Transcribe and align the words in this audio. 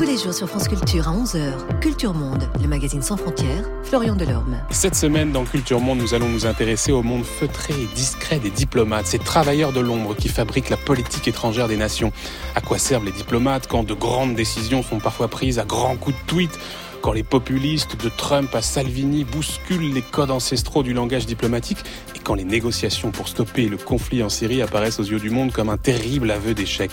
Tous 0.00 0.06
les 0.06 0.16
jours 0.16 0.32
sur 0.32 0.48
France 0.48 0.66
Culture 0.66 1.08
à 1.08 1.12
11h, 1.12 1.78
Culture 1.82 2.14
Monde, 2.14 2.48
le 2.58 2.66
magazine 2.66 3.02
sans 3.02 3.18
frontières, 3.18 3.68
Florian 3.82 4.16
Delorme. 4.16 4.56
Cette 4.70 4.94
semaine 4.94 5.30
dans 5.30 5.44
Culture 5.44 5.78
Monde, 5.78 5.98
nous 5.98 6.14
allons 6.14 6.30
nous 6.30 6.46
intéresser 6.46 6.90
au 6.90 7.02
monde 7.02 7.22
feutré 7.22 7.74
et 7.74 7.94
discret 7.94 8.38
des 8.38 8.48
diplomates, 8.48 9.04
ces 9.04 9.18
travailleurs 9.18 9.74
de 9.74 9.80
l'ombre 9.80 10.16
qui 10.16 10.30
fabriquent 10.30 10.70
la 10.70 10.78
politique 10.78 11.28
étrangère 11.28 11.68
des 11.68 11.76
nations. 11.76 12.12
À 12.54 12.62
quoi 12.62 12.78
servent 12.78 13.04
les 13.04 13.12
diplomates 13.12 13.66
quand 13.66 13.82
de 13.82 13.92
grandes 13.92 14.34
décisions 14.34 14.82
sont 14.82 15.00
parfois 15.00 15.28
prises 15.28 15.58
à 15.58 15.66
grands 15.66 15.96
coups 15.96 16.16
de 16.16 16.26
tweet 16.26 16.58
quand 17.02 17.12
les 17.12 17.22
populistes 17.22 18.02
de 18.02 18.08
Trump 18.08 18.54
à 18.54 18.62
Salvini 18.62 19.24
bousculent 19.24 19.92
les 19.92 20.02
codes 20.02 20.30
ancestraux 20.30 20.82
du 20.82 20.92
langage 20.92 21.26
diplomatique 21.26 21.78
quand 22.24 22.34
les 22.34 22.44
négociations 22.44 23.10
pour 23.10 23.28
stopper 23.28 23.68
le 23.68 23.76
conflit 23.76 24.22
en 24.22 24.28
Syrie 24.28 24.62
apparaissent 24.62 25.00
aux 25.00 25.04
yeux 25.04 25.18
du 25.18 25.30
monde 25.30 25.52
comme 25.52 25.68
un 25.68 25.76
terrible 25.76 26.30
aveu 26.30 26.54
d'échec. 26.54 26.90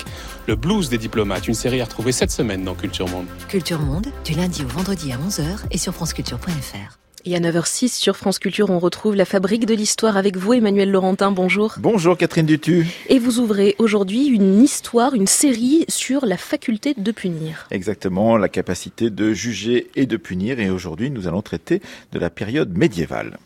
Le 0.48 0.56
blues 0.56 0.90
des 0.90 0.98
diplomates, 0.98 1.48
une 1.48 1.54
série 1.54 1.82
à 1.82 1.86
retrouver 1.86 2.12
cette 2.12 2.32
semaine 2.32 2.64
dans 2.64 2.76
Culture 2.76 3.08
Monde. 3.08 3.28
Culture 3.48 3.80
Monde, 3.80 4.08
du 4.24 4.34
lundi 4.34 4.64
au 4.64 4.68
vendredi 4.68 5.12
à 5.12 5.18
11h 5.18 5.66
et 5.72 5.78
sur 5.78 5.94
franceculture.fr. 5.94 6.98
Et 7.30 7.36
à 7.36 7.40
9h06 7.40 7.90
sur 7.90 8.16
France 8.16 8.40
Culture, 8.40 8.70
on 8.70 8.80
retrouve 8.80 9.14
la 9.14 9.26
fabrique 9.26 9.66
de 9.66 9.74
l'histoire 9.74 10.16
avec 10.16 10.38
vous, 10.38 10.54
Emmanuel 10.54 10.90
Laurentin. 10.90 11.32
Bonjour. 11.32 11.76
Bonjour, 11.78 12.16
Catherine 12.16 12.46
Dutu. 12.46 12.88
Et 13.10 13.20
vous 13.20 13.40
ouvrez 13.40 13.76
aujourd'hui 13.80 14.28
une 14.28 14.64
histoire, 14.64 15.14
une 15.14 15.28
série 15.28 15.84
sur 15.90 16.26
la 16.26 16.38
faculté 16.38 16.94
de 16.98 17.12
punir. 17.12 17.68
Exactement, 17.70 18.38
la 18.38 18.48
capacité 18.48 19.10
de 19.10 19.34
juger 19.34 19.90
et 19.96 20.06
de 20.06 20.16
punir. 20.16 20.62
Et 20.62 20.70
aujourd'hui, 20.70 21.12
nous 21.12 21.28
allons 21.28 21.42
traiter 21.42 21.82
de 22.14 22.20
la 22.20 22.30
période 22.30 22.78
médiévale. 22.78 23.38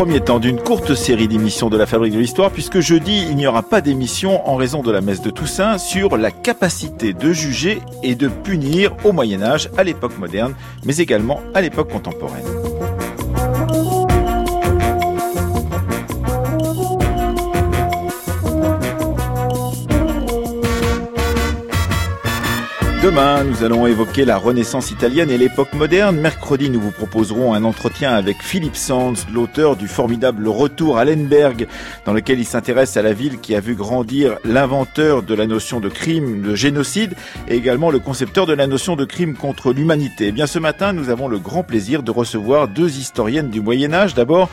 Premier 0.00 0.20
temps 0.20 0.38
d'une 0.38 0.58
courte 0.58 0.94
série 0.94 1.28
d'émissions 1.28 1.68
de 1.68 1.76
la 1.76 1.84
Fabrique 1.84 2.14
de 2.14 2.18
l'Histoire, 2.18 2.50
puisque 2.50 2.80
jeudi, 2.80 3.26
il 3.28 3.36
n'y 3.36 3.46
aura 3.46 3.62
pas 3.62 3.82
d'émission 3.82 4.48
en 4.48 4.56
raison 4.56 4.80
de 4.80 4.90
la 4.90 5.02
messe 5.02 5.20
de 5.20 5.28
Toussaint 5.28 5.76
sur 5.76 6.16
la 6.16 6.30
capacité 6.30 7.12
de 7.12 7.34
juger 7.34 7.82
et 8.02 8.14
de 8.14 8.28
punir 8.28 8.96
au 9.04 9.12
Moyen 9.12 9.42
Âge, 9.42 9.68
à 9.76 9.84
l'époque 9.84 10.18
moderne, 10.18 10.54
mais 10.86 10.96
également 10.96 11.42
à 11.52 11.60
l'époque 11.60 11.90
contemporaine. 11.90 12.69
Demain, 23.02 23.44
nous 23.44 23.64
allons 23.64 23.86
évoquer 23.86 24.26
la 24.26 24.36
Renaissance 24.36 24.90
italienne 24.90 25.30
et 25.30 25.38
l'époque 25.38 25.72
moderne. 25.72 26.20
Mercredi, 26.20 26.68
nous 26.68 26.82
vous 26.82 26.90
proposerons 26.90 27.54
un 27.54 27.64
entretien 27.64 28.12
avec 28.12 28.42
Philippe 28.42 28.76
Sands, 28.76 29.14
l'auteur 29.32 29.76
du 29.76 29.88
formidable 29.88 30.46
Retour 30.46 30.98
à 30.98 31.06
Lemberg, 31.06 31.66
dans 32.04 32.12
lequel 32.12 32.38
il 32.38 32.44
s'intéresse 32.44 32.98
à 32.98 33.02
la 33.02 33.14
ville 33.14 33.40
qui 33.40 33.54
a 33.54 33.60
vu 33.60 33.74
grandir 33.74 34.36
l'inventeur 34.44 35.22
de 35.22 35.34
la 35.34 35.46
notion 35.46 35.80
de 35.80 35.88
crime, 35.88 36.42
de 36.42 36.54
génocide, 36.54 37.14
et 37.48 37.56
également 37.56 37.90
le 37.90 38.00
concepteur 38.00 38.44
de 38.44 38.52
la 38.52 38.66
notion 38.66 38.96
de 38.96 39.06
crime 39.06 39.34
contre 39.34 39.72
l'humanité. 39.72 40.26
Eh 40.26 40.32
bien, 40.32 40.46
ce 40.46 40.58
matin, 40.58 40.92
nous 40.92 41.08
avons 41.08 41.26
le 41.26 41.38
grand 41.38 41.62
plaisir 41.62 42.02
de 42.02 42.10
recevoir 42.10 42.68
deux 42.68 42.98
historiennes 42.98 43.48
du 43.48 43.62
Moyen 43.62 43.94
Âge. 43.94 44.12
D'abord, 44.12 44.50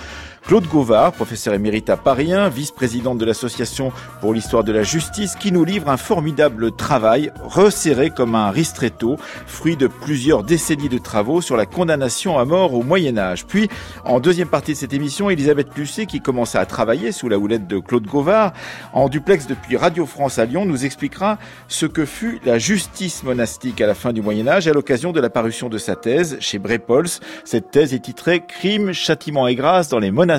Claude 0.47 0.67
Gauvard, 0.67 1.11
professeur 1.11 1.53
émérite 1.53 1.89
à 1.89 1.97
Paris 1.97 2.31
1, 2.31 2.47
vice-présidente 2.47 3.17
de 3.17 3.25
l'Association 3.25 3.91
pour 4.21 4.33
l'histoire 4.33 4.63
de 4.63 4.71
la 4.71 4.81
justice, 4.81 5.35
qui 5.35 5.51
nous 5.51 5.65
livre 5.65 5.89
un 5.89 5.97
formidable 5.97 6.71
travail 6.71 7.33
resserré 7.43 8.11
comme 8.11 8.33
un 8.33 8.49
ristretto, 8.49 9.17
fruit 9.45 9.75
de 9.75 9.87
plusieurs 9.87 10.43
décennies 10.43 10.87
de 10.87 10.99
travaux 10.99 11.41
sur 11.41 11.57
la 11.57 11.65
condamnation 11.65 12.39
à 12.39 12.45
mort 12.45 12.73
au 12.73 12.81
Moyen 12.81 13.17
Âge. 13.17 13.45
Puis, 13.45 13.67
en 14.05 14.21
deuxième 14.21 14.47
partie 14.47 14.71
de 14.71 14.77
cette 14.77 14.93
émission, 14.93 15.29
Elisabeth 15.29 15.67
Lucet, 15.75 16.05
qui 16.05 16.21
commence 16.21 16.55
à 16.55 16.65
travailler 16.65 17.11
sous 17.11 17.27
la 17.27 17.37
houlette 17.37 17.67
de 17.67 17.79
Claude 17.79 18.07
Gauvard, 18.07 18.53
en 18.93 19.09
duplex 19.09 19.47
depuis 19.47 19.75
Radio 19.75 20.05
France 20.05 20.39
à 20.39 20.45
Lyon, 20.45 20.65
nous 20.65 20.85
expliquera 20.85 21.39
ce 21.67 21.85
que 21.85 22.05
fut 22.05 22.39
la 22.45 22.57
justice 22.57 23.23
monastique 23.23 23.81
à 23.81 23.87
la 23.87 23.95
fin 23.95 24.13
du 24.13 24.21
Moyen 24.21 24.47
Âge 24.47 24.69
à 24.69 24.71
l'occasion 24.71 25.11
de 25.11 25.19
la 25.19 25.29
parution 25.29 25.67
de 25.67 25.77
sa 25.77 25.97
thèse 25.97 26.37
chez 26.39 26.57
Brepols. 26.57 27.09
Cette 27.43 27.69
thèse 27.69 27.93
est 27.93 27.99
titrée 27.99 28.45
Crime, 28.47 28.93
châtiment 28.93 29.45
et 29.49 29.55
grâce 29.55 29.89
dans 29.89 29.99
les 29.99 30.09
monastères 30.09 30.36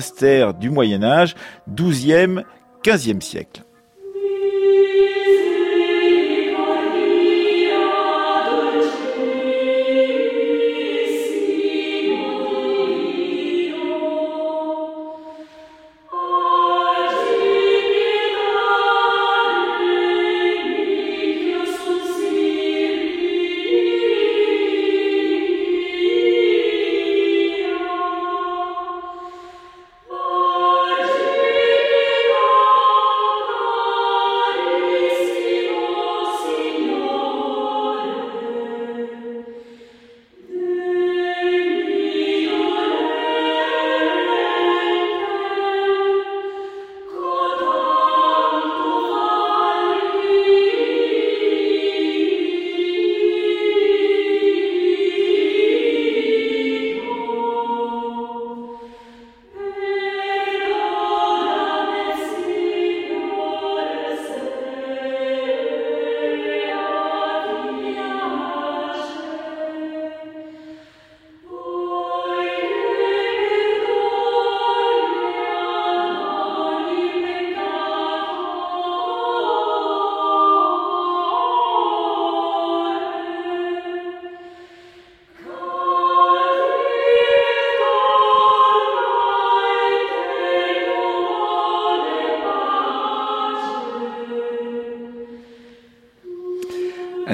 du 0.53 0.69
Moyen 0.69 1.03
Âge, 1.03 1.35
12e, 1.73 2.43
15e 2.83 3.21
siècle. 3.21 3.63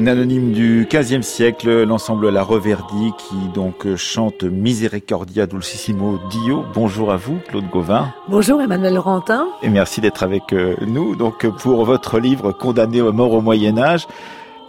Un 0.05 0.09
anonyme 0.09 0.51
du 0.51 0.87
XVe 0.87 1.23
siècle, 1.23 1.81
l'ensemble 1.81 2.29
La 2.29 2.43
Reverdie, 2.43 3.11
qui 3.17 3.49
donc 3.55 3.95
chante 3.95 4.43
Misericordia 4.43 5.47
Dulcissimo 5.47 6.19
Dio. 6.29 6.63
Bonjour 6.75 7.11
à 7.11 7.17
vous, 7.17 7.39
Claude 7.47 7.67
Gauvin. 7.71 8.13
Bonjour, 8.27 8.61
Emmanuel 8.61 8.99
Rantin. 8.99 9.47
Et 9.63 9.69
merci 9.69 10.01
d'être 10.01 10.21
avec 10.21 10.53
euh, 10.53 10.75
nous. 10.85 11.15
Donc, 11.15 11.47
pour 11.57 11.85
votre 11.85 12.19
livre 12.19 12.51
Condamné 12.51 13.01
aux 13.01 13.11
mort 13.13 13.31
au 13.31 13.41
Moyen 13.41 13.79
Âge, 13.79 14.05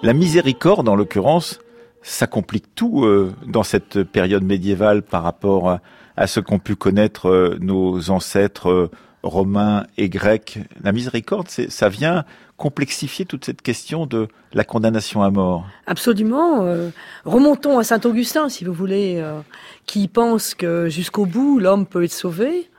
la 0.03 0.15
miséricorde, 0.15 0.89
en 0.89 0.97
l'occurrence, 0.97 1.61
ça 2.01 2.27
complique 2.27 2.75
tout 2.75 3.05
euh, 3.05 3.35
dans 3.47 3.63
cette 3.63 4.05
période 4.05 4.43
médiévale 4.43 5.03
par 5.03 5.23
rapport 5.23 5.81
à 6.17 6.27
ce 6.27 6.41
qu'ont 6.41 6.61
pu 6.61 6.77
connaître 6.77 7.29
euh, 7.29 7.59
nos 7.61 8.09
ancêtres 8.09 8.89
romains 9.23 9.85
et 9.99 10.09
grecs. 10.09 10.61
La 10.83 10.93
miséricorde, 10.93 11.49
ça 11.49 11.89
vient 11.91 12.25
complexifier 12.57 13.27
toute 13.27 13.45
cette 13.45 13.63
question 13.63 14.07
de 14.07 14.29
la 14.53 14.65
condamnation 14.65 15.23
à 15.23 15.31
mort. 15.31 15.67
Absolument. 15.87 16.63
Euh, 16.63 16.91
remontons 17.25 17.79
à 17.79 17.85
Saint 17.85 18.01
Augustin, 18.05 18.49
si 18.49 18.65
vous 18.65 18.73
voulez, 18.73 19.17
euh, 19.19 19.41
qui 19.85 20.09
pense 20.09 20.55
que 20.55 20.89
jusqu'au 20.89 21.27
bout, 21.27 21.59
l'homme 21.59 21.87
peut 21.87 22.05
être 22.05 22.13
sauvé. 22.13 22.71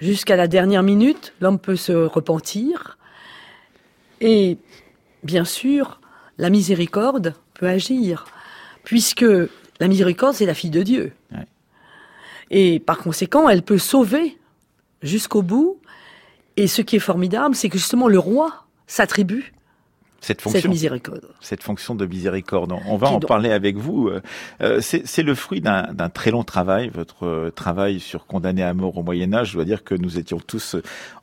Jusqu'à 0.00 0.36
la 0.36 0.48
dernière 0.48 0.82
minute, 0.82 1.32
l'homme 1.40 1.58
peut 1.58 1.76
se 1.76 1.92
repentir. 1.92 2.98
Et 4.20 4.58
bien 5.22 5.44
sûr, 5.44 6.00
la 6.38 6.50
miséricorde 6.50 7.34
peut 7.54 7.66
agir, 7.66 8.26
puisque 8.84 9.26
la 9.80 9.88
miséricorde, 9.88 10.34
c'est 10.34 10.46
la 10.46 10.54
fille 10.54 10.70
de 10.70 10.82
Dieu. 10.82 11.12
Et 12.50 12.78
par 12.78 12.98
conséquent, 12.98 13.48
elle 13.48 13.62
peut 13.62 13.78
sauver 13.78 14.38
jusqu'au 15.02 15.42
bout. 15.42 15.78
Et 16.56 16.68
ce 16.68 16.82
qui 16.82 16.96
est 16.96 17.00
formidable, 17.00 17.54
c'est 17.54 17.68
que 17.68 17.78
justement 17.78 18.06
le 18.06 18.18
roi 18.18 18.63
s'attribue 18.86 19.52
cette 20.24 20.40
fonction, 20.40 20.60
cette 20.62 20.70
miséricorde. 20.70 21.28
Cette 21.42 21.62
fonction 21.62 21.94
de 21.94 22.06
miséricorde. 22.06 22.72
On 22.86 22.96
va 22.96 23.10
en 23.10 23.20
parler 23.20 23.52
avec 23.52 23.76
vous. 23.76 24.08
Euh, 24.08 24.22
euh, 24.62 24.80
c'est 24.80 25.22
le 25.22 25.34
fruit 25.34 25.60
d'un 25.60 26.08
très 26.08 26.30
long 26.30 26.44
travail, 26.44 26.88
votre 26.88 27.26
euh, 27.26 27.50
travail 27.50 28.00
sur 28.00 28.24
Condamné 28.24 28.62
à 28.62 28.72
mort 28.72 28.96
au 28.96 29.02
Moyen 29.02 29.34
Âge. 29.34 29.50
Je 29.50 29.54
dois 29.56 29.66
dire 29.66 29.84
que 29.84 29.94
nous 29.94 30.18
étions 30.18 30.38
tous 30.38 30.76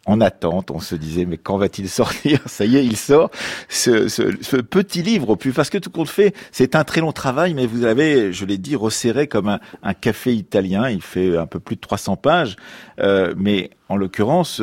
en 0.06 0.22
attente. 0.22 0.69
On 0.69 0.80
se 0.80 0.94
disait, 0.94 1.25
mais 1.25 1.38
quand 1.38 1.58
va-t-il 1.58 1.90
sortir? 1.90 2.42
Ça 2.46 2.66
y 2.66 2.78
est, 2.78 2.86
il 2.86 2.96
sort. 2.96 3.31
Ce, 3.69 4.08
ce, 4.08 4.36
ce, 4.40 4.58
petit 4.58 5.02
livre, 5.02 5.31
au 5.31 5.36
plus, 5.36 5.52
parce 5.52 5.72
que 5.72 5.80
tout 5.80 5.90
compte 5.90 6.10
fait, 6.10 6.36
c'est 6.52 6.75
un 6.75 6.84
très 6.84 7.02
long 7.02 7.12
travail, 7.12 7.56
mais 7.56 7.66
vous 7.66 7.86
avez, 7.86 8.31
je 8.31 8.46
l'ai 8.46 8.60
dit, 8.60 8.75
resserré 8.75 9.25
comme 9.25 9.48
un, 9.48 9.60
un, 9.81 9.96
café 9.96 10.36
italien. 10.36 10.92
Il 10.92 11.02
fait 11.02 11.36
un 11.38 11.48
peu 11.48 11.60
plus 11.60 11.75
de 11.75 11.81
300 11.81 12.18
pages, 12.18 12.56
euh, 13.00 13.34
mais 13.36 13.72
en 13.90 13.96
l'occurrence, 13.96 14.62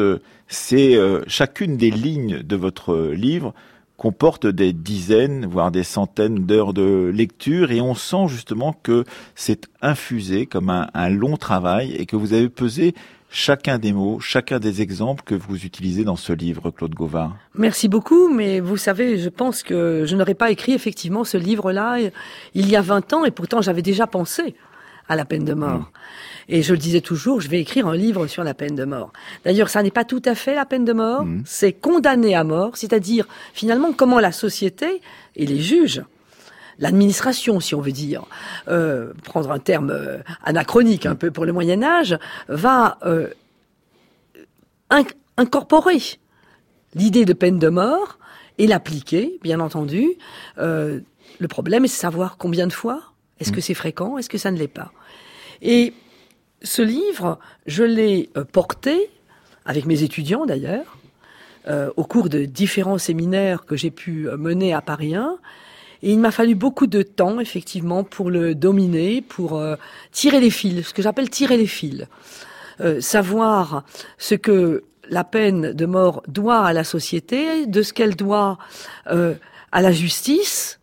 c'est 0.49 0.97
chacune 1.27 1.77
des 1.77 1.91
lignes 1.91 2.43
de 2.43 2.57
votre 2.57 3.11
livre 3.13 3.55
comporte 3.99 4.47
des 4.47 4.73
dizaines, 4.73 5.45
voire 5.45 5.71
des 5.71 5.83
centaines 5.83 6.47
d'heures 6.47 6.73
de 6.73 7.11
lecture 7.13 7.73
et 7.73 7.81
on 7.83 7.95
sent 7.95 8.29
justement 8.29 8.73
que 8.73 9.05
c'est 9.35 9.67
infusé 9.83 10.47
comme 10.47 10.71
un, 10.71 11.09
long 11.11 11.37
travail 11.37 11.93
et 11.97 12.07
que 12.07 12.15
vous 12.15 12.33
avez 12.33 12.49
pesé 12.49 12.95
chacun 13.29 13.79
des 13.79 13.93
mots, 13.93 14.21
chacun 14.21 14.61
des 14.61 14.83
exemples 14.83 15.25
que 15.25 15.35
vous 15.35 15.67
utilisez 15.67 16.05
dans 16.05 16.17
ce 16.17 16.33
livre, 16.33 16.71
Claude 16.71 16.95
Gauvard. 16.95 17.37
Merci 17.55 17.89
beaucoup, 17.89 18.33
mais 18.33 18.61
vous 18.61 18.77
savez, 18.77 19.19
je 19.19 19.29
pense 19.29 19.65
que 19.65 20.05
je 20.07 20.17
n'aurais 20.17 20.35
pas 20.35 20.53
écrit 20.53 20.73
effectivement 20.73 21.25
ce 21.25 21.37
livre-là 21.37 21.99
il 22.55 22.71
y 22.71 22.77
a 22.77 22.81
20 22.81 23.13
ans 23.15 23.25
et 23.25 23.33
pourtant 23.33 23.61
j'avais 23.63 23.83
déjà 23.83 24.07
pensé 24.07 24.55
à 25.09 25.17
la 25.17 25.25
peine 25.25 25.45
de 25.45 25.55
mort. 25.55 25.81
Mm. 25.81 25.87
Et 26.51 26.63
je 26.63 26.73
le 26.73 26.79
disais 26.79 27.01
toujours, 27.01 27.41
je 27.41 27.49
vais 27.49 27.61
écrire 27.61 27.87
un 27.87 27.97
livre 27.97 28.27
sur 28.27 28.45
la 28.45 28.55
peine 28.55 28.75
de 28.75 28.85
mort. 28.85 29.13
D'ailleurs, 29.45 29.69
ça 29.69 29.83
n'est 29.83 29.91
pas 29.91 30.05
tout 30.05 30.23
à 30.25 30.35
fait 30.35 30.55
la 30.55 30.65
peine 30.65 30.85
de 30.85 30.93
mort, 30.93 31.25
mm. 31.25 31.43
c'est 31.45 31.73
condamner 31.73 32.35
à 32.35 32.45
mort, 32.45 32.77
c'est-à-dire 32.77 33.27
finalement 33.53 33.93
comment 33.93 34.21
la 34.21 34.33
société 34.33 35.03
et 35.37 35.47
les 35.47 35.61
juges 35.61 36.03
l'administration, 36.79 37.61
si 37.61 37.75
on 37.75 37.81
veut 37.81 37.93
dire, 37.93 38.25
euh, 38.69 39.13
prendre 39.25 39.51
un 39.51 39.59
terme 39.59 39.91
euh, 39.91 40.19
anachronique 40.45 41.07
un 41.07 41.15
peu 41.15 41.31
pour 41.31 41.45
le 41.45 41.53
Moyen 41.53 41.83
Âge, 41.83 42.19
va 42.49 42.99
euh, 43.05 43.29
incorporer 45.37 45.99
l'idée 46.95 47.25
de 47.25 47.33
peine 47.33 47.59
de 47.59 47.69
mort 47.69 48.19
et 48.59 48.67
l'appliquer, 48.67 49.39
bien 49.43 49.61
entendu. 49.61 50.07
le 50.57 51.49
problème 51.49 51.85
est 51.85 51.89
de 51.89 51.93
savoir 51.93 52.37
combien 52.39 52.67
de 52.67 52.73
fois. 52.73 53.03
Est-ce 53.39 53.53
que 53.53 53.59
mm. 53.59 53.63
c'est 53.63 53.75
fréquent? 53.75 54.19
Est-ce 54.19 54.29
que 54.29 54.39
ça 54.39 54.51
ne 54.51 54.59
l'est 54.59 54.67
pas? 54.67 54.93
Et 55.63 55.93
ce 56.63 56.83
livre, 56.83 57.39
je 57.67 57.85
l'ai 57.85 58.31
euh, 58.37 58.45
porté, 58.45 59.11
avec 59.65 59.87
mes 59.87 60.03
étudiants 60.03 60.47
d'ailleurs, 60.47 60.99
euh, 61.69 61.91
au 61.97 62.05
cours 62.05 62.29
de 62.29 62.45
différents 62.45 62.99
séminaires 62.99 63.67
que 63.67 63.77
j'ai 63.77 63.91
pu 63.91 64.29
euh, 64.29 64.37
mener 64.37 64.73
à 64.73 64.81
Paris 64.81 65.15
1. 65.15 65.37
Et 66.03 66.13
il 66.13 66.19
m'a 66.19 66.31
fallu 66.31 66.55
beaucoup 66.55 66.87
de 66.87 67.03
temps, 67.03 67.41
effectivement, 67.41 68.05
pour 68.05 68.31
le 68.31 68.55
dominer, 68.55 69.21
pour 69.21 69.61
tirer 70.13 70.39
les 70.39 70.51
fils, 70.51 70.87
ce 70.87 70.95
que 70.95 71.03
j'appelle 71.03 71.29
tirer 71.29 71.57
les 71.57 71.67
fils. 71.67 72.07
savoir 73.01 73.83
ce 74.17 74.37
que 74.37 74.85
la 75.11 75.25
peine 75.25 75.73
de 75.73 75.87
mort 75.87 76.23
doit 76.29 76.61
à 76.61 76.73
la 76.73 76.85
société, 76.85 77.67
de 77.67 77.83
ce 77.83 77.93
qu'elle 77.93 78.15
doit 78.15 78.59
à 79.07 79.83
la 79.83 79.91
justice, 79.91 80.78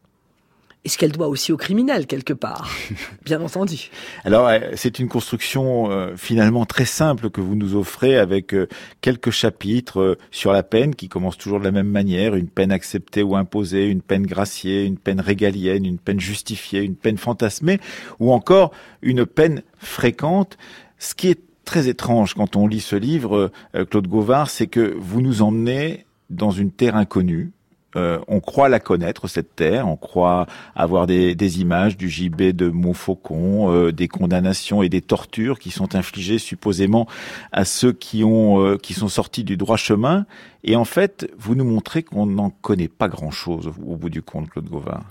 et 0.86 0.90
ce 0.90 1.00
qu'elle 1.00 1.12
doit 1.12 1.28
aussi 1.28 1.52
aux 1.52 1.58
criminels 1.58 2.06
quelque 2.06 2.32
part, 2.32 2.70
bien 3.26 3.42
entendu. 3.42 3.90
Alors 4.24 4.48
euh, 4.48 4.60
c'est 4.76 5.00
une 5.00 5.10
construction 5.10 5.90
euh, 5.90 6.16
finalement 6.16 6.66
très 6.66 6.86
simple 6.86 7.32
que 7.32 7.42
vous 7.42 7.56
nous 7.56 7.76
offrez 7.76 8.18
avec 8.18 8.54
euh, 8.54 8.68
quelques 9.02 9.32
chapitres 9.32 10.18
sur 10.30 10.54
la 10.54 10.62
peine 10.62 10.96
qui 10.96 11.10
commencent 11.10 11.40
toujours 11.40 11.60
de 11.60 11.66
la 11.66 11.72
même 11.72 11.90
manière, 11.90 12.36
une 12.36 12.50
peine 12.50 12.72
acceptée 12.72 13.24
ou 13.24 13.36
imposée, 13.36 13.88
une 13.88 14.02
peine 14.02 14.28
graciée, 14.28 14.86
une 14.86 14.98
peine 14.98 15.20
régalienne, 15.20 15.86
une 15.86 15.98
peine 15.98 16.20
justifiée, 16.20 16.82
une 16.82 16.96
peine 16.96 17.18
fantasmée 17.18 17.80
ou 18.20 18.32
encore 18.32 18.72
une 19.02 19.26
peine 19.26 19.64
fréquente. 19.80 20.58
Ce 21.00 21.16
qui 21.16 21.30
est 21.30 21.42
très 21.66 21.88
étrange 21.88 22.36
quand 22.36 22.56
on 22.56 22.68
lit 22.68 22.80
ce 22.80 22.96
livre, 22.96 23.52
Claude 23.90 24.08
Gauvard, 24.08 24.52
c'est 24.52 24.68
que 24.68 24.96
vous 25.00 25.22
nous 25.22 25.42
emmenez 25.42 26.06
dans 26.30 26.52
une 26.52 26.72
terre 26.72 26.96
inconnue, 26.96 27.52
euh, 27.96 28.20
on 28.28 28.40
croit 28.40 28.70
la 28.70 28.80
connaître 28.80 29.28
cette 29.28 29.56
terre, 29.56 29.88
on 29.88 29.96
croit 29.96 30.48
avoir 30.76 31.08
des, 31.08 31.62
images 31.62 31.96
du 31.96 32.10
gibet 32.10 32.54
de 32.54 32.70
Montfaucon, 32.70 33.72
euh, 33.72 33.92
des 33.92 34.08
condamnations 34.08 34.84
et 34.84 34.90
des 34.90 35.02
tortures 35.02 35.60
qui 35.60 35.72
sont 35.72 35.96
infligées 35.96 36.38
supposément 36.38 37.08
à 37.52 37.64
ceux 37.64 37.94
qui 37.94 38.24
ont 38.24 38.62
euh, 38.62 38.78
qui 38.78 38.94
sont 38.94 39.08
sortis 39.08 39.44
du 39.44 39.58
droit 39.58 39.78
chemin. 39.78 40.26
Et 40.64 40.76
en 40.76 40.86
fait, 40.86 41.32
vous 41.38 41.56
nous 41.56 41.64
montrez 41.64 42.04
qu'on 42.04 42.26
n'en 42.26 42.50
connaît 42.50 42.88
pas 42.88 43.08
grand-chose 43.08 43.68
au 43.68 43.96
bout 43.96 44.10
du 44.10 44.22
compte, 44.22 44.50
Claude 44.50 44.70
Gauvard. 44.70 45.04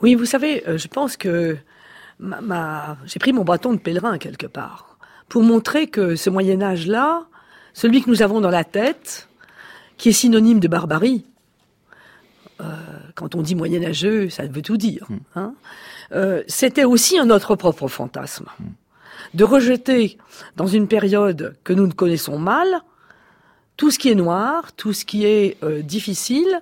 Oui, 0.00 0.14
vous 0.14 0.26
savez, 0.26 0.62
je 0.66 0.88
pense 0.88 1.16
que 1.16 1.56
ma, 2.18 2.96
j'ai 3.04 3.18
pris 3.18 3.32
mon 3.32 3.44
bâton 3.44 3.72
de 3.72 3.78
pèlerin 3.78 4.18
quelque 4.18 4.46
part 4.46 4.96
pour 5.28 5.42
montrer 5.42 5.86
que 5.86 6.14
ce 6.14 6.30
Moyen 6.30 6.62
Âge-là, 6.62 7.24
celui 7.72 8.02
que 8.02 8.10
nous 8.10 8.22
avons 8.22 8.40
dans 8.40 8.50
la 8.50 8.64
tête, 8.64 9.28
qui 9.96 10.10
est 10.10 10.12
synonyme 10.12 10.60
de 10.60 10.68
barbarie, 10.68 11.24
euh, 12.62 12.66
quand 13.14 13.34
on 13.34 13.42
dit 13.42 13.54
moyenâgeux, 13.54 14.28
ça 14.28 14.46
veut 14.46 14.62
tout 14.62 14.76
dire. 14.76 15.06
Hmm. 15.08 15.18
Hein. 15.36 15.54
Euh, 16.12 16.42
c'était 16.46 16.84
aussi 16.84 17.18
un 17.18 17.26
notre 17.26 17.56
propre 17.56 17.88
fantasme. 17.88 18.46
Hmm. 18.58 18.70
De 19.34 19.44
rejeter 19.44 20.18
dans 20.56 20.66
une 20.66 20.88
période 20.88 21.56
que 21.64 21.72
nous 21.72 21.86
ne 21.86 21.92
connaissons 21.92 22.38
mal 22.38 22.66
tout 23.76 23.90
ce 23.90 23.98
qui 23.98 24.10
est 24.10 24.14
noir, 24.14 24.72
tout 24.74 24.92
ce 24.92 25.04
qui 25.04 25.24
est 25.24 25.56
euh, 25.62 25.82
difficile 25.82 26.60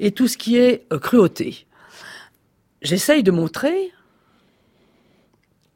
et 0.00 0.10
tout 0.10 0.28
ce 0.28 0.36
qui 0.36 0.56
est 0.56 0.86
cruauté. 1.00 1.66
J'essaye 2.82 3.22
de 3.22 3.30
montrer 3.30 3.92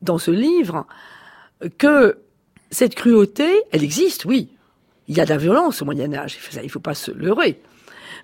dans 0.03 0.19
ce 0.19 0.31
livre 0.31 0.87
que 1.79 2.19
cette 2.71 2.95
cruauté, 2.95 3.63
elle 3.71 3.85
existe, 3.85 4.25
oui. 4.25 4.49
Il 5.09 5.17
y 5.17 5.21
a 5.21 5.25
de 5.25 5.31
la 5.31 5.37
violence 5.37 5.83
au 5.83 5.85
Moyen 5.85 6.13
Âge, 6.15 6.39
il 6.55 6.63
ne 6.63 6.69
faut 6.69 6.81
pas 6.81 6.95
se 6.95 7.11
leurrer. 7.11 7.61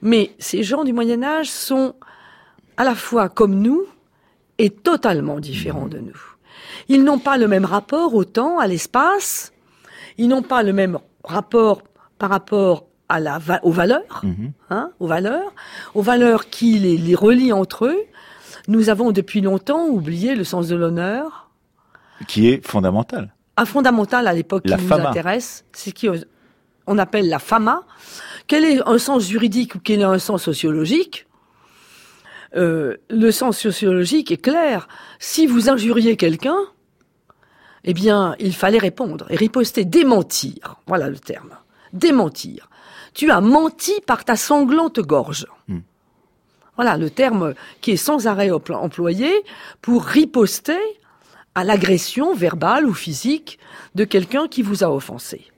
Mais 0.03 0.33
ces 0.39 0.63
gens 0.63 0.85
du 0.85 0.93
Moyen 0.93 1.23
Âge 1.23 1.51
sont 1.51 1.95
à 2.77 2.85
la 2.85 2.95
fois 2.95 3.29
comme 3.29 3.55
nous 3.55 3.85
et 4.59 4.71
totalement 4.71 5.41
différents 5.41 5.87
de 5.87 5.99
nous. 5.99 6.19
Ils 6.89 7.05
n'ont 7.05 7.19
pas 7.19 7.37
le 7.37 7.49
même 7.49 7.65
rapport 7.65 8.15
au 8.15 8.25
temps, 8.25 8.59
à 8.59 8.67
l'espace. 8.67 9.53
Ils 10.17 10.29
n'ont 10.29 10.43
pas 10.43 10.63
le 10.63 10.73
même 10.73 10.99
rapport 11.25 11.83
par 12.19 12.31
rapport 12.31 12.87
à 13.09 13.21
la, 13.21 13.41
aux 13.63 13.71
valeurs, 13.71 14.21
mhm. 14.23 14.53
hein, 14.71 14.91
aux 15.01 15.07
valeurs, 15.07 15.53
aux 15.95 16.03
valeurs 16.03 16.51
qui 16.51 16.79
les, 16.79 16.99
les 16.99 17.15
relient 17.15 17.53
entre 17.53 17.87
eux. 17.87 17.99
Nous 18.67 18.91
avons 18.91 19.13
depuis 19.13 19.41
longtemps 19.41 19.87
oublié 19.87 20.35
le 20.35 20.45
sens 20.45 20.69
de 20.69 20.77
l'honneur. 20.77 21.51
Qui 22.27 22.49
est 22.49 22.67
fondamental. 22.67 23.33
Un 23.57 23.65
fondamental 23.65 24.27
à 24.27 24.33
l'époque 24.33 24.65
qui 24.65 24.75
nous 24.75 24.93
intéresse, 24.93 25.65
c'est 25.73 25.97
ce 25.99 26.25
qu'on 26.85 26.99
appelle 26.99 27.29
la 27.29 27.39
fama, 27.39 27.85
quel 28.49 28.65
est 28.65 28.81
un 28.87 28.99
sens 28.99 29.29
juridique 29.29 29.77
ou 29.77 29.79
quel 29.79 30.01
est 30.01 30.05
un 30.05 30.19
sens 30.19 30.43
sociologique 30.43 31.27
euh, 32.57 32.97
Le 33.11 33.31
sens 33.31 33.59
sociologique 33.59 34.33
est 34.33 34.43
clair. 34.43 34.89
Si 35.19 35.47
vous 35.47 35.69
injuriez 35.69 36.17
quelqu'un, 36.17 36.59
eh 37.85 37.95
bien, 37.95 38.35
il 38.41 38.55
fallait 38.55 38.79
répondre 38.79 39.27
et 39.31 39.37
riposter, 39.37 39.85
démentir. 39.85 40.81
Voilà 40.87 41.09
le 41.09 41.19
terme. 41.19 41.57
Démentir. 41.93 42.69
Tu 43.15 43.31
as 43.31 43.41
menti 43.41 44.01
par 44.07 44.25
ta 44.25 44.35
sanglante 44.35 44.99
gorge. 45.01 45.47
Hmm. 45.69 45.81
Voilà 46.77 46.97
le 46.97 47.11
terme 47.11 47.55
qui 47.81 47.93
est 47.93 47.97
sans 47.97 48.27
arrêt 48.27 48.51
employé 48.51 49.31
pour 49.83 50.05
riposter 50.05 50.79
à 51.55 51.65
l'agression 51.65 52.35
verbale 52.35 52.87
ou 52.87 52.95
physique 52.95 53.59
de 53.95 54.05
quelqu'un 54.05 54.49
qui 54.49 54.63
vous 54.63 54.85
a 54.85 54.91
offensé. 54.91 55.51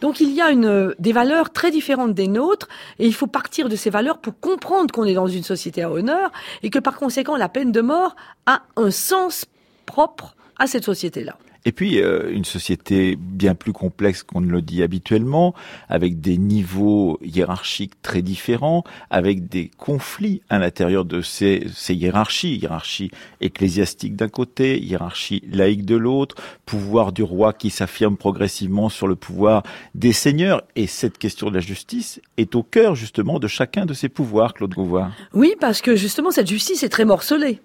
Donc 0.00 0.20
il 0.20 0.32
y 0.32 0.40
a 0.40 0.52
des 0.98 1.12
valeurs 1.12 1.50
très 1.50 1.70
différentes 1.70 2.14
des 2.14 2.28
nôtres 2.28 2.68
et 2.98 3.06
il 3.06 3.14
faut 3.14 3.26
partir 3.26 3.68
de 3.68 3.76
ces 3.76 3.90
valeurs 3.90 4.18
pour 4.18 4.38
comprendre 4.38 4.92
qu'on 4.92 5.04
est 5.04 5.14
dans 5.14 5.26
une 5.26 5.42
société 5.42 5.82
à 5.82 5.90
honneur 5.90 6.32
et 6.62 6.70
que 6.70 6.78
par 6.78 6.96
conséquent 6.96 7.36
la 7.36 7.48
peine 7.48 7.72
de 7.72 7.80
mort 7.80 8.16
a 8.46 8.62
un 8.76 8.90
sens 8.90 9.46
propre 9.86 10.34
à 10.58 10.66
cette 10.66 10.84
société-là. 10.84 11.36
Et 11.66 11.72
puis, 11.72 12.00
euh, 12.00 12.32
une 12.32 12.44
société 12.44 13.16
bien 13.18 13.56
plus 13.56 13.72
complexe 13.72 14.22
qu'on 14.22 14.40
ne 14.40 14.50
le 14.50 14.62
dit 14.62 14.84
habituellement, 14.84 15.52
avec 15.88 16.20
des 16.20 16.38
niveaux 16.38 17.18
hiérarchiques 17.22 18.00
très 18.02 18.22
différents, 18.22 18.84
avec 19.10 19.48
des 19.48 19.72
conflits 19.76 20.42
à 20.48 20.60
l'intérieur 20.60 21.04
de 21.04 21.22
ces, 21.22 21.66
ces 21.74 21.94
hiérarchies, 21.94 22.54
hiérarchie 22.54 23.10
ecclésiastique 23.40 24.14
d'un 24.14 24.28
côté, 24.28 24.80
hiérarchie 24.80 25.42
laïque 25.50 25.84
de 25.84 25.96
l'autre, 25.96 26.36
pouvoir 26.66 27.10
du 27.10 27.24
roi 27.24 27.52
qui 27.52 27.70
s'affirme 27.70 28.16
progressivement 28.16 28.88
sur 28.88 29.08
le 29.08 29.16
pouvoir 29.16 29.64
des 29.96 30.12
seigneurs. 30.12 30.62
Et 30.76 30.86
cette 30.86 31.18
question 31.18 31.50
de 31.50 31.56
la 31.56 31.60
justice 31.60 32.20
est 32.36 32.54
au 32.54 32.62
cœur 32.62 32.94
justement 32.94 33.40
de 33.40 33.48
chacun 33.48 33.86
de 33.86 33.92
ces 33.92 34.08
pouvoirs, 34.08 34.54
Claude 34.54 34.72
Gouvois. 34.72 35.10
Oui, 35.34 35.56
parce 35.60 35.82
que 35.82 35.96
justement, 35.96 36.30
cette 36.30 36.48
justice 36.48 36.84
est 36.84 36.90
très 36.90 37.04
morcelée 37.04 37.60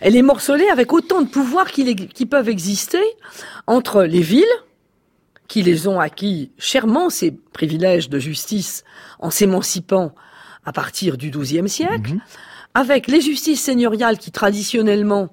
elle 0.00 0.16
est 0.16 0.22
morcelée 0.22 0.68
avec 0.68 0.92
autant 0.92 1.22
de 1.22 1.28
pouvoirs 1.28 1.70
qui, 1.70 2.26
peuvent 2.26 2.48
exister 2.48 3.02
entre 3.66 4.02
les 4.02 4.20
villes, 4.20 4.44
qui 5.48 5.62
les 5.62 5.88
ont 5.88 6.00
acquis 6.00 6.50
chèrement, 6.58 7.10
ces 7.10 7.30
privilèges 7.30 8.08
de 8.08 8.18
justice, 8.18 8.84
en 9.18 9.30
s'émancipant 9.30 10.14
à 10.64 10.72
partir 10.72 11.16
du 11.16 11.30
XIIe 11.30 11.68
siècle, 11.68 12.14
mhm. 12.14 12.20
avec 12.74 13.06
les 13.06 13.20
justices 13.20 13.62
seigneuriales 13.62 14.18
qui 14.18 14.32
traditionnellement 14.32 15.30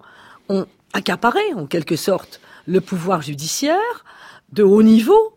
ont 0.50 0.66
accaparé, 0.94 1.42
en 1.56 1.66
quelque 1.66 1.96
sorte, 1.96 2.40
le 2.68 2.80
pouvoir 2.80 3.22
judiciaire 3.22 4.06
de 4.52 4.64
haut 4.64 4.84
niveau, 4.84 5.36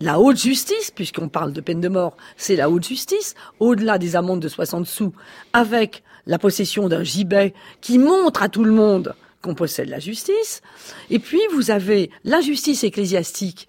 la 0.00 0.18
haute 0.18 0.38
justice, 0.38 0.90
puisqu'on 0.90 1.28
parle 1.28 1.52
de 1.52 1.60
peine 1.60 1.80
de 1.80 1.88
mort, 1.88 2.16
c'est 2.36 2.56
la 2.56 2.70
haute 2.70 2.86
justice, 2.86 3.34
au-delà 3.58 3.98
des 3.98 4.16
amendes 4.16 4.40
de 4.40 4.48
60 4.48 4.86
sous, 4.86 5.12
avec 5.52 6.02
la 6.26 6.38
possession 6.38 6.88
d'un 6.88 7.04
gibet 7.04 7.54
qui 7.80 7.98
montre 7.98 8.42
à 8.42 8.48
tout 8.48 8.64
le 8.64 8.72
monde 8.72 9.14
qu'on 9.42 9.54
possède 9.54 9.88
la 9.88 9.98
justice. 9.98 10.62
Et 11.08 11.18
puis, 11.18 11.40
vous 11.52 11.70
avez 11.70 12.10
la 12.24 12.40
justice 12.40 12.84
ecclésiastique, 12.84 13.68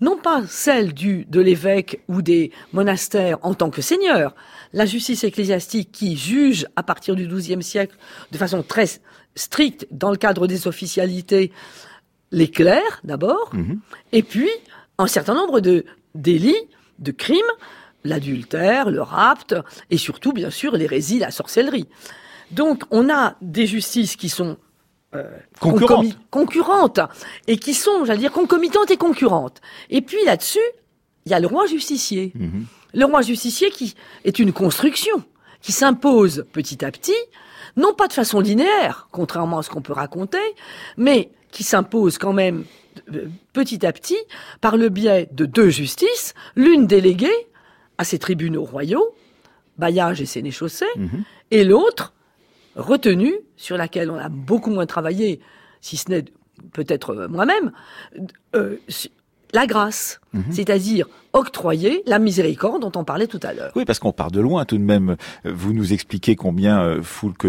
non 0.00 0.16
pas 0.16 0.42
celle 0.48 0.92
du, 0.92 1.24
de 1.26 1.40
l'évêque 1.40 2.02
ou 2.08 2.20
des 2.20 2.50
monastères 2.72 3.38
en 3.42 3.54
tant 3.54 3.70
que 3.70 3.80
seigneur, 3.80 4.34
la 4.72 4.86
justice 4.86 5.24
ecclésiastique 5.24 5.92
qui 5.92 6.16
juge 6.16 6.66
à 6.76 6.82
partir 6.82 7.14
du 7.14 7.28
XIIe 7.28 7.62
siècle 7.62 7.96
de 8.32 8.38
façon 8.38 8.62
très 8.62 8.86
stricte 9.36 9.86
dans 9.90 10.10
le 10.10 10.16
cadre 10.16 10.46
des 10.46 10.66
officialités 10.66 11.52
les 12.32 12.48
clercs 12.48 13.00
d'abord, 13.04 13.50
mhm. 13.52 13.78
et 14.12 14.22
puis 14.22 14.50
un 14.98 15.06
certain 15.06 15.34
nombre 15.34 15.60
de 15.60 15.84
délits, 16.14 16.68
de 16.98 17.12
crimes, 17.12 17.40
l'adultère, 18.04 18.90
le 18.90 19.02
rapt, 19.02 19.54
et 19.90 19.96
surtout, 19.96 20.32
bien 20.32 20.50
sûr, 20.50 20.76
l'hérésie, 20.76 21.18
la 21.18 21.30
sorcellerie. 21.30 21.88
Donc, 22.50 22.82
on 22.90 23.12
a 23.12 23.36
des 23.40 23.66
justices 23.66 24.16
qui 24.16 24.28
sont 24.28 24.56
euh, 25.14 25.24
concurrentes. 25.60 26.18
concurrentes, 26.30 27.00
et 27.46 27.56
qui 27.56 27.74
sont, 27.74 28.04
j'allais 28.04 28.20
dire, 28.20 28.32
concomitantes 28.32 28.90
et 28.90 28.96
concurrentes. 28.96 29.60
Et 29.90 30.02
puis 30.02 30.24
là-dessus, 30.24 30.58
il 31.24 31.32
y 31.32 31.34
a 31.34 31.40
le 31.40 31.46
roi 31.46 31.66
justicier. 31.66 32.32
Mhm. 32.34 32.66
Le 32.92 33.04
roi 33.06 33.22
justicier 33.22 33.70
qui 33.70 33.94
est 34.24 34.38
une 34.38 34.52
construction, 34.52 35.24
qui 35.60 35.72
s'impose 35.72 36.44
petit 36.52 36.84
à 36.84 36.90
petit, 36.90 37.16
non 37.76 37.94
pas 37.94 38.06
de 38.06 38.12
façon 38.12 38.40
linéaire, 38.40 39.08
contrairement 39.10 39.58
à 39.58 39.62
ce 39.62 39.70
qu'on 39.70 39.82
peut 39.82 39.92
raconter, 39.92 40.38
mais 40.96 41.30
qui 41.50 41.64
s'impose 41.64 42.18
quand 42.18 42.32
même 42.32 42.64
euh, 43.12 43.26
petit 43.52 43.84
à 43.86 43.92
petit 43.92 44.18
par 44.60 44.76
le 44.76 44.88
biais 44.88 45.28
de 45.32 45.46
deux 45.46 45.70
justices, 45.70 46.34
l'une 46.56 46.86
déléguée 46.86 47.48
à 47.98 48.04
ses 48.04 48.18
tribunaux 48.18 48.64
royaux, 48.64 49.14
bailliage 49.78 50.20
et 50.20 50.26
sénéchaussée, 50.26 50.86
mhm. 50.96 51.24
et 51.50 51.64
l'autre 51.64 52.12
retenue, 52.76 53.34
sur 53.56 53.76
laquelle 53.76 54.10
on 54.10 54.18
a 54.18 54.28
beaucoup 54.28 54.70
moins 54.70 54.86
travaillé, 54.86 55.40
si 55.80 55.96
ce 55.96 56.10
n'est 56.10 56.24
peut-être 56.72 57.10
euh, 57.10 57.28
moi-même, 57.28 57.72
euh, 58.54 58.76
la 59.52 59.66
grâce, 59.66 60.20
mhm. 60.32 60.44
c'est-à-dire 60.50 61.06
octroyer 61.32 62.02
la 62.06 62.18
miséricorde 62.18 62.82
dont 62.82 62.92
on 62.96 63.04
parlait 63.04 63.28
tout 63.28 63.40
à 63.42 63.52
l'heure. 63.52 63.72
Oui, 63.76 63.84
parce 63.84 64.00
qu'on 64.00 64.12
part 64.12 64.30
de 64.30 64.40
loin 64.40 64.64
tout 64.64 64.78
de 64.78 64.82
même. 64.82 65.16
Vous 65.44 65.72
nous 65.72 65.92
expliquez 65.92 66.34
combien 66.34 66.80
euh, 66.80 67.02
Foulque 67.02 67.46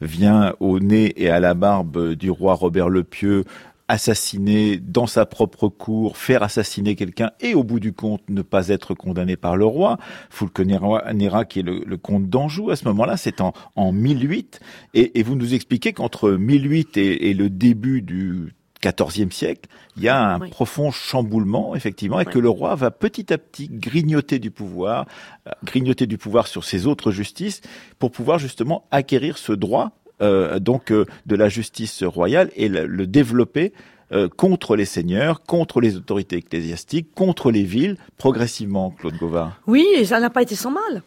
vient 0.00 0.54
au 0.60 0.80
nez 0.80 1.12
et 1.16 1.30
à 1.30 1.40
la 1.40 1.54
barbe 1.54 2.12
du 2.12 2.30
roi 2.30 2.54
Robert 2.54 2.90
le 2.90 3.04
Pieux 3.04 3.44
assassiner 3.88 4.78
dans 4.78 5.06
sa 5.06 5.26
propre 5.26 5.68
cour, 5.68 6.16
faire 6.16 6.42
assassiner 6.42 6.94
quelqu'un 6.94 7.30
et 7.40 7.54
au 7.54 7.64
bout 7.64 7.80
du 7.80 7.92
compte 7.92 8.22
ne 8.28 8.42
pas 8.42 8.68
être 8.68 8.94
condamné 8.94 9.36
par 9.36 9.56
le 9.56 9.64
roi. 9.64 9.98
Fulcanera 10.30 11.44
qui 11.46 11.60
est 11.60 11.62
le, 11.62 11.96
comte 11.96 12.28
d'Anjou 12.28 12.70
à 12.70 12.76
ce 12.76 12.84
moment-là, 12.86 13.16
c'est 13.16 13.40
en, 13.40 13.52
en 13.74 13.92
1008 13.92 14.60
et, 14.94 15.18
et, 15.18 15.22
vous 15.22 15.34
nous 15.34 15.54
expliquez 15.54 15.92
qu'entre 15.92 16.30
1008 16.30 16.96
et, 16.96 17.30
et 17.30 17.34
le 17.34 17.50
début 17.50 18.02
du 18.02 18.54
XIVe 18.82 19.32
siècle, 19.32 19.68
il 19.96 20.04
y 20.04 20.08
a 20.08 20.34
un 20.34 20.38
profond 20.38 20.90
chamboulement, 20.90 21.74
effectivement, 21.74 22.20
et 22.20 22.24
que 22.24 22.38
le 22.38 22.48
roi 22.48 22.74
va 22.74 22.90
petit 22.90 23.32
à 23.32 23.38
petit 23.38 23.68
grignoter 23.68 24.38
du 24.38 24.50
pouvoir, 24.50 25.06
euh, 25.46 25.50
grignoter 25.64 26.06
du 26.06 26.18
pouvoir 26.18 26.46
sur 26.46 26.64
ses 26.64 26.86
autres 26.86 27.10
justices, 27.10 27.60
pour 27.98 28.12
pouvoir 28.12 28.38
justement 28.38 28.86
acquérir 28.90 29.38
ce 29.38 29.52
droit 29.52 29.92
donc 30.20 30.90
euh, 30.90 31.04
de 31.26 31.36
la 31.36 31.48
justice 31.48 32.02
royale 32.02 32.50
et 32.56 32.68
le, 32.68 33.06
développer 33.06 33.72
euh, 34.12 34.28
contre 34.28 34.76
les 34.76 34.84
seigneurs, 34.84 35.42
contre 35.42 35.80
les 35.80 35.96
autorités 35.96 36.36
ecclésiastiques, 36.36 37.14
contre 37.14 37.50
les 37.50 37.62
villes, 37.62 37.96
progressivement, 38.16 38.90
Claude 38.90 39.16
Gauvard. 39.16 39.60
Oui, 39.66 39.86
et 39.96 40.04
ça 40.04 40.20
n'a 40.20 40.30
pas 40.30 40.42
été 40.42 40.54
sans 40.54 40.70
mal. 40.70 41.02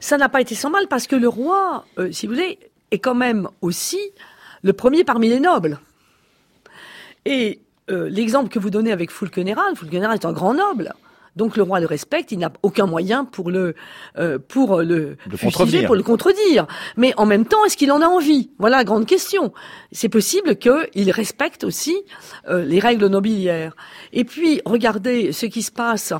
Ça 0.00 0.18
n'a 0.18 0.28
pas 0.28 0.40
été 0.40 0.54
sans 0.54 0.70
mal 0.70 0.86
parce 0.88 1.06
que 1.06 1.16
le 1.16 1.28
roi, 1.28 1.84
si 2.10 2.26
vous 2.26 2.34
voulez, 2.34 2.58
est 2.90 2.98
quand 2.98 3.14
même 3.14 3.48
aussi 3.60 4.00
le 4.62 4.72
premier 4.72 5.04
parmi 5.04 5.28
les 5.28 5.40
nobles. 5.40 5.78
Et 7.24 7.60
l'exemple 7.88 8.48
que 8.48 8.58
vous 8.58 8.70
donnez 8.70 8.92
avec 8.92 9.10
Fulkeneral, 9.10 9.76
Fulkeneral 9.76 10.14
est 10.14 10.24
un 10.24 10.32
grand 10.32 10.54
noble. 10.54 10.94
Donc 11.36 11.56
le 11.56 11.62
roi 11.62 11.80
le 11.80 11.86
respecte, 11.86 12.32
il 12.32 12.38
n'a 12.38 12.52
aucun 12.62 12.86
moyen 12.86 13.24
pour 13.24 13.50
le 13.50 13.74
euh, 14.18 14.38
pour 14.38 14.82
le, 14.82 15.16
contredire. 15.40 15.86
pour 15.86 15.96
le 15.96 16.02
contredire. 16.02 16.66
Mais 16.96 17.14
en 17.16 17.24
même 17.24 17.46
temps, 17.46 17.64
est-ce 17.64 17.76
qu'il 17.76 17.90
en 17.90 18.02
a 18.02 18.06
envie? 18.06 18.50
Voilà 18.58 18.78
la 18.78 18.84
grande 18.84 19.06
question. 19.06 19.52
C'est 19.92 20.10
possible 20.10 20.56
qu'il 20.56 21.10
respecte 21.10 21.64
aussi 21.64 21.96
euh, 22.48 22.64
les 22.64 22.80
règles 22.80 23.06
nobiliaires. 23.06 23.74
Et 24.12 24.24
puis 24.24 24.60
regardez 24.66 25.32
ce 25.32 25.46
qui 25.46 25.62
se 25.62 25.72
passe 25.72 26.12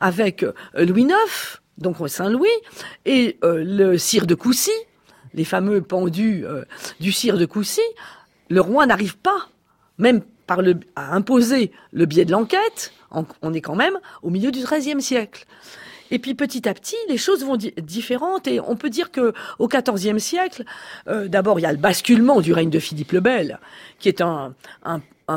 avec 0.00 0.42
euh, 0.42 0.52
Louis 0.74 1.04
IX, 1.04 1.60
donc 1.78 1.96
Saint-Louis, 2.06 2.48
et 3.06 3.38
le 3.42 3.96
sire 3.96 4.26
de 4.26 4.34
Coucy, 4.34 4.72
les 5.32 5.44
fameux 5.44 5.80
pendus 5.80 6.44
du 6.98 7.12
sire 7.12 7.38
de 7.38 7.46
Coucy. 7.46 7.82
Le 8.50 8.60
roi 8.60 8.84
n'arrive 8.86 9.16
pas, 9.16 9.48
même 9.96 10.22
par 10.48 10.60
le, 10.60 10.80
à 10.96 11.14
imposer 11.14 11.70
le 11.92 12.06
biais 12.06 12.24
de 12.24 12.32
l'enquête, 12.32 12.92
on 13.10 13.54
est 13.54 13.60
quand 13.60 13.76
même 13.76 13.98
au 14.22 14.30
milieu 14.30 14.50
du 14.50 14.60
XIIIe 14.64 15.00
siècle. 15.00 15.46
Et 16.10 16.18
puis 16.18 16.34
petit 16.34 16.68
à 16.68 16.74
petit, 16.74 16.96
les 17.08 17.16
choses 17.16 17.44
vont 17.44 17.56
différentes 17.56 18.46
et 18.46 18.60
on 18.60 18.76
peut 18.76 18.90
dire 18.90 19.10
que 19.10 19.32
au 19.58 19.68
XIVe 19.68 20.18
siècle, 20.18 20.64
euh, 21.08 21.28
d'abord 21.28 21.58
il 21.58 21.62
y 21.62 21.66
a 21.66 21.72
le 21.72 21.78
basculement 21.78 22.40
du 22.40 22.52
règne 22.52 22.70
de 22.70 22.78
Philippe 22.78 23.12
le 23.12 23.20
Bel, 23.20 23.58
qui 23.98 24.08
est 24.08 24.20
un, 24.20 24.54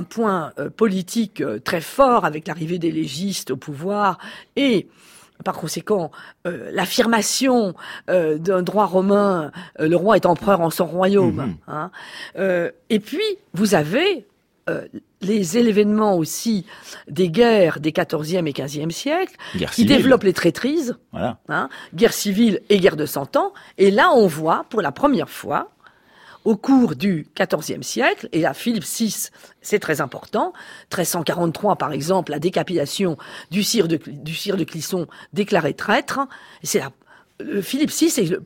point 0.10 0.54
euh, 0.58 0.70
politique 0.70 1.42
euh, 1.42 1.60
très 1.60 1.82
fort 1.82 2.25
avec 2.25 2.48
l'arrivée 2.48 2.80
des 2.80 2.92
légistes 2.92 3.51
au 3.51 3.58
pouvoir 3.58 4.18
et 4.56 4.88
par 5.44 5.56
conséquent, 5.56 6.12
l'affirmation 6.46 7.74
d'un 8.08 8.62
droit 8.62 8.86
romain, 8.86 9.51
le 9.80 9.96
roi 9.96 10.16
est 10.16 10.28
empereur 10.28 10.62
en 10.62 10.70
son 10.70 10.86
royaume. 10.86 11.58
Mm-hmm. 11.68 11.90
Hein. 12.38 12.72
et 12.92 13.00
puis, 13.00 13.24
vous 13.56 13.74
avez 13.74 14.28
les 15.22 15.58
événements 15.58 16.16
aussi 16.16 16.66
des 17.08 17.30
guerres 17.30 17.80
des 17.80 17.92
14e 17.92 18.48
et 18.48 18.51
15e 18.51 18.92
siècles, 18.92 19.36
qui 19.72 19.86
développent 19.86 20.24
les 20.24 20.34
traîtrises, 20.34 20.98
hein, 21.13 21.70
guerre 21.94 22.13
civile 22.13 22.62
et 22.70 22.80
guerre 22.80 22.96
de 22.96 23.06
Cent 23.06 23.36
Ans. 23.36 23.54
Et 23.78 23.92
là, 23.92 24.12
on 24.13 24.28
voit 24.28 24.66
pour 24.70 24.82
la 24.82 24.92
première 24.92 25.30
fois, 25.30 25.72
au 26.44 26.56
cours 26.56 26.96
du 26.96 27.28
XIVe 27.40 27.84
siècle, 27.84 28.28
et 28.32 28.46
à 28.46 28.54
Philippe 28.54 28.84
VI, 28.84 29.30
c'est 29.62 29.80
très 29.80 30.01
important, 30.01 30.54
1343 30.92 31.75
par 31.75 31.92
exemple, 31.92 32.32
la 32.32 32.40
décapitation 32.40 33.18
du 33.51 33.63
sire 33.63 33.88
de, 33.88 33.98
du 33.98 34.34
sire 34.34 34.58
de 34.58 34.63
Clisson 34.63 35.08
déclaré 35.34 35.74
traître, 35.74 36.20
c'est 36.63 36.82
Philippe 37.62 37.92
VI 37.92 38.06
est 38.06 38.30
le 38.30 38.44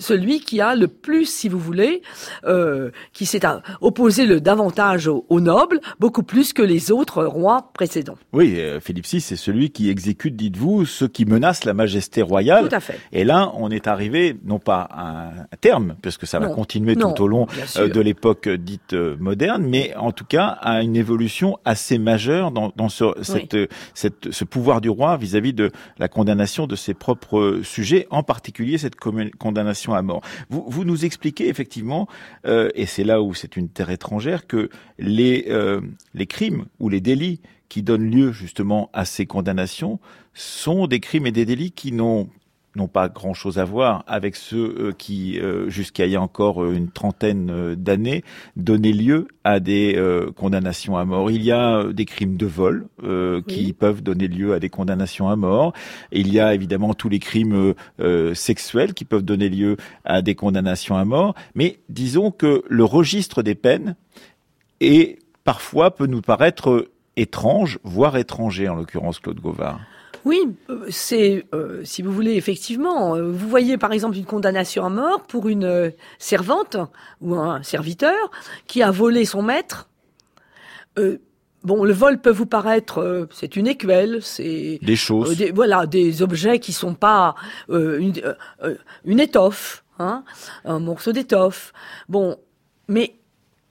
celui 0.00 0.40
qui 0.40 0.60
a 0.60 0.74
le 0.74 0.88
plus, 0.88 1.26
si 1.26 1.48
vous 1.48 1.58
voulez, 1.58 2.02
euh, 2.44 2.90
qui 3.12 3.26
s'est 3.26 3.40
opposé 3.80 4.26
le 4.26 4.40
davantage 4.40 5.08
aux, 5.08 5.40
nobles, 5.40 5.80
beaucoup 5.98 6.22
plus 6.22 6.52
que 6.52 6.62
les 6.62 6.90
autres 6.90 7.24
rois 7.24 7.70
précédents. 7.74 8.16
Oui, 8.32 8.56
euh, 8.58 8.80
Philippe 8.80 9.06
VI, 9.06 9.20
c'est 9.20 9.36
celui 9.36 9.70
qui 9.70 9.88
exécute, 9.88 10.36
dites-vous, 10.36 10.84
ceux 10.86 11.08
qui 11.08 11.24
menacent 11.24 11.64
la 11.64 11.74
majesté 11.74 12.22
royale. 12.22 12.68
Tout 12.68 12.74
à 12.74 12.80
fait. 12.80 12.98
Et 13.12 13.24
là, 13.24 13.52
on 13.54 13.70
est 13.70 13.86
arrivé, 13.86 14.36
non 14.44 14.58
pas 14.58 14.88
à 14.90 15.28
un 15.28 15.56
terme, 15.60 15.96
parce 16.02 16.18
que 16.18 16.26
ça 16.26 16.38
va 16.38 16.48
continuer 16.48 16.96
tout 16.96 17.22
au 17.22 17.28
long 17.28 17.46
euh, 17.76 17.88
de 17.88 18.00
l'époque 18.00 18.48
dite 18.48 18.94
moderne, 19.18 19.66
mais 19.66 19.94
en 19.96 20.12
tout 20.12 20.24
cas 20.24 20.46
à 20.60 20.82
une 20.82 20.96
évolution 20.96 21.58
assez 21.64 21.98
majeure 21.98 22.50
dans, 22.50 22.72
dans 22.76 22.88
ce, 22.88 23.04
cette, 23.22 23.56
cette, 23.94 24.32
ce 24.32 24.44
pouvoir 24.44 24.80
du 24.80 24.88
roi 24.88 25.16
vis-à-vis 25.16 25.52
-vis 25.52 25.54
de 25.54 25.70
la 25.98 26.08
condamnation 26.08 26.66
de 26.66 26.76
ses 26.76 26.94
propres 26.94 27.60
sujets, 27.62 28.06
en 28.10 28.22
particulier 28.22 28.78
cette 28.78 28.96
condamnation 28.96 29.89
à 29.94 30.02
mort. 30.02 30.22
Vous, 30.48 30.84
nous 30.84 31.04
expliquez 31.04 31.48
effectivement, 31.48 32.08
euh, 32.46 32.70
et 32.74 32.86
c'est 32.86 33.04
là 33.04 33.22
où 33.22 33.34
c'est 33.34 33.56
une 33.56 33.68
terre 33.68 33.90
étrangère, 33.90 34.46
que 34.46 34.70
les, 34.98 35.46
euh, 35.48 35.80
les 36.14 36.26
crimes 36.26 36.66
ou 36.78 36.88
les 36.88 37.00
délits 37.00 37.40
qui 37.68 37.82
donnent 37.82 38.10
lieu 38.10 38.32
justement 38.32 38.90
à 38.92 39.04
ces 39.04 39.26
condamnations 39.26 40.00
sont 40.34 40.86
des 40.86 41.00
crimes 41.00 41.26
et 41.26 41.32
des 41.32 41.44
délits 41.44 41.72
qui 41.72 41.92
n'ont 41.92 42.28
n'ont 42.76 42.88
pas 42.88 43.08
grand-chose 43.08 43.58
à 43.58 43.64
voir 43.64 44.04
avec 44.06 44.36
ceux 44.36 44.74
euh, 44.78 44.92
qui, 44.92 45.38
euh, 45.38 45.68
jusqu'à 45.68 46.06
il 46.06 46.12
y 46.12 46.16
a 46.16 46.22
encore 46.22 46.62
euh, 46.62 46.74
une 46.74 46.90
trentaine 46.90 47.74
d'années, 47.74 48.22
donnaient 48.56 48.92
lieu 48.92 49.28
à 49.44 49.60
des 49.60 50.00
condamnations 50.36 50.96
à 50.96 51.04
mort. 51.04 51.30
Il 51.30 51.42
y 51.42 51.52
a 51.52 51.84
des 51.92 52.04
crimes 52.04 52.36
de 52.36 52.46
vol 52.46 52.86
qui 53.46 53.72
peuvent 53.72 54.02
donner 54.02 54.28
lieu 54.28 54.54
à 54.54 54.58
des 54.58 54.68
condamnations 54.68 55.28
à 55.28 55.36
mort. 55.36 55.72
il 56.12 56.32
y 56.32 56.40
a 56.40 56.54
évidemment 56.54 56.94
tous 56.94 57.08
les 57.08 57.18
crimes 57.18 57.74
sexuels 58.34 58.94
qui 58.94 59.04
peuvent 59.04 59.22
donner 59.22 59.48
lieu 59.48 59.76
à 60.04 60.22
des 60.22 60.34
condamnations 60.34 60.96
à 60.96 61.04
mort. 61.04 61.34
Mais 61.54 61.78
disons 61.88 62.30
que 62.30 62.62
le 62.68 62.84
registre 62.84 63.42
des 63.42 63.54
peines 63.54 63.96
est 64.80 65.18
parfois 65.44 65.90
peut 65.94 66.06
nous 66.06 66.22
paraître 66.22 66.88
étrange, 67.16 67.78
voire 67.84 68.16
étranger 68.16 68.68
en 68.68 68.74
l'occurrence 68.74 69.18
Claude 69.18 69.40
Gauvard. 69.40 69.80
Oui, 70.24 70.38
euh, 70.68 70.84
c'est, 70.90 71.46
euh, 71.54 71.82
si 71.84 72.02
vous 72.02 72.12
voulez, 72.12 72.34
effectivement. 72.34 73.16
euh, 73.16 73.30
Vous 73.30 73.48
voyez 73.48 73.78
par 73.78 73.92
exemple 73.92 74.16
une 74.16 74.26
condamnation 74.26 74.84
à 74.84 74.90
mort 74.90 75.22
pour 75.22 75.48
une 75.48 75.92
servante 76.18 76.76
ou 77.20 77.34
un 77.36 77.62
serviteur 77.62 78.30
qui 78.66 78.82
a 78.82 78.90
volé 78.90 79.24
son 79.24 79.42
maître. 79.42 79.88
Euh, 80.98 81.18
bon, 81.62 81.84
le 81.84 81.92
vol 81.94 82.20
peut 82.20 82.30
vous 82.30 82.44
paraître, 82.46 82.98
euh, 82.98 83.26
c'est 83.32 83.56
une 83.56 83.66
écuelle, 83.66 84.18
c'est 84.22 84.78
Des 84.82 84.96
choses. 84.96 85.30
euh, 85.30 85.34
des, 85.36 85.52
voilà, 85.52 85.86
des 85.86 86.20
objets 86.22 86.58
qui 86.58 86.72
sont 86.74 86.94
pas 86.94 87.34
euh, 87.70 87.98
une, 87.98 88.12
une 89.04 89.20
étoffe, 89.20 89.84
hein, 89.98 90.24
un 90.66 90.80
morceau 90.80 91.12
d'étoffe. 91.12 91.72
Bon, 92.08 92.36
mais 92.88 93.14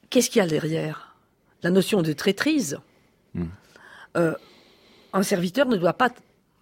qu'est-ce 0.09 0.29
qu'il 0.31 0.39
y 0.41 0.45
a 0.45 0.47
derrière? 0.47 1.15
La 1.61 1.69
notion 1.69 2.01
de 2.01 2.13
traîtrise. 2.13 2.79
Hmm. 3.35 3.45
Un 5.11 5.23
serviteur 5.23 5.67
ne 5.67 5.75
doit 5.75 5.93
pas 5.93 6.09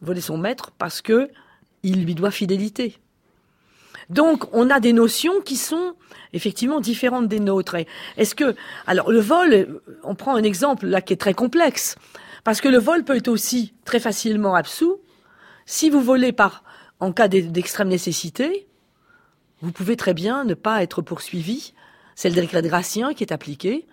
voler 0.02 0.22
son 0.22 0.38
maître 0.38 0.72
parce 0.78 1.02
que 1.02 1.30
il 1.84 2.04
lui 2.06 2.16
doit 2.16 2.32
fidélité. 2.32 2.98
Donc, 4.10 4.46
on 4.54 4.70
a 4.70 4.80
des 4.80 4.94
notions 4.94 5.42
qui 5.42 5.58
sont 5.58 5.94
effectivement 6.34 6.80
différentes 6.80 7.28
des 7.28 7.40
nôtres. 7.40 7.76
Est-ce 8.18 8.36
que, 8.36 8.56
alors, 8.86 9.12
le 9.12 9.20
vol, 9.20 9.82
on 10.04 10.16
prend 10.16 10.36
un 10.36 10.44
exemple 10.44 10.86
là 10.86 11.02
qui 11.02 11.14
est 11.14 11.18
très 11.18 11.34
complexe, 11.34 11.96
parce 12.44 12.62
que 12.62 12.70
le 12.70 12.78
vol 12.78 13.04
peut 13.04 13.16
être 13.18 13.28
aussi 13.28 13.74
très 13.86 14.00
facilement 14.00 14.56
absous. 14.56 15.00
Si 15.66 15.90
vous 15.90 16.02
volez 16.02 16.32
par, 16.32 16.64
en 17.00 17.12
cas 17.12 17.28
d'e- 17.28 17.52
d'extrême 17.52 17.90
nécessité, 17.90 18.68
vous 19.62 19.72
pouvez 19.72 19.98
très 19.98 20.14
bien 20.14 20.46
ne 20.46 20.54
pas 20.54 20.82
être 20.84 21.02
poursuivi. 21.02 21.74
C'est 22.16 22.30
le 22.30 22.36
décret 22.36 22.62
de 22.62 22.70
Gratien 22.70 23.14
qui 23.14 23.24
est 23.24 23.34
appliqué. 23.34 23.88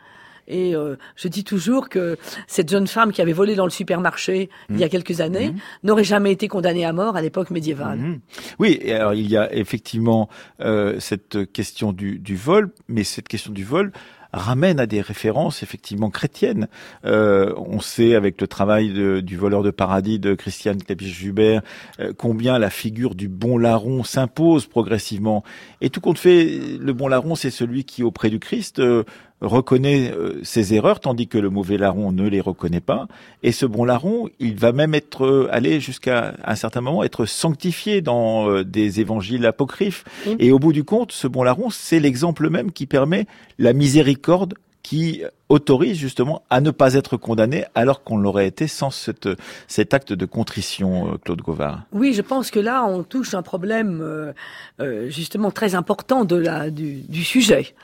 Et 0.49 0.75
euh, 0.75 0.97
je 1.17 1.29
dis 1.29 1.45
toujours 1.45 1.89
que 1.89 2.17
cette 2.47 2.71
jeune 2.71 2.87
femme 2.87 3.13
qui 3.13 3.23
avait 3.23 3.33
volé 3.33 3.55
dans 3.55 3.65
le 3.65 3.71
supermarché 3.71 4.51
il 4.71 4.79
y 4.79 4.85
a 4.85 4.89
quelques 4.89 5.21
années 5.21 5.55
n'aurait 5.83 6.05
jamais 6.05 6.33
été 6.33 6.49
condamnée 6.49 6.85
à 6.85 6.93
mort 6.93 7.17
à 7.17 7.23
l'époque 7.23 7.51
médiévale. 7.51 7.99
Mhm. 7.99 8.21
Oui, 8.59 8.79
et 8.83 8.93
alors 8.95 9.15
il 9.15 9.29
y 9.31 9.37
a 9.37 9.53
effectivement 9.55 10.29
euh, 10.61 10.99
cette 11.01 11.51
question 11.53 11.93
du, 11.93 12.19
du 12.19 12.37
vol, 12.37 12.71
mais 12.89 13.05
cette 13.05 13.29
question 13.29 13.53
du 13.53 13.65
vol 13.65 13.93
ramène 14.37 14.81
à 14.81 14.87
des 14.87 15.01
références 15.01 15.63
effectivement 15.63 16.11
chrétiennes. 16.11 16.67
Euh, 17.05 17.55
on 17.57 17.79
sait 17.79 18.17
avec 18.17 18.41
le 18.41 18.49
travail 18.49 18.93
de- 18.93 19.21
du 19.21 19.37
voleur 19.37 19.63
de 19.63 19.71
paradis 19.71 20.19
de 20.19 20.35
Christiane 20.35 20.83
Clapiche-Jubert 20.83 21.63
euh, 22.01 22.13
combien 22.19 22.59
la 22.59 22.69
figure 22.71 23.15
du 23.15 23.29
bon 23.29 23.59
larron 23.59 24.03
s'impose 24.03 24.67
progressivement. 24.67 25.45
Et 25.81 25.89
tout 25.89 26.01
compte 26.01 26.19
fait, 26.19 26.59
le 26.81 26.93
bon 26.93 27.07
larron, 27.07 27.37
c'est 27.37 27.51
celui 27.51 27.85
qui 27.85 28.03
auprès 28.03 28.29
du 28.29 28.41
Christ 28.41 28.81
euh, 28.81 29.05
reconnaît 29.41 30.11
euh, 30.11 30.41
ses 30.43 30.75
erreurs, 30.75 31.01
tandis 31.01 31.29
que 31.29 31.39
le 31.39 31.51
mauvais 31.51 31.77
larron 31.77 32.13
ne 32.13 32.29
les 32.29 32.41
reconnaît 32.41 32.81
pas. 32.81 33.07
Et 33.43 33.53
ce 33.53 33.67
bon 33.67 33.85
larron, 33.85 34.29
il 34.39 34.57
va 34.57 34.73
même 34.73 34.95
être 34.95 35.25
euh, 35.25 35.49
aller 35.51 35.81
jusqu'à 35.81 36.35
un 36.45 36.55
certain 36.55 36.81
moment 36.81 37.05
être 37.05 37.27
sanctifié 37.27 38.01
dans 38.01 38.49
euh, 38.49 38.65
des 38.65 39.01
évangiles 39.01 39.47
apocryphes. 39.47 40.05
Mm. 40.27 40.31
Et 40.39 40.53
au 40.53 40.59
bout 40.59 40.73
du 40.73 40.85
compte, 40.85 41.13
ce 41.13 41.27
bon 41.27 41.43
larron, 41.43 41.71
c'est 41.71 42.01
l'exemple 42.01 42.49
même 42.49 42.73
qui 42.73 42.87
permet 42.87 43.27
la 43.59 43.73
miséricorde 43.73 44.55
qui 44.85 45.23
autorise 45.49 45.97
justement 45.97 46.43
à 46.51 46.61
ne 46.61 46.71
pas 46.71 46.93
être 46.95 47.17
condamné 47.17 47.65
alors 47.75 48.05
qu'on 48.05 48.19
l'aurait 48.19 48.47
été 48.47 48.69
sans 48.69 48.91
cette, 48.91 49.29
cet 49.67 49.95
acte 49.95 50.13
de 50.13 50.27
contrition, 50.27 51.15
euh, 51.15 51.17
Claude 51.17 51.41
Gauvard. 51.41 51.85
Oui, 51.91 52.13
je 52.13 52.23
pense 52.23 52.51
que 52.51 52.61
là, 52.61 52.85
on 52.85 53.03
touche 53.03 53.33
un 53.35 53.43
problème 53.43 54.01
euh, 54.03 54.33
euh, 54.81 55.09
justement 55.09 55.51
très 55.51 55.75
important 55.75 56.25
de 56.27 56.37
la, 56.37 56.71
du, 56.71 57.01
du 57.01 57.25
sujet, 57.25 57.75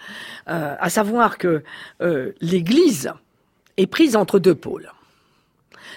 Euh, 0.49 0.75
à 0.81 0.91
savoir 0.91 1.39
que 1.39 1.63
euh, 2.01 2.33
l'Église 2.41 3.13
est 3.77 3.87
prise 3.87 4.17
entre 4.17 4.41
deux 4.41 4.57
pôles. 4.57 4.91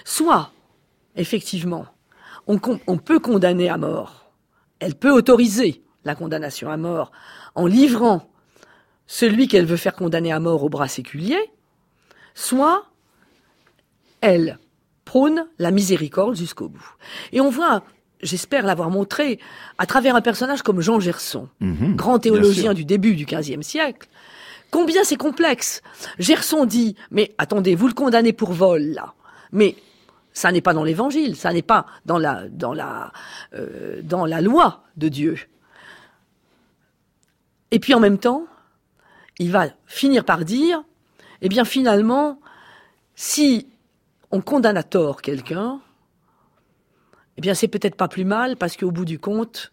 Soit, 0.04 0.52
effectivement, 1.16 1.86
on, 2.46 2.60
on 2.86 2.98
peut 2.98 3.18
condamner 3.18 3.68
à 3.68 3.78
mort, 3.78 4.30
elle 4.78 4.94
peut 4.94 5.10
autoriser 5.10 5.82
la 6.04 6.14
condamnation 6.14 6.70
à 6.70 6.76
mort 6.76 7.10
en 7.54 7.66
livrant 7.66 8.28
celui 9.06 9.48
qu'elle 9.48 9.66
veut 9.66 9.76
faire 9.76 9.94
condamner 9.94 10.32
à 10.32 10.40
mort 10.40 10.64
au 10.64 10.68
bras 10.68 10.88
séculier, 10.88 11.38
soit 12.34 12.86
elle 14.20 14.58
prône 15.04 15.46
la 15.58 15.70
miséricorde 15.70 16.34
jusqu'au 16.36 16.68
bout. 16.68 16.96
Et 17.32 17.40
on 17.40 17.50
voit, 17.50 17.84
j'espère 18.22 18.64
l'avoir 18.64 18.90
montré, 18.90 19.38
à 19.78 19.86
travers 19.86 20.16
un 20.16 20.22
personnage 20.22 20.62
comme 20.62 20.80
Jean 20.80 21.00
Gerson, 21.00 21.48
Mhm, 21.60 21.94
grand 21.96 22.18
théologien 22.18 22.72
du 22.74 22.84
début 22.84 23.14
du 23.14 23.26
XVe 23.26 23.62
siècle, 23.62 24.08
combien 24.70 25.04
c'est 25.04 25.16
complexe. 25.16 25.82
Gerson 26.18 26.64
dit, 26.64 26.96
mais 27.10 27.34
attendez, 27.38 27.74
vous 27.74 27.86
le 27.86 27.94
condamnez 27.94 28.32
pour 28.32 28.52
vol, 28.52 28.82
là. 28.82 29.14
Mais 29.52 29.76
ça 30.32 30.50
n'est 30.50 30.62
pas 30.62 30.72
dans 30.72 30.82
l'évangile, 30.82 31.36
ça 31.36 31.52
n'est 31.52 31.62
pas 31.62 31.86
dans 32.06 32.18
la, 32.18 32.48
dans 32.48 32.72
la, 32.72 33.12
euh, 33.54 34.00
dans 34.02 34.26
la 34.26 34.40
loi 34.40 34.82
de 34.96 35.08
Dieu. 35.08 35.36
Et 37.70 37.78
puis 37.78 37.94
en 37.94 38.00
même 38.00 38.18
temps, 38.18 38.46
il 39.38 39.50
va 39.50 39.68
finir 39.86 40.24
par 40.24 40.44
dire, 40.44 40.82
eh 41.40 41.48
bien 41.48 41.64
finalement, 41.64 42.40
si 43.14 43.68
on 44.30 44.40
condamne 44.40 44.76
à 44.76 44.82
tort 44.82 45.22
quelqu'un, 45.22 45.80
eh 47.36 47.40
bien 47.40 47.54
c'est 47.54 47.68
peut-être 47.68 47.96
pas 47.96 48.08
plus 48.08 48.24
mal 48.24 48.56
parce 48.56 48.76
qu'au 48.76 48.90
bout 48.90 49.04
du 49.04 49.18
compte, 49.18 49.72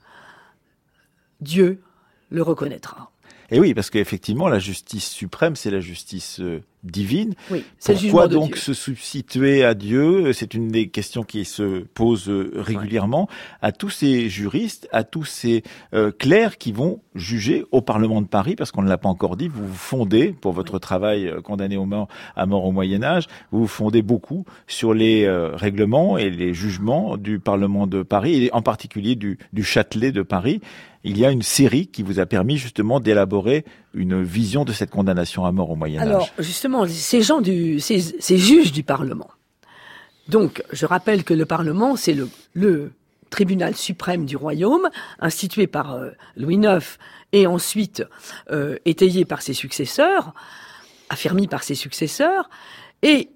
Dieu 1.39 1.81
le 2.29 2.41
reconnaîtra. 2.41 3.11
Et 3.49 3.59
oui, 3.59 3.73
parce 3.73 3.89
qu'effectivement, 3.89 4.47
la 4.47 4.59
justice 4.59 5.09
suprême, 5.09 5.55
c'est 5.57 5.71
la 5.71 5.81
justice 5.81 6.39
euh, 6.39 6.63
divine. 6.83 7.33
Oui, 7.49 7.63
le 7.87 7.93
Pourquoi 7.93 8.27
donc 8.27 8.57
se 8.57 8.73
substituer 8.73 9.63
à 9.63 9.73
Dieu? 9.73 10.33
C'est 10.33 10.53
une 10.53 10.69
des 10.69 10.89
questions 10.89 11.23
qui 11.23 11.45
se 11.45 11.79
posent 11.93 12.29
euh, 12.29 12.51
régulièrement 12.55 13.27
à 13.61 13.71
tous 13.71 13.89
ces 13.89 14.29
juristes, 14.29 14.87
à 14.91 15.03
tous 15.03 15.25
ces 15.25 15.63
euh, 15.93 16.11
clercs 16.11 16.57
qui 16.57 16.71
vont 16.71 17.01
juger 17.15 17.65
au 17.71 17.81
Parlement 17.81 18.21
de 18.21 18.27
Paris, 18.27 18.55
parce 18.55 18.71
qu'on 18.71 18.81
ne 18.81 18.89
l'a 18.89 18.97
pas 18.97 19.09
encore 19.09 19.35
dit, 19.37 19.47
vous 19.47 19.67
vous 19.67 19.73
fondez, 19.73 20.31
pour 20.31 20.53
votre 20.53 20.79
travail 20.79 21.27
euh, 21.27 21.41
condamné 21.41 21.77
au 21.77 21.85
mort, 21.85 22.07
à 22.35 22.45
mort 22.45 22.65
au 22.65 22.71
Moyen 22.71 23.03
Âge, 23.03 23.27
vous 23.51 23.61
vous 23.61 23.67
fondez 23.67 24.01
beaucoup 24.01 24.45
sur 24.67 24.93
les 24.93 25.25
euh, 25.25 25.55
règlements 25.55 26.17
et 26.17 26.29
les 26.29 26.53
jugements 26.53 27.17
du 27.17 27.39
Parlement 27.39 27.87
de 27.87 28.03
Paris, 28.03 28.45
et 28.45 28.53
en 28.53 28.61
particulier 28.61 29.15
du, 29.15 29.37
du 29.53 29.63
Châtelet 29.63 30.11
de 30.11 30.21
Paris. 30.21 30.61
Il 31.03 31.17
y 31.17 31.25
a 31.25 31.31
une 31.31 31.41
série 31.41 31.87
qui 31.87 32.03
vous 32.03 32.19
a 32.19 32.25
permis 32.25 32.57
justement 32.57 32.99
d'élaborer 32.99 33.65
une 33.93 34.21
vision 34.21 34.65
de 34.65 34.73
cette 34.73 34.91
condamnation 34.91 35.45
à 35.45 35.51
mort 35.51 35.71
au 35.71 35.75
Moyen 35.75 36.01
Âge. 36.01 36.07
Alors, 36.07 36.29
justement, 36.37 36.85
ces 36.87 37.21
gens 37.21 37.41
du, 37.41 37.79
ces, 37.79 38.37
juges 38.37 38.71
du 38.71 38.83
Parlement. 38.83 39.29
Donc, 40.27 40.63
je 40.71 40.85
rappelle 40.85 41.23
que 41.23 41.33
le 41.33 41.45
Parlement, 41.45 41.95
c'est 41.95 42.13
le, 42.13 42.29
le 42.53 42.91
tribunal 43.31 43.75
suprême 43.75 44.25
du 44.25 44.37
royaume, 44.37 44.89
institué 45.19 45.65
par 45.65 45.93
euh, 45.93 46.11
Louis 46.37 46.57
IX 46.57 46.97
et 47.31 47.47
ensuite 47.47 48.03
euh, 48.51 48.77
étayé 48.85 49.25
par 49.25 49.41
ses 49.41 49.53
successeurs, 49.53 50.33
affermi 51.09 51.47
par 51.47 51.63
ses 51.63 51.75
successeurs, 51.75 52.49
et 53.01 53.29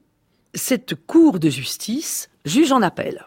cette 0.53 0.95
cour 0.95 1.39
de 1.39 1.49
justice 1.49 2.29
juge 2.45 2.71
en 2.71 2.81
appel. 2.81 3.25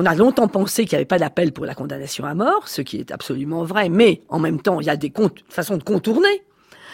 On 0.00 0.06
a 0.06 0.14
longtemps 0.14 0.46
pensé 0.46 0.84
qu'il 0.84 0.92
n'y 0.92 0.98
avait 0.98 1.06
pas 1.06 1.18
d'appel 1.18 1.52
pour 1.52 1.66
la 1.66 1.74
condamnation 1.74 2.24
à 2.24 2.32
mort, 2.32 2.68
ce 2.68 2.82
qui 2.82 2.98
est 2.98 3.10
absolument 3.10 3.64
vrai, 3.64 3.88
mais 3.88 4.22
en 4.28 4.38
même 4.38 4.62
temps, 4.62 4.80
il 4.80 4.86
y 4.86 4.90
a 4.90 4.96
des 4.96 5.12
façons 5.48 5.76
de 5.76 5.82
contourner. 5.82 6.44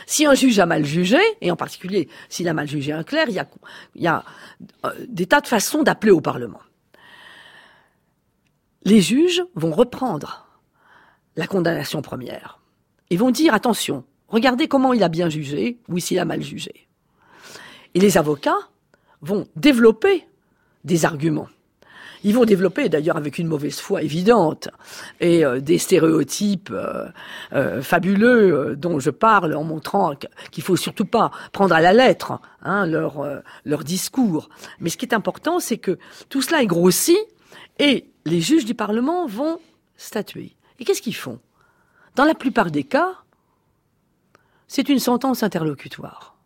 Si 0.07 0.25
un 0.25 0.33
juge 0.33 0.59
a 0.59 0.64
mal 0.64 0.87
jugé, 0.87 1.19
et 1.43 1.51
en 1.51 1.57
particulier 1.57 2.09
s'il 2.31 2.49
a 2.49 2.55
mal 2.55 2.67
jugé 2.67 2.93
un 2.93 3.03
clerc, 3.03 3.27
il 3.29 3.35
y 3.35 3.38
a, 3.38 3.47
il 3.95 4.03
y 4.03 4.07
a 4.07 4.25
euh, 4.87 4.90
des 5.07 5.27
tas 5.27 5.43
de 5.43 5.47
façons 5.47 5.83
d'appeler 5.83 6.12
au 6.12 6.23
Parlement. 6.23 6.61
Les 8.85 9.03
juges 9.03 9.45
vont 9.55 9.73
reprendre 9.73 10.47
la 11.37 11.47
condamnation 11.47 12.01
première 12.01 12.59
et 13.11 13.19
vont 13.19 13.31
dire 13.31 13.53
attention, 13.53 14.05
regardez 14.29 14.67
comment 14.67 14.95
il 14.95 15.03
a 15.03 15.11
bien 15.11 15.29
jugé 15.29 15.79
ou 15.90 15.99
s'il 15.99 16.19
a 16.19 16.25
mal 16.25 16.40
jugé. 16.40 16.88
Et 17.93 18.01
les 18.01 18.17
avocats 18.17 18.71
vont 19.21 19.47
développer 19.57 20.27
des 20.85 21.05
arguments. 21.05 21.49
Ils 22.25 22.35
vont 22.35 22.45
développer, 22.45 22.89
d'ailleurs 22.89 23.17
avec 23.17 23.39
une 23.39 23.47
mauvaise 23.47 23.79
foi 23.79 24.03
évidente, 24.03 24.69
et 25.21 25.45
euh, 25.45 25.61
des 25.61 25.79
stéréotypes 25.79 26.71
euh, 26.73 27.07
euh, 27.53 27.83
fabuleux 27.83 28.71
euh, 28.71 28.77
dont 28.77 28.99
je 28.99 29.11
parle 29.11 29.55
en 29.55 29.63
montrant 29.63 30.17
qu- 30.17 30.27
qu'il 30.51 30.65
faut 30.65 30.77
surtout 30.77 31.05
pas 31.05 31.31
prendre 31.53 31.75
à 31.75 31.81
la 31.81 31.93
lettre 31.93 32.41
hein, 32.63 32.87
leur, 32.87 33.21
euh, 33.21 33.41
leur 33.65 33.85
discours. 33.85 34.49
Mais 34.81 34.91
ce 34.91 34.97
qui 34.97 35.05
est 35.05 35.15
important, 35.15 35.61
c'est 35.61 35.79
que 35.79 35.99
tout 36.31 36.43
cela 36.43 36.63
est 36.63 36.67
grossi, 36.67 37.17
et 37.79 38.11
les 38.25 38.41
juges 38.41 38.65
du 38.65 38.75
Parlement 38.75 39.27
vont 39.27 39.61
statuer. 39.97 40.57
Et 40.79 40.85
qu'est-ce 40.85 41.03
qu'ils 41.03 41.15
font? 41.15 41.39
Dans 42.17 42.25
la 42.25 42.35
plupart 42.35 42.71
des 42.71 42.85
cas, 42.85 43.13
c'est 44.67 44.89
une 44.89 44.99
sentence 44.99 45.43
interlocutoire. 45.43 46.37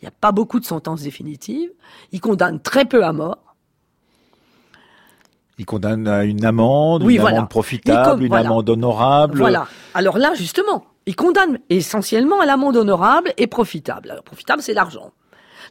Il 0.00 0.04
n'y 0.04 0.08
a 0.08 0.12
pas 0.20 0.32
beaucoup 0.32 0.60
de 0.60 0.66
sentences 0.66 1.02
définitives. 1.02 1.70
Ils 2.12 2.20
condamnent 2.20 2.60
très 2.60 2.84
peu 2.84 3.04
à 3.04 3.12
mort. 3.12 3.53
Il 5.58 5.66
condamne 5.66 6.08
à 6.08 6.24
une 6.24 6.44
amende, 6.44 7.02
Oui, 7.04 7.14
une 7.14 7.20
voilà. 7.20 7.36
amende 7.38 7.50
profitable, 7.50 8.22
Il 8.22 8.26
une 8.26 8.28
voilà. 8.28 8.46
amende 8.48 8.68
honorable. 8.70 9.38
Voilà. 9.38 9.66
Alors 9.94 10.18
là, 10.18 10.34
justement, 10.34 10.84
ils 11.06 11.14
condamnent 11.16 11.58
essentiellement 11.70 12.40
à 12.40 12.46
l'amende 12.46 12.76
honorable 12.76 13.32
et 13.36 13.46
profitable. 13.46 14.10
Alors, 14.10 14.24
profitable, 14.24 14.62
c'est 14.62 14.74
l'argent. 14.74 15.12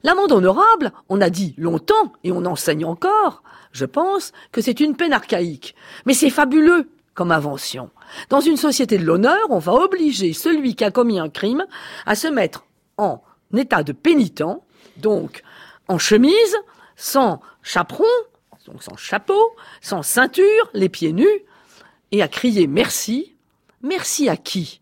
L'amende 0.03 0.31
honorable, 0.31 0.91
on 1.09 1.21
a 1.21 1.29
dit 1.29 1.53
longtemps, 1.57 2.13
et 2.23 2.31
on 2.31 2.45
enseigne 2.45 2.85
encore, 2.85 3.43
je 3.71 3.85
pense, 3.85 4.31
que 4.51 4.61
c'est 4.61 4.79
une 4.79 4.95
peine 4.95 5.13
archaïque. 5.13 5.75
Mais 6.05 6.13
c'est 6.13 6.29
fabuleux 6.29 6.89
comme 7.13 7.31
invention. 7.31 7.89
Dans 8.29 8.39
une 8.41 8.57
société 8.57 8.97
de 8.97 9.05
l'honneur, 9.05 9.37
on 9.49 9.59
va 9.59 9.73
obliger 9.73 10.33
celui 10.33 10.75
qui 10.75 10.83
a 10.83 10.91
commis 10.91 11.19
un 11.19 11.29
crime 11.29 11.63
à 12.05 12.15
se 12.15 12.27
mettre 12.27 12.65
en 12.97 13.21
état 13.55 13.83
de 13.83 13.91
pénitent, 13.91 14.43
donc 14.97 15.43
en 15.87 15.97
chemise, 15.97 16.55
sans 16.95 17.39
chaperon, 17.61 18.03
donc 18.65 18.83
sans 18.83 18.95
chapeau, 18.95 19.55
sans 19.81 20.03
ceinture, 20.03 20.69
les 20.73 20.89
pieds 20.89 21.13
nus, 21.13 21.45
et 22.11 22.21
à 22.21 22.27
crier 22.27 22.67
merci. 22.67 23.35
Merci 23.81 24.29
à 24.29 24.37
qui? 24.37 24.81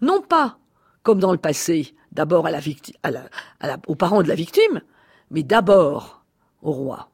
Non 0.00 0.20
pas, 0.20 0.58
comme 1.02 1.20
dans 1.20 1.32
le 1.32 1.38
passé, 1.38 1.94
d'abord 2.12 2.48
aux 3.86 3.94
parents 3.94 4.22
de 4.22 4.28
la 4.28 4.34
victime, 4.34 4.80
mais 5.30 5.42
d'abord 5.42 6.24
au 6.62 6.72
roi, 6.72 7.10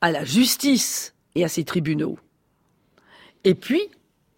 à 0.00 0.10
la 0.10 0.24
justice 0.24 1.14
et 1.34 1.44
à 1.44 1.48
ses 1.48 1.64
tribunaux. 1.64 2.18
Et 3.44 3.54
puis, 3.54 3.90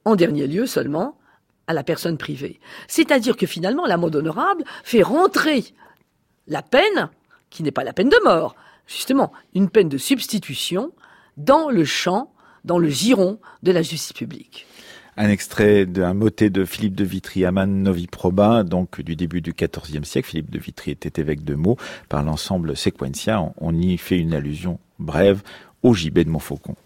en 0.04 0.14
dernier 0.14 0.46
lieu 0.46 0.66
seulement, 0.66 1.18
à 1.66 1.74
la 1.74 1.82
personne 1.82 2.16
privée. 2.16 2.60
C'est-à-dire 2.86 3.36
que 3.36 3.46
finalement, 3.46 3.86
la 3.86 3.96
mode 3.96 4.16
honorable 4.16 4.64
fait 4.84 5.02
rentrer 5.02 5.64
la 6.46 6.62
peine, 6.62 7.10
qui 7.50 7.62
n'est 7.62 7.70
pas 7.70 7.84
la 7.84 7.92
peine 7.92 8.08
de 8.08 8.20
mort, 8.24 8.54
justement, 8.88 9.32
une 9.54 9.70
peine 9.70 9.88
de 9.88 9.98
substitution, 9.98 10.90
dans 11.36 11.70
le 11.70 11.84
champ, 11.84 12.32
dans 12.64 12.78
le 12.78 12.88
giron 12.88 13.38
de 13.62 13.70
la 13.70 13.82
justice 13.82 14.12
publique. 14.12 14.66
Un 15.16 15.28
extrait 15.30 15.84
d'un 15.84 16.14
motet 16.14 16.48
de 16.48 16.64
Philippe 16.64 16.94
de 16.94 17.04
Vitry, 17.04 17.44
Aman 17.44 17.66
Novi 17.66 18.06
Proba, 18.06 18.62
donc 18.62 19.00
du 19.00 19.16
début 19.16 19.40
du 19.40 19.52
XIVe 19.52 20.04
siècle. 20.04 20.28
Philippe 20.28 20.50
de 20.50 20.58
Vitry 20.58 20.92
était 20.92 21.20
évêque 21.20 21.44
de 21.44 21.54
Meaux 21.54 21.76
par 22.08 22.22
l'ensemble 22.22 22.76
Sequentia. 22.76 23.52
On 23.56 23.74
y 23.76 23.96
fait 23.98 24.18
une 24.18 24.32
allusion 24.32 24.78
brève 24.98 25.42
au 25.82 25.94
gibet 25.94 26.24
de 26.24 26.30
Montfaucon. 26.30 26.76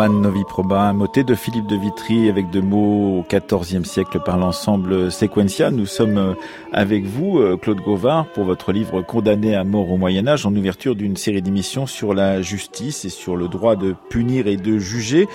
Aman 0.00 0.20
Novi 0.20 0.44
Proba, 0.44 0.82
un 0.82 0.92
motet 0.92 1.24
de 1.24 1.34
Philippe 1.34 1.66
de 1.66 1.74
Vitry 1.74 2.28
avec 2.28 2.50
de 2.50 2.60
mots 2.60 3.18
au 3.18 3.24
XIVe 3.28 3.82
siècle 3.82 4.20
par 4.24 4.38
l'ensemble 4.38 5.10
Sequencia. 5.10 5.72
Nous 5.72 5.86
sommes 5.86 6.18
euh, 6.18 6.34
avec 6.72 7.04
vous, 7.04 7.40
euh, 7.40 7.56
Claude 7.56 7.80
Gauvard, 7.80 8.28
pour 8.28 8.44
votre 8.44 8.70
livre 8.70 9.02
Condamné 9.02 9.56
à 9.56 9.64
mort 9.64 9.90
au 9.90 9.96
Moyen-Âge, 9.96 10.46
en 10.46 10.54
ouverture 10.54 10.94
d'une 10.94 11.16
série 11.16 11.42
d'émissions 11.42 11.88
sur 11.88 12.14
la 12.14 12.42
justice 12.42 13.04
et 13.06 13.08
sur 13.08 13.34
le 13.34 13.48
droit 13.48 13.74
de 13.74 13.96
punir 14.08 14.46
et 14.46 14.56
de 14.56 14.78
juger. 14.78 15.26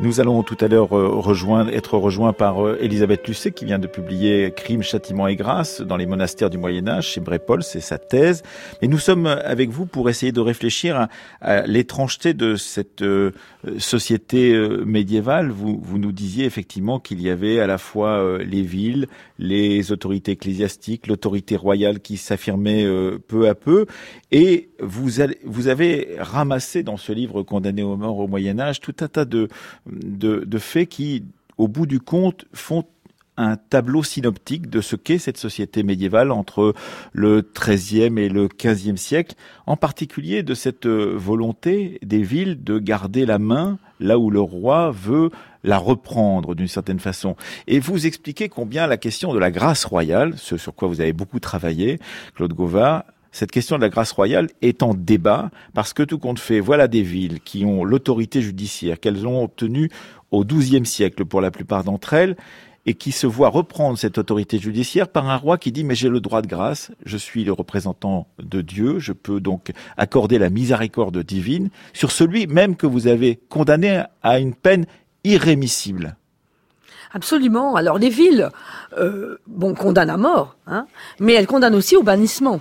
Nous 0.00 0.18
allons 0.18 0.42
tout 0.42 0.56
à 0.60 0.66
l'heure 0.66 0.98
euh, 0.98 1.08
rejoindre, 1.08 1.70
être 1.72 1.96
rejoints 1.96 2.32
par 2.32 2.66
euh, 2.66 2.76
Elisabeth 2.80 3.28
Lucet 3.28 3.52
qui 3.52 3.64
vient 3.64 3.78
de 3.78 3.86
publier 3.86 4.52
Crime, 4.54 4.82
châtiment 4.82 5.28
et 5.28 5.36
grâce 5.36 5.82
dans 5.82 5.96
les 5.96 6.04
monastères 6.04 6.50
du 6.50 6.58
Moyen 6.58 6.88
Âge 6.88 7.10
chez 7.10 7.20
Brépol, 7.20 7.62
c'est 7.62 7.78
sa 7.78 7.96
thèse. 7.96 8.42
Mais 8.82 8.88
nous 8.88 8.98
sommes 8.98 9.26
avec 9.26 9.70
vous 9.70 9.86
pour 9.86 10.10
essayer 10.10 10.32
de 10.32 10.40
réfléchir 10.40 11.06
à, 11.40 11.66
l'étrangeté 11.66 12.34
de 12.34 12.56
cette 12.56 13.02
euh, 13.02 13.30
société 13.78 14.58
médiévale. 14.84 15.50
Vous, 15.50 15.80
vous 15.80 15.98
nous 15.98 16.10
disiez 16.10 16.44
effectivement 16.44 16.98
qu'il 16.98 17.22
y 17.22 17.30
avait 17.30 17.60
à 17.60 17.68
la 17.68 17.78
fois 17.78 18.38
les 18.38 18.62
villes, 18.62 19.06
les 19.38 19.92
autorités 19.92 20.32
ecclésiastiques, 20.32 21.06
l'autorité 21.06 21.56
royale 21.56 22.00
qui 22.00 22.16
s'affirmait 22.16 22.86
peu 23.26 23.48
à 23.48 23.54
peu, 23.54 23.86
et 24.32 24.68
vous, 24.80 25.08
vous 25.44 25.68
avez 25.68 26.16
ramassé 26.18 26.82
dans 26.82 26.96
ce 26.96 27.12
livre 27.12 27.42
Condamné 27.42 27.82
aux 27.82 27.96
morts 27.96 28.18
au 28.18 28.28
Moyen 28.28 28.58
Âge 28.58 28.80
tout 28.80 28.94
un 29.00 29.08
tas 29.08 29.24
de 29.24 29.48
de, 29.86 30.58
faits 30.58 30.88
qui, 30.88 31.24
au 31.58 31.68
bout 31.68 31.86
du 31.86 32.00
compte, 32.00 32.44
font 32.52 32.84
un 33.36 33.56
tableau 33.56 34.04
synoptique 34.04 34.70
de 34.70 34.80
ce 34.80 34.94
qu'est 34.94 35.18
cette 35.18 35.38
société 35.38 35.82
médiévale 35.82 36.30
entre 36.30 36.72
le 37.12 37.42
XIIIe 37.42 38.16
et 38.18 38.28
le 38.28 38.46
XVe 38.46 38.96
siècle, 38.96 39.34
en 39.66 39.76
particulier 39.76 40.44
de 40.44 40.54
cette 40.54 40.86
volonté 40.86 41.98
des 42.02 42.22
villes 42.22 42.62
de 42.62 42.78
garder 42.78 43.26
la 43.26 43.40
main 43.40 43.78
là 43.98 44.18
où 44.18 44.30
le 44.30 44.40
roi 44.40 44.92
veut 44.92 45.30
la 45.64 45.78
reprendre 45.78 46.54
d'une 46.54 46.68
certaine 46.68 47.00
façon. 47.00 47.36
Et 47.66 47.80
vous 47.80 48.06
expliquez 48.06 48.48
combien 48.48 48.86
la 48.86 48.98
question 48.98 49.32
de 49.32 49.38
la 49.38 49.50
grâce 49.50 49.84
royale, 49.84 50.34
ce 50.36 50.56
sur 50.56 50.74
quoi 50.74 50.88
vous 50.88 51.00
avez 51.00 51.12
beaucoup 51.12 51.40
travaillé, 51.40 51.98
Claude 52.34 52.52
Gauvard, 52.52 53.04
cette 53.34 53.50
question 53.50 53.76
de 53.76 53.82
la 53.82 53.88
grâce 53.88 54.12
royale 54.12 54.46
est 54.62 54.84
en 54.84 54.94
débat 54.94 55.50
parce 55.74 55.92
que 55.92 56.04
tout 56.04 56.18
compte 56.18 56.38
fait, 56.38 56.60
voilà 56.60 56.86
des 56.86 57.02
villes 57.02 57.40
qui 57.40 57.64
ont 57.64 57.84
l'autorité 57.84 58.40
judiciaire 58.40 59.00
qu'elles 59.00 59.26
ont 59.26 59.42
obtenue 59.42 59.90
au 60.30 60.44
XIIe 60.44 60.86
siècle 60.86 61.24
pour 61.24 61.40
la 61.40 61.50
plupart 61.50 61.82
d'entre 61.82 62.12
elles 62.12 62.36
et 62.86 62.94
qui 62.94 63.10
se 63.10 63.26
voient 63.26 63.48
reprendre 63.48 63.98
cette 63.98 64.18
autorité 64.18 64.60
judiciaire 64.60 65.08
par 65.08 65.28
un 65.28 65.36
roi 65.36 65.58
qui 65.58 65.72
dit 65.72 65.82
mais 65.82 65.96
j'ai 65.96 66.08
le 66.08 66.20
droit 66.20 66.42
de 66.42 66.46
grâce, 66.46 66.92
je 67.04 67.16
suis 67.16 67.42
le 67.42 67.52
représentant 67.52 68.28
de 68.38 68.60
Dieu, 68.60 69.00
je 69.00 69.12
peux 69.12 69.40
donc 69.40 69.72
accorder 69.96 70.38
la 70.38 70.48
miséricorde 70.48 71.18
divine 71.18 71.70
sur 71.92 72.12
celui 72.12 72.46
même 72.46 72.76
que 72.76 72.86
vous 72.86 73.08
avez 73.08 73.40
condamné 73.48 74.04
à 74.22 74.38
une 74.38 74.54
peine 74.54 74.86
irrémissible. 75.24 76.16
Absolument. 77.12 77.74
Alors 77.74 77.98
les 77.98 78.10
villes, 78.10 78.50
euh, 78.96 79.38
bon, 79.48 79.74
condamnent 79.74 80.10
à 80.10 80.16
mort, 80.16 80.56
hein, 80.68 80.86
mais 81.18 81.32
elles 81.32 81.48
condamnent 81.48 81.74
aussi 81.74 81.96
au 81.96 82.04
bannissement. 82.04 82.60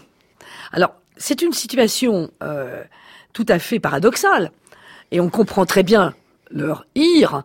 Alors, 0.74 0.96
c'est 1.16 1.42
une 1.42 1.54
situation 1.54 2.32
euh, 2.42 2.84
tout 3.32 3.46
à 3.48 3.60
fait 3.60 3.80
paradoxale, 3.80 4.52
et 5.12 5.22
on 5.22 5.30
comprend 5.30 5.66
très 5.66 5.84
bien 5.84 6.14
leur 6.50 6.86
ire 6.96 7.44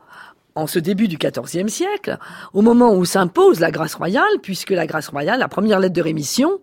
en 0.54 0.66
ce 0.66 0.78
début 0.78 1.06
du 1.06 1.18
XIVe 1.18 1.68
siècle, 1.68 2.18
au 2.52 2.62
moment 2.62 2.92
où 2.94 3.04
s'impose 3.04 3.60
la 3.60 3.70
grâce 3.70 3.94
royale, 3.94 4.40
puisque 4.42 4.70
la 4.70 4.86
grâce 4.86 5.08
royale, 5.08 5.38
la 5.38 5.48
première 5.48 5.78
lettre 5.78 5.94
de 5.94 6.02
rémission, 6.02 6.58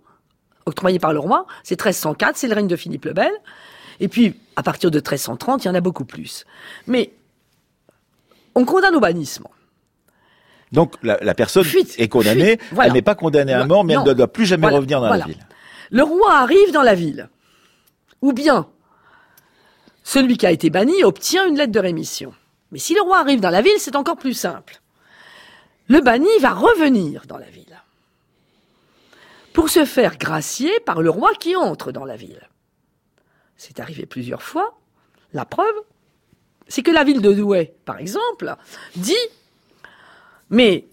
octroyée 0.66 1.00
par 1.00 1.14
le 1.14 1.20
roi, 1.20 1.46
c'est 1.64 1.80
1304, 1.80 2.36
c'est 2.36 2.48
le 2.48 2.56
règne 2.56 2.68
de 2.68 2.76
Philippe 2.76 3.06
le 3.06 3.14
Bel, 3.14 3.32
et 4.00 4.08
puis 4.08 4.36
à 4.56 4.64
partir 4.64 4.92
de 4.92 4.98
1330, 4.98 5.64
il 5.64 5.68
y 5.68 5.72
en 5.72 5.76
a 5.76 5.82
beaucoup 5.82 6.04
plus. 6.04 6.46
Mais 6.88 7.14
on 8.56 8.66
condamne 8.66 8.96
au 8.96 9.00
bannissement. 9.00 9.52
Donc 10.72 10.96
la, 11.04 11.34
personne 11.36 11.64
est 11.98 12.08
condamnée, 12.10 12.58
elle 12.82 12.92
n'est 12.92 13.02
pas 13.02 13.16
condamnée 13.16 13.54
à 13.54 13.66
mort, 13.66 13.86
mais 13.86 13.94
elle 13.94 14.04
ne 14.04 14.14
doit 14.14 14.28
plus 14.28 14.46
jamais 14.46 14.68
revenir 14.68 15.00
dans 15.00 15.10
la 15.10 15.26
ville. 15.26 15.46
Le 15.92 16.04
roi 16.04 16.38
arrive 16.38 16.72
dans 16.72 16.82
la 16.82 16.96
ville. 16.96 17.30
Ou 18.22 18.34
bien, 18.34 18.68
celui 20.04 20.38
qui 20.38 20.46
a 20.46 20.52
été 20.52 20.70
banni 20.70 21.04
obtient 21.04 21.48
une 21.48 21.58
lettre 21.58 21.72
de 21.72 21.80
rémission. 21.80 22.34
Mais 22.72 22.80
si 22.80 22.94
le 22.94 23.02
roi 23.02 23.20
arrive 23.20 23.40
dans 23.40 23.50
la 23.50 23.62
ville, 23.62 23.80
c'est 23.80 23.96
encore 23.96 24.18
plus 24.18 24.34
simple. 24.34 24.82
Le 25.88 26.02
banni 26.02 26.30
va 26.40 26.54
revenir 26.54 27.26
dans 27.28 27.38
la 27.38 27.50
ville. 27.50 27.62
pour 29.54 29.70
se 29.70 29.86
faire 29.86 30.18
gracier 30.18 30.82
par 30.82 31.02
le 31.02 31.10
roi 31.10 31.32
qui 31.40 31.56
entre 31.56 31.94
dans 31.94 32.04
la 32.04 32.18
ville. 32.18 32.50
C'est 33.56 33.80
arrivé 33.80 34.06
plusieurs 34.06 34.44
fois. 34.44 34.78
La 35.32 35.46
preuve, 35.46 35.76
c'est 36.68 36.84
que 36.84 36.92
la 36.92 37.06
ville 37.06 37.22
de 37.22 37.32
Douai, 37.32 37.74
par 37.86 37.98
exemple, 38.00 38.54
dit, 38.98 39.16
mais 40.50 40.86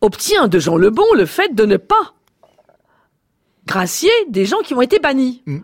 obtient 0.00 0.48
de 0.48 0.58
Jean 0.58 0.76
le 0.76 0.90
Bon 0.90 1.06
le 1.14 1.24
fait 1.24 1.54
de 1.54 1.64
ne 1.64 1.76
pas 1.76 2.14
gracier 3.66 4.10
des 4.28 4.44
gens 4.46 4.60
qui 4.64 4.74
ont 4.74 4.82
été 4.82 4.98
bannis. 4.98 5.42
Mm. 5.46 5.58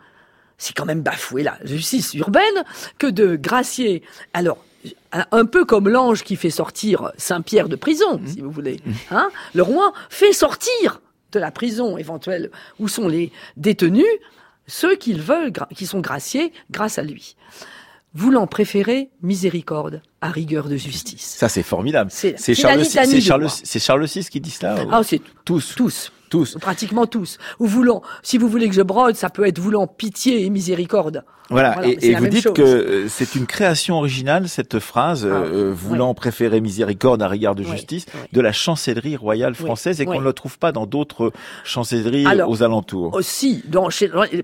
C'est 0.57 0.75
quand 0.75 0.87
même 0.87 1.03
bafouer 1.03 1.43
la 1.45 1.57
justice 1.65 2.15
urbaine 2.15 2.65
que 2.99 3.07
de 3.07 3.37
gracier. 3.37 4.03
Alors, 4.35 4.65
un 5.13 5.45
peu 5.45 5.65
comme 5.65 5.89
l'ange 5.89 6.25
qui 6.25 6.35
fait 6.37 6.51
sortir 6.51 7.13
Saint-Pierre 7.17 7.69
de 7.69 7.77
prison, 7.77 8.21
si 8.27 8.41
vous 8.41 8.51
voulez. 8.51 8.81
Hein 9.11 9.31
le 9.55 9.63
roi 9.63 9.93
fait 10.11 10.33
sortir 10.33 11.01
de 11.33 11.39
la 11.39 11.51
prison 11.51 11.97
éventuelle 11.99 12.51
où 12.81 12.89
sont 12.89 13.07
les 13.09 13.31
détenus 13.57 14.05
ceux 14.67 14.97
qu'ils 14.97 15.21
veulent, 15.23 15.53
qui 15.75 15.87
sont 15.87 16.01
graciés 16.01 16.53
grâce 16.71 16.99
à 16.99 17.03
lui. 17.03 17.37
Voulant 18.15 18.47
préférer 18.47 19.11
miséricorde 19.23 20.03
à 20.21 20.31
rigueur 20.31 20.69
de 20.69 20.77
justice. 20.77 21.37
Ça, 21.39 21.49
c'est 21.49 21.63
formidable. 21.63 22.11
C'est- 22.13 22.35
C'est 22.39 22.55
c'est 22.55 22.63
la 22.63 22.71
Charles, 22.71 22.85
Charles, 23.21 23.49
Charles 23.81 24.07
VI 24.07 24.25
qui 24.29 24.41
dit 24.41 24.51
cela 24.51 24.85
ou- 24.85 24.89
Ah, 24.91 25.03
c'est 25.05 25.21
Tous. 25.45 25.75
tous. 25.77 26.11
Tous. 26.29 26.57
Pratiquement 26.61 27.07
tous. 27.07 27.39
Ou 27.59 27.67
voulant, 27.67 28.03
si 28.23 28.39
vous 28.39 28.49
voulez 28.49 28.69
que 28.69 28.75
je 28.75 28.83
brode, 28.83 29.15
ça 29.17 29.31
peut 29.31 29.47
être 29.47 29.59
voulant 29.59 29.87
pitié 29.87 30.45
et 30.45 30.51
miséricorde. 30.51 31.25
Voilà, 31.51 31.73
Voilà, 31.73 31.89
et, 31.89 32.15
vous 32.15 32.27
dites 32.27 32.43
chose. 32.43 32.53
que 32.53 32.63
euh, 32.63 33.09
c'est 33.09 33.35
une 33.35 33.47
création 33.47 33.97
originale, 33.97 34.51
cette 34.51 34.79
phrase, 34.81 35.25
Ah, 35.25 35.35
euh, 35.35 35.73
voulant 35.75 36.13
préférer 36.13 36.61
miséricorde 36.61 37.23
à 37.23 37.29
regard 37.29 37.55
de 37.55 37.65
Ouais, 37.65 37.71
justice, 37.71 38.05
ouais. 38.15 38.29
de 38.33 38.41
la 38.43 38.53
chancellerie 38.53 39.17
royale 39.17 39.55
française, 39.55 40.01
et 40.03 40.05
qu'on 40.05 40.21
ne 40.21 40.25
le 40.25 40.35
trouve 40.35 40.59
pas 40.59 40.73
dans 40.73 40.85
d'autres 40.85 41.33
chancelleries 41.65 42.27
Alors, 42.27 42.51
aux 42.51 42.63
alentours. 42.63 43.15
Aussi, 43.15 43.63
dans, 43.67 43.89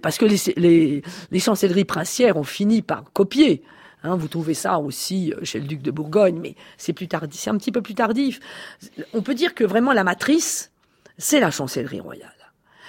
parce 0.01 0.17
que 0.17 0.25
les, 0.25 0.37
les, 0.57 1.03
les 1.31 1.39
chancelleries 1.41 1.85
princières 1.85 2.39
ont 2.39 2.43
fini 2.45 2.81
par 2.81 3.05
copier. 3.13 3.63
Hein, 4.03 4.17
vous 4.17 4.29
trouvez 4.29 4.55
ça 4.55 4.79
aussi 4.79 5.33
euh, 5.33 5.41
chez 5.45 5.59
le 5.61 5.67
duc 5.67 5.81
de 5.83 5.91
Bourgogne, 5.91 6.39
mais 6.41 6.55
c'est 6.79 6.93
plus 6.93 7.09
tardif, 7.09 7.39
c'est 7.41 7.51
un 7.51 7.57
petit 7.57 7.73
peu 7.73 7.81
plus 7.83 7.95
tardif. 7.95 8.39
On 9.15 9.23
peut 9.23 9.35
dire 9.35 9.55
que 9.55 9.65
vraiment 9.65 9.93
la 9.95 10.05
matrice, 10.05 10.71
c'est 11.19 11.41
la 11.41 11.51
chancellerie 11.51 12.01
royale. 12.01 12.31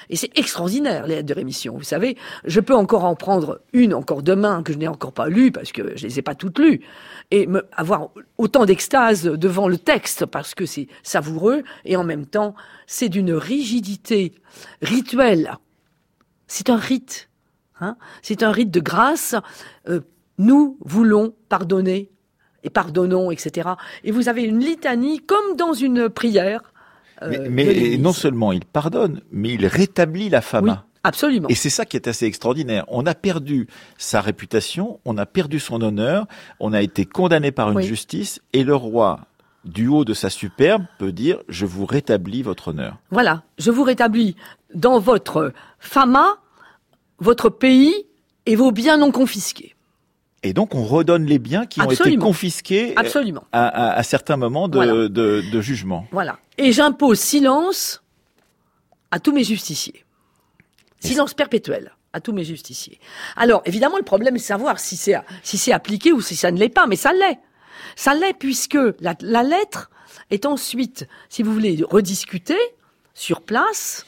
Et 0.10 0.16
c'est 0.16 0.38
extraordinaire, 0.38 1.08
les 1.08 1.16
lettres 1.16 1.28
de 1.28 1.34
rémission. 1.34 1.78
Vous 1.78 1.84
savez, 1.84 2.18
je 2.44 2.60
peux 2.60 2.76
encore 2.76 3.06
en 3.06 3.16
prendre 3.16 3.62
une 3.74 3.94
encore 3.94 4.22
demain 4.22 4.62
que 4.62 4.74
je 4.74 4.78
n'ai 4.78 4.88
encore 4.88 5.14
pas 5.14 5.28
lue 5.28 5.52
parce 5.52 5.72
que 5.72 5.96
je 5.96 6.06
les 6.06 6.20
ai 6.20 6.22
pas 6.22 6.36
toutes 6.36 6.60
lues 6.60 6.82
et 7.32 7.48
me, 7.48 7.66
avoir 7.72 8.10
autant 8.38 8.66
d'extase 8.66 9.24
devant 9.24 9.68
le 9.68 9.78
texte 9.78 10.26
parce 10.26 10.54
que 10.54 10.66
c'est 10.66 10.88
savoureux 11.02 11.64
et 11.86 11.96
en 11.96 12.04
même 12.04 12.26
temps, 12.26 12.56
c'est 12.86 13.10
d'une 13.10 13.34
rigidité 13.34 14.34
rituelle. 14.82 15.58
C'est 16.48 16.70
un 16.70 16.78
rite. 16.78 17.30
Hein 17.82 17.98
c'est 18.22 18.44
un 18.44 18.52
rite 18.52 18.72
de 18.72 18.80
grâce. 18.80 19.36
Euh, 19.90 20.02
nous 20.38 20.78
voulons 20.82 21.34
pardonner 21.50 22.12
et 22.64 22.70
pardonnons, 22.70 23.32
etc. 23.32 23.70
Et 24.04 24.12
vous 24.12 24.30
avez 24.30 24.44
une 24.44 24.60
litanie 24.60 25.20
comme 25.20 25.56
dans 25.56 25.74
une 25.74 26.10
prière. 26.10 26.74
Euh, 27.22 27.48
mais 27.50 27.98
non 27.98 28.14
seulement 28.14 28.52
il 28.52 28.66
pardonne, 28.66 29.22
mais 29.32 29.54
il 29.54 29.66
rétablit 29.68 30.30
la 30.30 30.40
Oui, 30.40 30.44
fama. 30.44 30.86
absolument. 31.04 31.48
Et 31.50 31.56
c'est 31.56 31.70
ça 31.70 31.86
qui 31.86 31.96
est 31.98 32.08
assez 32.08 32.26
extraordinaire. 32.26 32.86
On 32.88 33.06
a 33.06 33.14
perdu 33.16 33.68
sa 33.98 34.22
réputation, 34.22 35.00
on 35.06 35.18
a 35.18 35.26
perdu 35.26 35.60
son 35.60 35.82
honneur, 35.82 36.26
on 36.60 36.74
a 36.74 36.82
été 36.82 37.06
condamné 37.06 37.52
par 37.52 37.72
une 37.72 37.78
Oui. 37.78 37.84
justice, 37.86 38.42
et 38.54 38.64
le 38.64 38.76
roi, 38.76 39.20
du 39.64 39.88
haut 39.88 40.06
de 40.06 40.14
sa 40.14 40.30
superbe, 40.30 40.84
peut 41.00 41.12
dire 41.12 41.40
je 41.50 41.66
vous 41.66 41.86
rétablis 41.86 42.42
votre 42.44 42.70
honneur. 42.70 42.98
Voilà, 43.12 43.44
je 43.58 43.72
vous 43.72 43.84
rétablis 43.84 44.36
dans 44.74 45.00
votre 45.00 45.54
fama, 45.80 46.38
votre 47.20 47.50
pays 47.50 47.94
et 48.46 48.56
vos 48.56 48.72
biens 48.72 48.98
non 48.98 49.12
confisqués. 49.12 49.75
Et 50.46 50.54
donc 50.54 50.76
on 50.76 50.84
redonne 50.84 51.26
les 51.26 51.40
biens 51.40 51.66
qui 51.66 51.82
ont 51.82 51.90
été 51.90 52.18
confisqués 52.18 52.92
euh, 52.92 52.94
Absolument. 53.02 53.44
à, 53.52 53.68
à- 53.68 53.98
à 53.98 54.04
certains 54.04 54.38
moments 54.38 54.68
de, 54.68 54.76
Voilà. 54.76 54.94
de, 54.94 55.44
de 55.52 55.62
jugement. 55.62 56.08
Voilà. 56.12 56.38
Et 56.60 56.72
j'impose 56.72 57.20
silence 57.20 58.04
à 59.12 59.20
tous 59.20 59.32
mes 59.34 59.44
justiciers. 59.44 60.06
Silence 61.00 61.34
perpétuel 61.34 61.92
à 62.14 62.22
tous 62.22 62.32
mes 62.32 62.44
justiciers. 62.46 63.00
Alors, 63.36 63.62
évidemment, 63.66 63.98
le 63.98 64.04
problème 64.04 64.36
est 64.36 64.40
de 64.40 64.44
savoir 64.44 64.80
si 64.80 64.96
c'est 64.96 65.16
si 65.44 65.58
c'est 65.58 65.74
appliqué 65.74 66.14
ou 66.14 66.22
si 66.22 66.36
ça 66.36 66.52
ne 66.52 66.58
l'est 66.60 66.70
pas, 66.70 66.86
mais 66.88 66.96
ça 66.96 67.12
l'est. 67.12 67.40
Ça 67.96 68.14
l'est 68.14 68.34
puisque 68.38 68.78
la, 69.02 69.16
la 69.22 69.44
lettre 69.44 69.90
est 70.32 70.46
ensuite, 70.46 71.08
si 71.30 71.44
vous 71.44 71.52
voulez, 71.54 71.84
rediscutée 71.90 72.58
sur 73.14 73.42
place 73.42 74.06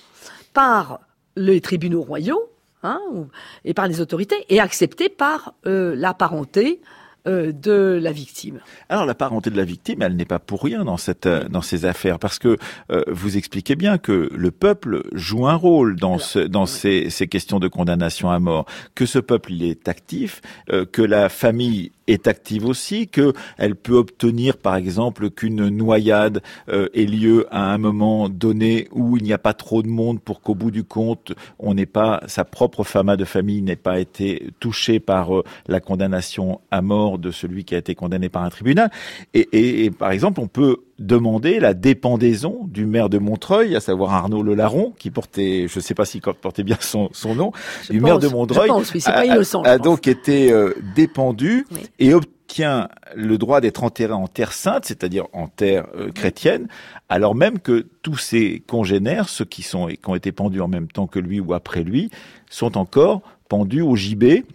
par 0.53 0.99
les 1.35 1.61
tribunaux 1.61 2.01
royaux 2.01 2.41
hein, 2.87 3.27
et 3.65 3.73
par 3.73 3.87
les 3.87 4.01
autorités 4.01 4.45
et 4.49 4.59
acceptée 4.59 5.09
par 5.09 5.53
euh, 5.65 5.95
la 5.95 6.13
parenté 6.13 6.81
euh, 7.27 7.51
de 7.51 7.99
la 8.01 8.11
victime. 8.11 8.59
Alors 8.87 9.05
la 9.05 9.15
parenté 9.15 9.49
de 9.49 9.57
la 9.57 9.65
victime, 9.65 10.01
elle 10.01 10.15
n'est 10.15 10.25
pas 10.25 10.39
pour 10.39 10.63
rien 10.63 10.85
dans 10.85 10.97
cette 10.97 11.25
euh, 11.25 11.49
dans 11.49 11.61
ces 11.61 11.83
affaires 11.83 12.19
parce 12.19 12.39
que 12.39 12.57
euh, 12.89 13.03
vous 13.07 13.35
expliquez 13.35 13.75
bien 13.75 13.97
que 13.97 14.29
le 14.33 14.51
peuple 14.51 15.03
joue 15.11 15.45
un 15.47 15.55
rôle 15.55 15.97
dans 15.97 16.19
ce, 16.19 16.39
dans 16.39 16.65
ces, 16.65 17.09
ces 17.09 17.27
questions 17.27 17.59
de 17.59 17.67
condamnation 17.67 18.29
à 18.29 18.39
mort, 18.39 18.65
que 18.95 19.05
ce 19.05 19.19
peuple 19.19 19.51
il 19.53 19.63
est 19.63 19.89
actif, 19.89 20.41
euh, 20.71 20.85
que 20.85 21.01
la 21.01 21.27
famille 21.27 21.91
est 22.07 22.27
active 22.27 22.65
aussi, 22.65 23.07
que 23.07 23.33
elle 23.57 23.75
peut 23.75 23.95
obtenir 23.95 24.57
par 24.57 24.75
exemple 24.75 25.29
qu'une 25.29 25.69
noyade 25.69 26.41
euh, 26.69 26.87
ait 26.93 27.05
lieu 27.05 27.45
à 27.51 27.73
un 27.73 27.77
moment 27.77 28.29
donné 28.29 28.87
où 28.91 29.17
il 29.17 29.23
n'y 29.23 29.33
a 29.33 29.37
pas 29.37 29.53
trop 29.53 29.81
de 29.83 29.87
monde 29.87 30.19
pour 30.21 30.41
qu'au 30.41 30.55
bout 30.55 30.71
du 30.71 30.83
compte 30.83 31.33
on 31.59 31.73
n'ait 31.73 31.85
pas 31.85 32.21
sa 32.27 32.45
propre 32.45 32.83
fama 32.83 33.17
de 33.17 33.25
famille 33.25 33.61
n'ait 33.61 33.75
pas 33.75 33.99
été 33.99 34.49
touchée 34.59 34.99
par 34.99 35.35
euh, 35.37 35.43
la 35.67 35.79
condamnation 35.79 36.61
à 36.71 36.81
mort 36.81 37.17
de 37.19 37.31
celui 37.31 37.65
qui 37.65 37.75
a 37.75 37.77
été 37.77 37.95
condamné 37.95 38.29
par 38.29 38.43
un 38.43 38.49
tribunal. 38.49 38.89
Et, 39.33 39.47
et- 39.51 39.85
et, 39.85 39.91
par 39.91 40.11
exemple, 40.11 40.39
on 40.39 40.47
peut 40.47 40.77
demander 40.99 41.59
la 41.59 41.73
dépendaison 41.73 42.61
du 42.67 42.85
maire 42.85 43.09
de 43.09 43.17
Montreuil, 43.17 43.75
à 43.75 43.79
savoir 43.79 44.13
Arnaud 44.13 44.41
Le 44.43 44.55
Larron, 44.55 44.93
qui 44.97 45.11
portait, 45.11 45.67
je 45.69 45.77
ne 45.77 45.81
sais 45.81 45.93
pas 45.93 46.05
s'il 46.05 46.21
portait 46.21 46.63
bien 46.63 46.77
son, 46.79 47.09
son 47.11 47.35
nom, 47.35 47.51
Je 47.83 47.93
du 47.93 47.99
pense- 47.99 48.09
maire 48.09 48.19
de 48.19 48.27
Montreuil, 48.27 48.67
pense, 48.67 48.93
oui, 48.93 49.01
c'est 49.01 49.11
a, 49.11 49.77
donc 49.77 50.07
été 50.07 50.51
euh, 50.51 50.73
dépendu 50.95 51.65
Oui. 51.71 51.81
et 51.99 52.13
obtient 52.13 52.87
le 53.15 53.37
droit 53.37 53.61
d'être 53.61 53.83
enterré 53.83 54.13
en 54.13 54.27
terre 54.27 54.53
sainte, 54.53 54.85
c'est-à-dire 54.85 55.25
en 55.33 55.47
terre 55.47 55.85
euh, 55.95 56.11
chrétienne, 56.11 56.67
alors 57.09 57.35
même 57.35 57.59
que 57.59 57.85
tous 58.01 58.17
ses 58.17 58.63
congénères, 58.67 59.29
ceux 59.29 59.45
qui 59.45 59.61
sont 59.63 59.87
qui 59.87 59.99
ont 60.07 60.15
été 60.15 60.31
pendus 60.31 60.61
en 60.61 60.67
même 60.67 60.87
temps 60.87 61.07
que 61.07 61.19
lui 61.19 61.39
ou 61.39 61.53
après 61.53 61.83
lui, 61.83 62.09
sont 62.49 62.77
encore 62.77 63.21
pendus 63.49 63.81
au 63.81 63.95
gibet 63.95 64.45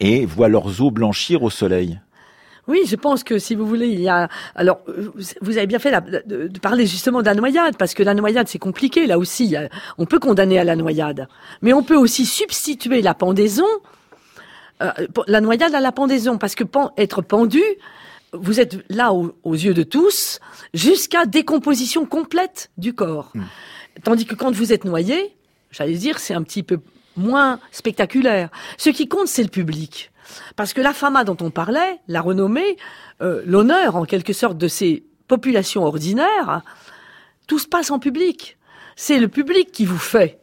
et 0.00 0.26
voient 0.26 0.48
leurs 0.48 0.82
os 0.82 0.92
blanchir 0.92 1.42
au 1.42 1.50
soleil. 1.50 1.98
Oui, 2.66 2.80
je 2.86 2.96
pense 2.96 3.24
que 3.24 3.38
si 3.38 3.54
vous 3.54 3.66
voulez, 3.66 3.88
il 3.88 4.00
y 4.00 4.08
a. 4.08 4.28
Alors, 4.54 4.80
euh, 4.88 5.12
vous 5.42 5.58
avez 5.58 5.66
bien 5.66 5.78
fait 5.78 5.90
la- 5.90 6.00
de, 6.00 6.48
parler 6.60 6.86
justement 6.86 7.20
de 7.20 7.26
la 7.26 7.34
noyade, 7.34 7.76
parce 7.76 7.92
que 7.94 8.02
la 8.02 8.14
noyade, 8.14 8.48
c'est 8.48 8.58
compliqué. 8.58 9.06
Là 9.06 9.18
aussi, 9.18 9.54
on 9.98 10.06
peut 10.06 10.18
condamner 10.18 10.58
à 10.58 10.64
la 10.64 10.74
noyade, 10.76 11.28
mais 11.62 11.72
on 11.74 11.82
peut 11.82 11.96
aussi 11.96 12.24
substituer 12.24 13.02
la 13.02 13.12
pendaison, 13.14 13.66
euh, 14.82 14.90
la 15.26 15.40
noyade 15.40 15.74
à 15.74 15.80
la 15.80 15.92
pendaison, 15.92 16.38
parce 16.38 16.54
que 16.54 16.64
pen- 16.64 16.90
être 16.96 17.22
pendu, 17.22 17.62
vous 18.32 18.60
êtes 18.60 18.78
là 18.88 19.12
au- 19.12 19.34
aux 19.44 19.54
yeux 19.54 19.74
de 19.74 19.82
tous 19.82 20.40
jusqu'à 20.72 21.26
décomposition 21.26 22.04
complète 22.06 22.70
du 22.78 22.94
corps. 22.94 23.32
Tandis 24.02 24.24
que 24.26 24.34
quand 24.34 24.50
vous 24.52 24.72
êtes 24.72 24.84
noyé, 24.84 25.36
j'allais 25.70 25.94
dire, 25.94 26.18
c'est 26.18 26.34
un 26.34 26.42
petit 26.42 26.62
peu 26.64 26.80
moins 27.16 27.60
spectaculaire. 27.70 28.48
Ce 28.76 28.90
qui 28.90 29.06
compte, 29.06 29.28
c'est 29.28 29.42
le 29.44 29.48
public. 29.50 30.10
Parce 30.56 30.72
que 30.72 30.80
la 30.80 30.92
fama 30.92 31.24
dont 31.24 31.36
on 31.40 31.50
parlait, 31.50 32.00
la 32.08 32.20
renommée, 32.20 32.76
euh, 33.22 33.42
l'honneur 33.46 33.96
en 33.96 34.04
quelque 34.04 34.32
sorte 34.32 34.58
de 34.58 34.68
ces 34.68 35.04
populations 35.28 35.84
ordinaires, 35.84 36.62
tout 37.46 37.58
se 37.58 37.66
passe 37.68 37.90
en 37.90 37.98
public. 37.98 38.56
C'est 38.96 39.18
le 39.18 39.28
public 39.28 39.72
qui 39.72 39.84
vous 39.84 39.98
fait 39.98 40.38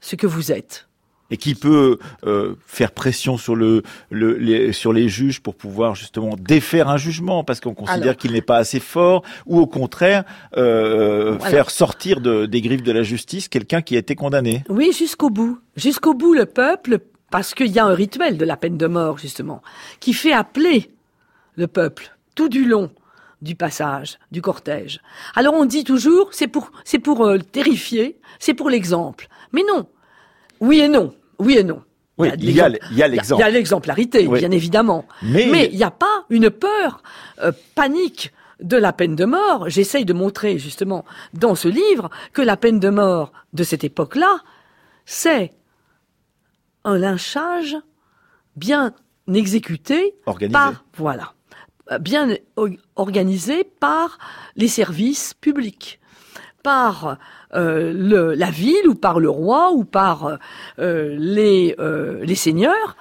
ce 0.00 0.16
que 0.16 0.26
vous 0.26 0.50
êtes. 0.52 0.86
et 1.32 1.36
qui 1.36 1.54
peut 1.54 1.98
euh, 2.26 2.56
faire 2.66 2.90
pression 2.90 3.38
sur 3.38 3.54
le, 3.54 3.82
le 4.10 4.36
les, 4.36 4.72
sur 4.72 4.92
les 4.92 5.08
juges 5.08 5.40
pour 5.40 5.54
pouvoir 5.54 5.94
justement 5.94 6.34
défaire 6.36 6.88
un 6.88 6.96
jugement 6.96 7.44
parce 7.44 7.60
qu'on 7.60 7.74
considère 7.74 8.16
qu'il 8.16 8.32
n'est 8.32 8.42
pas 8.42 8.56
assez 8.56 8.80
fort 8.80 9.22
ou 9.46 9.60
au 9.60 9.66
contraire 9.66 10.24
euh, 10.56 11.38
faire 11.38 11.70
sortir 11.70 12.20
de, 12.20 12.46
des 12.46 12.60
griffes 12.60 12.82
de 12.82 12.90
la 12.90 13.04
justice 13.04 13.48
quelqu'un 13.48 13.80
qui 13.80 13.94
a 13.94 14.00
été 14.00 14.16
condamné. 14.16 14.64
Oui, 14.68 14.90
jusqu'au 14.92 15.30
bout. 15.30 15.60
Jusqu'au 15.76 16.14
bout, 16.14 16.34
le 16.34 16.46
peuple, 16.46 16.98
parce 17.30 17.54
qu'il 17.54 17.68
y 17.68 17.78
a 17.78 17.84
un 17.86 17.94
rituel 17.94 18.36
de 18.38 18.44
la 18.44 18.56
peine 18.56 18.76
de 18.76 18.86
mort, 18.86 19.18
justement, 19.18 19.62
qui 20.00 20.12
fait 20.12 20.32
appeler 20.32 20.90
le 21.56 21.66
peuple 21.66 22.16
tout 22.34 22.48
du 22.48 22.64
long 22.64 22.90
du 23.42 23.54
passage, 23.54 24.18
du 24.30 24.42
cortège. 24.42 25.00
Alors 25.34 25.54
on 25.54 25.64
dit 25.64 25.84
toujours, 25.84 26.28
c'est 26.32 26.46
pour, 26.48 26.70
c'est 26.84 26.98
pour 26.98 27.24
euh, 27.24 27.34
le 27.38 27.42
terrifier, 27.42 28.18
c'est 28.38 28.52
pour 28.54 28.68
l'exemple. 28.68 29.28
Mais 29.52 29.62
non. 29.66 29.86
Oui 30.60 30.80
et 30.80 30.88
non. 30.88 31.14
Oui 31.38 31.56
et 31.56 31.64
non. 31.64 31.82
Oui, 32.18 32.28
il 32.38 32.50
y 32.50 32.60
a, 32.60 32.68
l'exemple- 32.68 32.86
il 32.90 32.98
y 32.98 33.02
a 33.02 33.06
Il 33.06 33.08
y 33.08 33.08
a- 33.08 33.08
l'exemple. 33.08 33.40
Il 33.40 33.44
y 33.44 33.46
a 33.46 33.50
l'exemplarité, 33.50 34.26
Oui. 34.26 34.38
bien 34.40 34.50
évidemment. 34.50 35.06
Mais, 35.22 35.48
Mais 35.50 35.70
il 35.72 35.78
n'y 35.78 35.84
a 35.84 35.90
pas 35.90 36.26
une 36.28 36.50
peur 36.50 37.02
euh, 37.42 37.50
panique 37.74 38.30
de 38.60 38.76
la 38.76 38.92
peine 38.92 39.16
de 39.16 39.24
mort, 39.24 39.70
j'essaye 39.70 40.04
de 40.04 40.12
montrer 40.12 40.58
justement 40.58 41.06
dans 41.32 41.54
ce 41.54 41.66
livre 41.68 42.10
que 42.34 42.42
la 42.42 42.58
peine 42.58 42.78
de 42.78 42.90
mort 42.90 43.32
de 43.54 43.62
cette 43.64 43.84
époque-là, 43.84 44.40
c'est 45.06 45.52
un 46.84 46.98
lynchage 46.98 47.76
bien 48.56 48.92
exécuté 49.32 50.14
Organisé. 50.26 50.52
par 50.52 50.84
voilà 50.94 51.34
bien 52.00 52.28
organisé 52.96 53.64
par 53.64 54.18
les 54.56 54.68
services 54.68 55.34
publics 55.34 56.00
par 56.62 57.18
euh, 57.54 57.92
le, 57.92 58.34
la 58.34 58.50
ville 58.50 58.88
ou 58.88 58.94
par 58.94 59.18
le 59.18 59.30
roi 59.30 59.72
ou 59.72 59.84
par 59.84 60.38
euh, 60.78 61.16
les, 61.18 61.74
euh, 61.78 62.24
les 62.24 62.34
seigneurs 62.34 62.96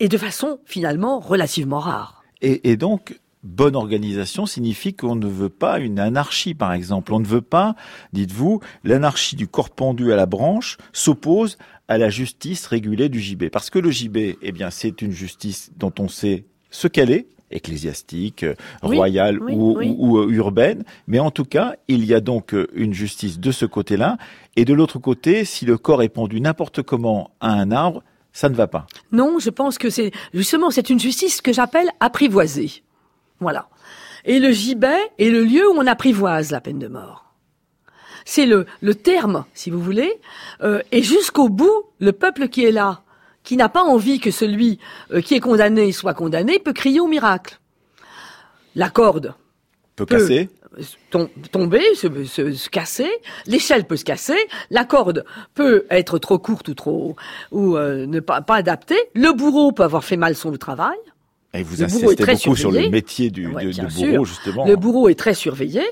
et 0.00 0.08
de 0.08 0.18
façon 0.18 0.58
finalement 0.66 1.18
relativement 1.18 1.78
rare. 1.78 2.22
Et, 2.42 2.70
et 2.70 2.76
donc, 2.76 3.18
bonne 3.42 3.76
organisation 3.76 4.46
signifie 4.46 4.94
qu'on 4.94 5.16
ne 5.16 5.26
veut 5.26 5.48
pas 5.48 5.78
une 5.78 5.98
anarchie, 5.98 6.54
par 6.54 6.72
exemple. 6.72 7.12
On 7.14 7.20
ne 7.20 7.26
veut 7.26 7.42
pas, 7.42 7.74
dites-vous, 8.12 8.60
l'anarchie 8.82 9.36
du 9.36 9.46
corps 9.48 9.70
pendu 9.70 10.12
à 10.12 10.16
la 10.16 10.26
branche 10.26 10.78
s'oppose 10.92 11.58
à 11.88 11.98
la 11.98 12.08
justice 12.10 12.66
régulée 12.66 13.08
du 13.08 13.20
gibet. 13.20 13.50
Parce 13.50 13.70
que 13.70 13.78
le 13.78 13.90
gibet, 13.90 14.36
eh 14.42 14.52
bien, 14.52 14.70
c'est 14.70 15.02
une 15.02 15.12
justice 15.12 15.70
dont 15.76 15.92
on 15.98 16.08
sait 16.08 16.44
ce 16.70 16.88
qu'elle 16.88 17.10
est, 17.10 17.26
ecclésiastique, 17.50 18.44
Oui, 18.82 18.96
royale 18.96 19.38
oui, 19.40 19.52
ou, 19.54 19.76
oui. 19.78 19.94
ou- 19.98 20.16
ou, 20.16 20.18
euh, 20.18 20.28
urbaine. 20.30 20.84
Mais 21.06 21.18
en 21.18 21.30
tout 21.30 21.44
cas, 21.44 21.74
il 21.88 22.04
y 22.04 22.14
a 22.14 22.20
donc 22.20 22.54
euh, 22.54 22.66
une 22.74 22.94
justice 22.94 23.38
de 23.38 23.52
ce 23.52 23.66
côté-là. 23.66 24.16
Et 24.56 24.64
de 24.64 24.72
l'autre 24.74 24.98
côté, 24.98 25.44
si 25.44 25.64
le 25.66 25.76
corps 25.78 26.02
est 26.02 26.08
pendu 26.08 26.40
n'importe 26.40 26.82
comment 26.82 27.30
à 27.40 27.52
un 27.52 27.70
arbre, 27.70 28.02
ça 28.32 28.48
ne 28.48 28.54
va 28.54 28.66
pas. 28.66 28.86
Non, 29.12 29.38
je 29.38 29.50
pense 29.50 29.78
que 29.78 29.90
c'est 29.90 30.10
justement 30.32 30.70
c'est 30.70 30.90
une 30.90 30.98
justice 30.98 31.40
que 31.40 31.52
j'appelle 31.52 31.88
apprivoisée. 32.00 32.82
Voilà. 33.40 33.68
Et 34.24 34.40
le 34.40 34.50
gibet 34.50 34.96
est 35.18 35.28
le 35.30 35.44
lieu 35.44 35.68
où 35.68 35.74
on 35.76 35.86
apprivoise 35.86 36.50
la 36.50 36.60
peine 36.60 36.78
de 36.78 36.88
mort. 36.88 37.23
C'est 38.24 38.46
le, 38.46 38.66
le 38.80 38.94
terme, 38.94 39.44
si 39.54 39.70
vous 39.70 39.80
voulez, 39.80 40.18
euh, 40.62 40.80
et 40.92 41.02
jusqu'au 41.02 41.48
bout, 41.48 41.84
le 41.98 42.12
peuple 42.12 42.48
qui 42.48 42.64
est 42.64 42.72
là, 42.72 43.02
qui 43.42 43.56
n'a 43.56 43.68
pas 43.68 43.82
envie 43.82 44.20
que 44.20 44.30
celui 44.30 44.78
euh, 45.12 45.20
qui 45.20 45.34
est 45.34 45.40
condamné 45.40 45.92
soit 45.92 46.14
condamné, 46.14 46.58
peut 46.58 46.72
crier 46.72 47.00
au 47.00 47.06
miracle. 47.06 47.58
La 48.74 48.90
corde 48.90 49.34
Peut 49.96 50.06
Peu. 50.06 50.18
casser. 50.18 50.48
tom- 51.10 51.28
tomber, 51.52 51.94
se, 51.94 52.08
se- 52.24 52.52
se 52.52 52.68
casser, 52.68 53.08
l'échelle 53.46 53.84
peut 53.84 53.96
se 53.96 54.04
casser, 54.04 54.36
la 54.70 54.84
corde 54.84 55.24
peut 55.54 55.86
être 55.90 56.18
trop 56.18 56.38
courte 56.38 56.66
ou 56.68 56.74
trop 56.74 57.14
ou 57.52 57.76
euh, 57.76 58.06
ne 58.06 58.18
pas, 58.18 58.40
pas 58.40 58.56
adaptée, 58.56 58.98
le 59.14 59.32
bourreau 59.32 59.70
peut 59.70 59.84
avoir 59.84 60.02
fait 60.02 60.16
mal 60.16 60.34
son 60.34 60.50
travail, 60.56 60.96
Et 61.52 61.62
vous 61.62 61.76
Le 61.76 61.84
insistez 61.84 62.24
beaucoup 62.24 62.56
sur 62.56 62.72
le 62.72 62.88
métier 62.88 63.30
du, 63.30 63.46
Ouais, 63.46 63.72
sûr. 63.72 63.84
bourreau, 64.10 64.24
justement. 64.24 64.66
le 64.66 64.74
bourreau 64.74 65.08
est 65.08 65.14
très 65.14 65.34
surveillé 65.34 65.82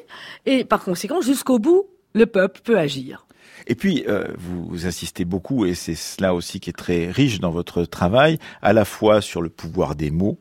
et 0.46 0.64
par 0.64 0.82
conséquent 0.82 1.20
jusqu'au 1.20 1.60
bout 1.60 1.86
le 2.12 2.26
peuple 2.26 2.60
peut 2.62 2.78
agir. 2.78 3.26
Et 3.66 3.74
puis, 3.74 4.04
euh, 4.08 4.26
vous, 4.38 4.86
insistez 4.86 5.24
beaucoup, 5.24 5.64
et 5.64 5.74
c'est 5.74 5.94
cela 5.94 6.34
aussi 6.34 6.58
qui 6.58 6.70
est 6.70 6.74
très 6.74 7.10
riche 7.10 7.38
dans 7.38 7.50
votre 7.50 7.84
travail, 7.84 8.38
à 8.60 8.72
la 8.72 8.84
fois 8.84 9.20
sur 9.20 9.40
le 9.40 9.48
pouvoir 9.48 9.94
des 9.94 10.10
mots. 10.10 10.38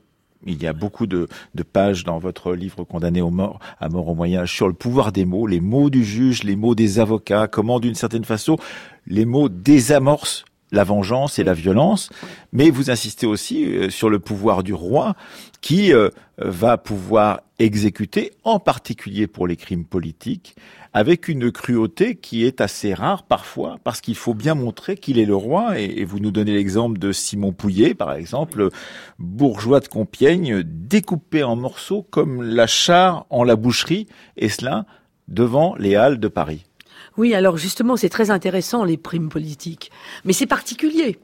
Il 0.48 0.62
y 0.62 0.66
a 0.66 0.74
beaucoup 0.74 1.06
de, 1.06 1.28
de 1.54 1.64
pages 1.64 2.04
dans 2.04 2.18
votre 2.18 2.54
livre 2.56 2.84
condamné 2.84 3.22
au 3.22 3.30
mort, 3.30 3.60
à 3.80 3.90
mort 3.90 4.08
au 4.08 4.16
Moyen 4.16 4.48
sur 4.48 4.68
le 4.68 4.74
pouvoir 4.74 5.12
des 5.12 5.24
mots, 5.24 5.46
les 5.46 5.60
mots 5.60 5.92
du 5.92 6.04
juge, 6.04 6.44
les 6.44 6.56
mots 6.56 6.74
des 6.74 6.98
avocats, 6.98 7.48
comment 7.48 7.80
d'une 7.80 7.94
certaine 7.94 8.26
façon 8.26 8.58
les 9.06 9.26
mots 9.26 9.50
désamorcent 9.50 10.46
la 10.72 10.84
vengeance 10.84 11.38
et 11.38 11.44
la 11.44 11.54
violence, 11.54 12.10
mais 12.54 12.70
vous 12.70 12.90
insistez 12.90 13.28
aussi 13.28 13.66
euh, 13.66 13.90
sur 13.90 14.10
le 14.10 14.20
pouvoir 14.20 14.64
du 14.64 14.74
roi 14.74 15.16
qui 15.60 15.94
euh, 15.94 16.10
va 16.38 16.78
pouvoir 16.78 17.42
exécuter, 17.60 18.32
en 18.44 18.60
particulier 18.60 19.28
pour 19.28 19.48
les 19.48 19.58
crimes 19.58 19.86
politiques, 19.86 20.56
avec 20.94 21.28
une 21.28 21.52
cruauté 21.52 22.16
qui 22.16 22.46
est 22.46 22.60
assez 22.60 22.94
rare 22.94 23.24
parfois, 23.24 23.78
parce 23.84 24.02
qu'il 24.02 24.16
faut 24.16 24.34
bien 24.34 24.56
montrer 24.56 24.98
qu'il 24.98 25.20
est 25.20 25.26
le 25.26 25.36
roi, 25.36 25.80
et, 25.80 26.04
vous 26.04 26.20
nous 26.20 26.32
donnez 26.32 26.54
l'exemple 26.54 27.00
de 27.00 27.12
Simon 27.12 27.54
Pouillet, 27.54 27.94
par 27.94 28.14
exemple, 28.14 28.70
bourgeois 29.20 29.80
de 29.80 29.88
Compiègne, 29.88 30.64
découpé 30.64 31.44
en 31.44 31.56
morceaux 31.56 32.06
comme 32.10 32.44
la 32.44 32.68
char 32.68 33.26
en 33.30 33.44
la 33.44 33.56
boucherie, 33.56 34.08
et 34.36 34.50
cela 34.50 34.86
devant 35.28 35.76
les 35.78 35.96
halles 35.96 36.20
de 36.20 36.28
Paris. 36.28 36.66
Oui, 37.18 37.34
alors 37.34 37.58
justement, 37.58 37.96
c'est 37.98 38.10
très 38.10 38.30
intéressant 38.30 38.84
les 38.84 38.98
primes 38.98 39.30
politiques, 39.30 39.92
mais 40.26 40.34
c'est 40.34 40.46
particulier. 40.46 41.20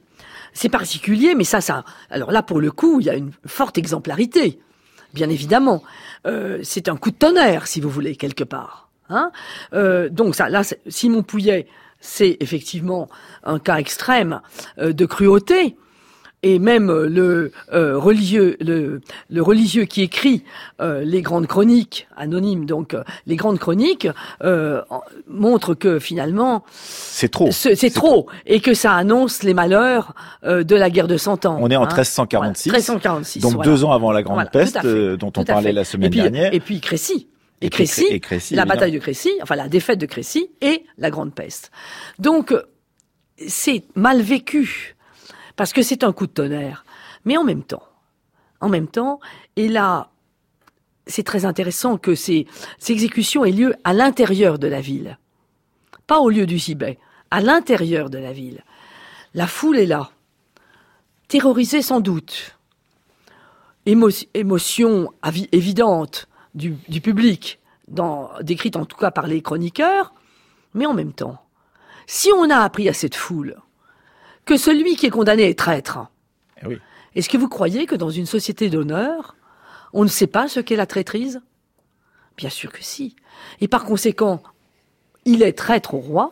C'est 0.53 0.69
particulier, 0.69 1.36
mais 1.36 1.43
ça, 1.43 1.62
ça. 1.62 1.84
Alors 2.10 2.32
là, 2.32 2.41
pour 2.41 2.60
le 2.60 2.71
coup, 2.71 2.99
il 2.99 3.06
y 3.06 3.10
a 3.10 3.15
une 3.15 3.32
forte 3.45 3.77
exemplarité, 3.77 4.60
bien 5.13 5.30
évidemment. 5.30 5.84
Euh, 6.25 6.60
c'est 6.63 6.88
un 6.88 6.95
coup 6.95 7.12
de 7.12 7.17
tonnerre, 7.17 7.67
si 7.67 7.80
vous 7.80 7.89
voulez, 7.89 8.15
quelque 8.15 8.43
part. 8.43 8.87
Hein 9.10 9.32
Euh, 9.74 10.10
donc 10.10 10.36
ça, 10.36 10.50
là, 10.50 10.62
Simon 10.88 11.24
Pouillet, 11.24 11.67
c'est 12.00 12.38
effectivement 12.39 13.08
un 13.43 13.60
cas 13.60 13.78
extrême 13.78 14.41
euh, 14.80 14.93
de 14.93 15.06
cruauté. 15.06 15.76
Et 16.43 16.60
même 16.60 16.91
euh, 16.91 17.08
le 17.10 17.52
euh, 17.74 17.98
religieux, 17.98 18.58
le, 18.62 19.02
le 19.32 19.41
religieux 19.41 19.86
qui 19.86 20.04
écrit 20.04 20.43
euh, 20.80 21.02
les 21.04 21.24
grandes 21.24 21.48
chroniques 21.48 22.08
anonymes, 22.15 22.67
donc 22.67 22.93
euh, 22.93 23.04
les 23.26 23.36
grandes 23.36 23.58
chroniques, 23.58 24.08
euh, 24.43 24.84
montre 25.28 25.74
que 25.74 25.98
finalement 25.98 26.63
C'est 26.70 27.30
trop. 27.30 27.50
ce- 27.52 27.74
c'est 27.74 27.89
trop 27.89 28.28
et 28.46 28.60
que 28.60 28.76
ça 28.76 28.93
annonce 28.93 29.41
les 29.41 29.56
malheurs 29.56 30.13
euh, 30.43 30.63
de 30.63 30.76
la 30.76 30.91
guerre 30.91 31.08
de 31.08 31.17
Cent 31.17 31.43
Ans. 31.48 31.58
On 31.60 31.72
est 31.72 31.76
en 31.76 31.82
hein. 31.86 31.88
1346, 31.88 32.70
Voilà, 32.70 32.80
1346. 32.84 33.39
donc 33.41 33.54
voilà. 33.56 33.72
deux 33.72 33.84
ans 33.84 33.91
avant 33.91 34.12
la 34.12 34.22
Grande 34.22 34.36
Voilà, 34.36 34.50
Peste, 34.52 34.86
dont 35.17 35.34
on 35.38 35.43
parlait 35.43 35.72
la 35.74 35.84
semaine 35.86 36.06
et 36.08 36.10
puis, 36.12 36.22
dernière. 36.22 36.54
Et 36.54 36.60
puis 36.60 36.80
Crécy. 36.82 37.28
Et, 37.62 37.70
Crécy, 37.70 38.06
Cré- 38.06 38.15
et 38.15 38.20
Crécy, 38.20 38.56
la 38.56 38.65
bataille 38.65 38.91
de 38.91 39.00
Crécy, 39.00 39.32
enfin 39.41 39.56
la 39.56 39.67
défaite 39.67 40.00
de 40.00 40.06
Crécy 40.06 40.52
et 40.62 40.86
la 40.98 41.10
Grande 41.10 41.34
Peste. 41.34 41.72
Donc, 42.20 42.54
c'est 43.48 43.84
mal 43.96 44.22
vécu 44.22 44.96
parce 45.56 45.74
que 45.74 45.82
c'est 45.82 46.04
un 46.04 46.13
coup 46.13 46.28
de 46.28 46.32
tonnerre. 46.32 46.86
Mais 47.26 47.36
en 47.36 47.43
même 47.43 47.63
temps, 47.63 47.84
en 48.62 48.70
même 48.70 48.88
temps, 48.88 49.20
et 49.56 49.67
là, 49.67 50.12
c'est 51.08 51.24
très 51.24 51.46
intéressant 51.46 51.98
que 51.98 52.13
ces, 52.15 52.46
ces 52.78 52.93
exécutions 52.93 53.43
aient 53.43 53.52
lieu 53.52 53.74
à 53.84 53.93
l'intérieur 53.93 54.60
de 54.60 54.67
la 54.67 54.82
ville, 54.82 55.17
pas 56.06 56.20
au 56.20 56.30
lieu 56.30 56.46
du 56.46 56.58
gibet, 56.58 57.00
à 57.32 57.41
l'intérieur 57.41 58.10
de 58.10 58.17
la 58.20 58.34
ville. 58.34 58.63
La 59.34 59.48
foule 59.48 59.80
est 59.80 59.86
là, 59.88 60.12
terrorisée 61.28 61.82
sans 61.82 62.02
doute, 62.02 62.56
Émo- 63.86 64.28
émotion 64.34 65.12
évidente 65.52 66.28
du, 66.58 66.76
du 66.89 67.00
public, 67.00 67.60
dans, 67.88 68.32
décrite 68.41 68.76
en 68.76 68.86
tout 68.86 68.98
cas 68.98 69.12
par 69.12 69.28
les 69.28 69.41
chroniqueurs, 69.41 70.13
mais 70.74 70.86
en 70.86 70.93
même 70.93 71.13
temps, 71.13 71.41
si 72.08 72.30
on 72.36 72.50
a 72.50 72.58
appris 72.58 72.89
à 72.89 72.93
cette 72.93 73.15
foule 73.15 73.56
que 74.43 74.58
celui 74.58 74.96
qui 74.96 75.06
est 75.06 75.12
condamné 75.12 75.43
est 75.43 75.58
traître, 75.58 76.00
Eh 76.62 76.67
oui. 76.67 76.78
est-ce 77.15 77.30
que 77.30 77.38
vous 77.38 77.48
croyez 77.48 77.86
que 77.86 77.96
dans 77.96 78.10
une 78.10 78.26
société 78.26 78.70
d'honneur, 78.70 79.36
on 79.93 80.04
ne 80.04 80.10
sait 80.10 80.28
pas 80.28 80.48
ce 80.48 80.60
qu'est 80.60 80.76
la 80.76 80.86
traîtrise? 80.86 81.41
Bien 82.36 82.50
sûr 82.50 82.72
que 82.72 82.84
si. 82.84 83.15
Et 83.62 83.67
par 83.67 83.86
conséquent, 83.86 84.41
il 85.26 85.43
est 85.43 85.54
traître 85.54 85.93
au 85.93 86.00
roi, 86.00 86.32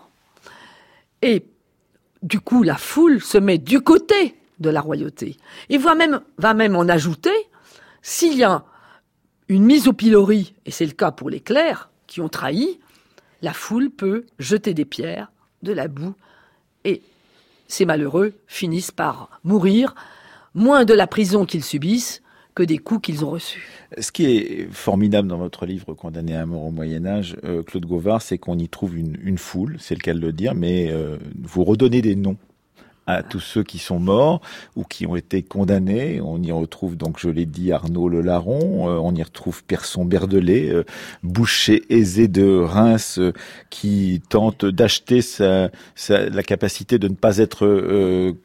et 1.22 1.46
du 2.24 2.40
coup, 2.40 2.64
la 2.64 2.78
foule 2.78 3.22
se 3.22 3.38
met 3.38 3.58
du 3.58 3.82
côté 3.82 4.36
de 4.60 4.70
la 4.70 4.82
royauté, 4.82 5.38
et 5.70 5.78
va 5.78 5.94
même, 5.96 6.22
va 6.38 6.54
même 6.54 6.76
en 6.76 6.88
ajouter, 6.88 7.36
s'il 8.02 8.36
y 8.36 8.44
a 8.44 8.64
une 9.48 9.64
mise 9.64 9.88
au 9.88 9.94
pilori, 9.94 10.54
et 10.66 10.72
c'est 10.72 10.86
le 10.86 10.92
cas 10.92 11.12
pour 11.12 11.30
les 11.30 11.40
clercs 11.40 11.90
qui 12.08 12.22
ont 12.22 12.30
trahi, 12.30 12.80
la 13.42 13.54
foule 13.54 13.90
peut 13.90 14.26
jeter 14.40 14.74
des 14.74 14.86
pierres, 14.86 15.32
de 15.64 15.72
la 15.72 15.88
boue, 15.88 16.16
et 16.84 17.02
ces 17.68 17.86
malheureux 17.86 18.34
finissent 18.48 18.92
par 18.92 19.40
mourir, 19.44 19.96
moins 20.54 20.86
de 20.86 20.94
la 20.94 21.08
prison 21.08 21.46
qu'ils 21.46 21.64
subissent 21.64 22.22
que 22.56 22.64
des 22.64 22.78
coups 22.78 23.02
qu'ils 23.02 23.26
ont 23.26 23.32
reçus. 23.32 23.68
Ce 24.00 24.12
qui 24.12 24.26
est 24.26 24.72
formidable 24.72 25.28
dans 25.28 25.38
votre 25.38 25.66
livre 25.66 25.93
Condamné 25.93 26.36
à 26.36 26.46
mort 26.46 26.64
au 26.64 26.72
Moyen 26.72 27.06
Âge, 27.06 27.36
euh, 27.43 27.64
Claude 27.64 27.86
Gauvard, 27.86 28.22
c'est 28.22 28.38
qu'on 28.38 28.58
y 28.58 28.70
trouve 28.70 28.98
une, 28.98 29.38
foule, 29.38 29.76
c'est 29.80 29.96
le 29.96 30.00
cas 30.00 30.14
de 30.14 30.20
le 30.20 30.32
dire, 30.32 30.56
mais 30.56 30.89
euh, 30.89 31.18
vous 31.43 31.66
redonnez 31.66 32.02
des 32.02 32.16
noms 32.16 32.38
à 33.08 33.24
tous 33.24 33.39
ceux 33.39 33.64
qui 33.64 33.78
sont 33.80 33.99
morts 33.99 34.41
ou 34.76 34.84
qui 34.84 35.06
ont 35.06 35.16
été 35.16 35.43
condamnés. 35.43 36.22
On 36.22 36.41
y 36.41 36.51
retrouve 36.51 36.95
donc, 36.97 37.20
je 37.20 37.30
l'ai 37.30 37.45
dit, 37.45 37.72
Arnaud 37.72 38.10
Le 38.10 38.22
Larron, 38.22 38.89
euh, 38.89 38.97
on 39.01 39.14
y 39.16 39.24
retrouve 39.24 39.64
Persson 39.64 40.06
Berdelet, 40.06 40.70
euh, 40.72 40.84
boucher 41.24 41.84
aisé 41.89 42.28
de 42.28 42.58
Reims 42.60 43.18
euh, 43.20 43.32
qui 43.70 44.22
tente 44.30 44.66
d'acheter 44.66 45.22
sa, 45.22 45.70
sa- 45.95 46.30
la 46.30 46.43
capacité 46.43 46.97
de 46.99 47.08
ne 47.08 47.16
pas 47.16 47.38
être 47.38 48.36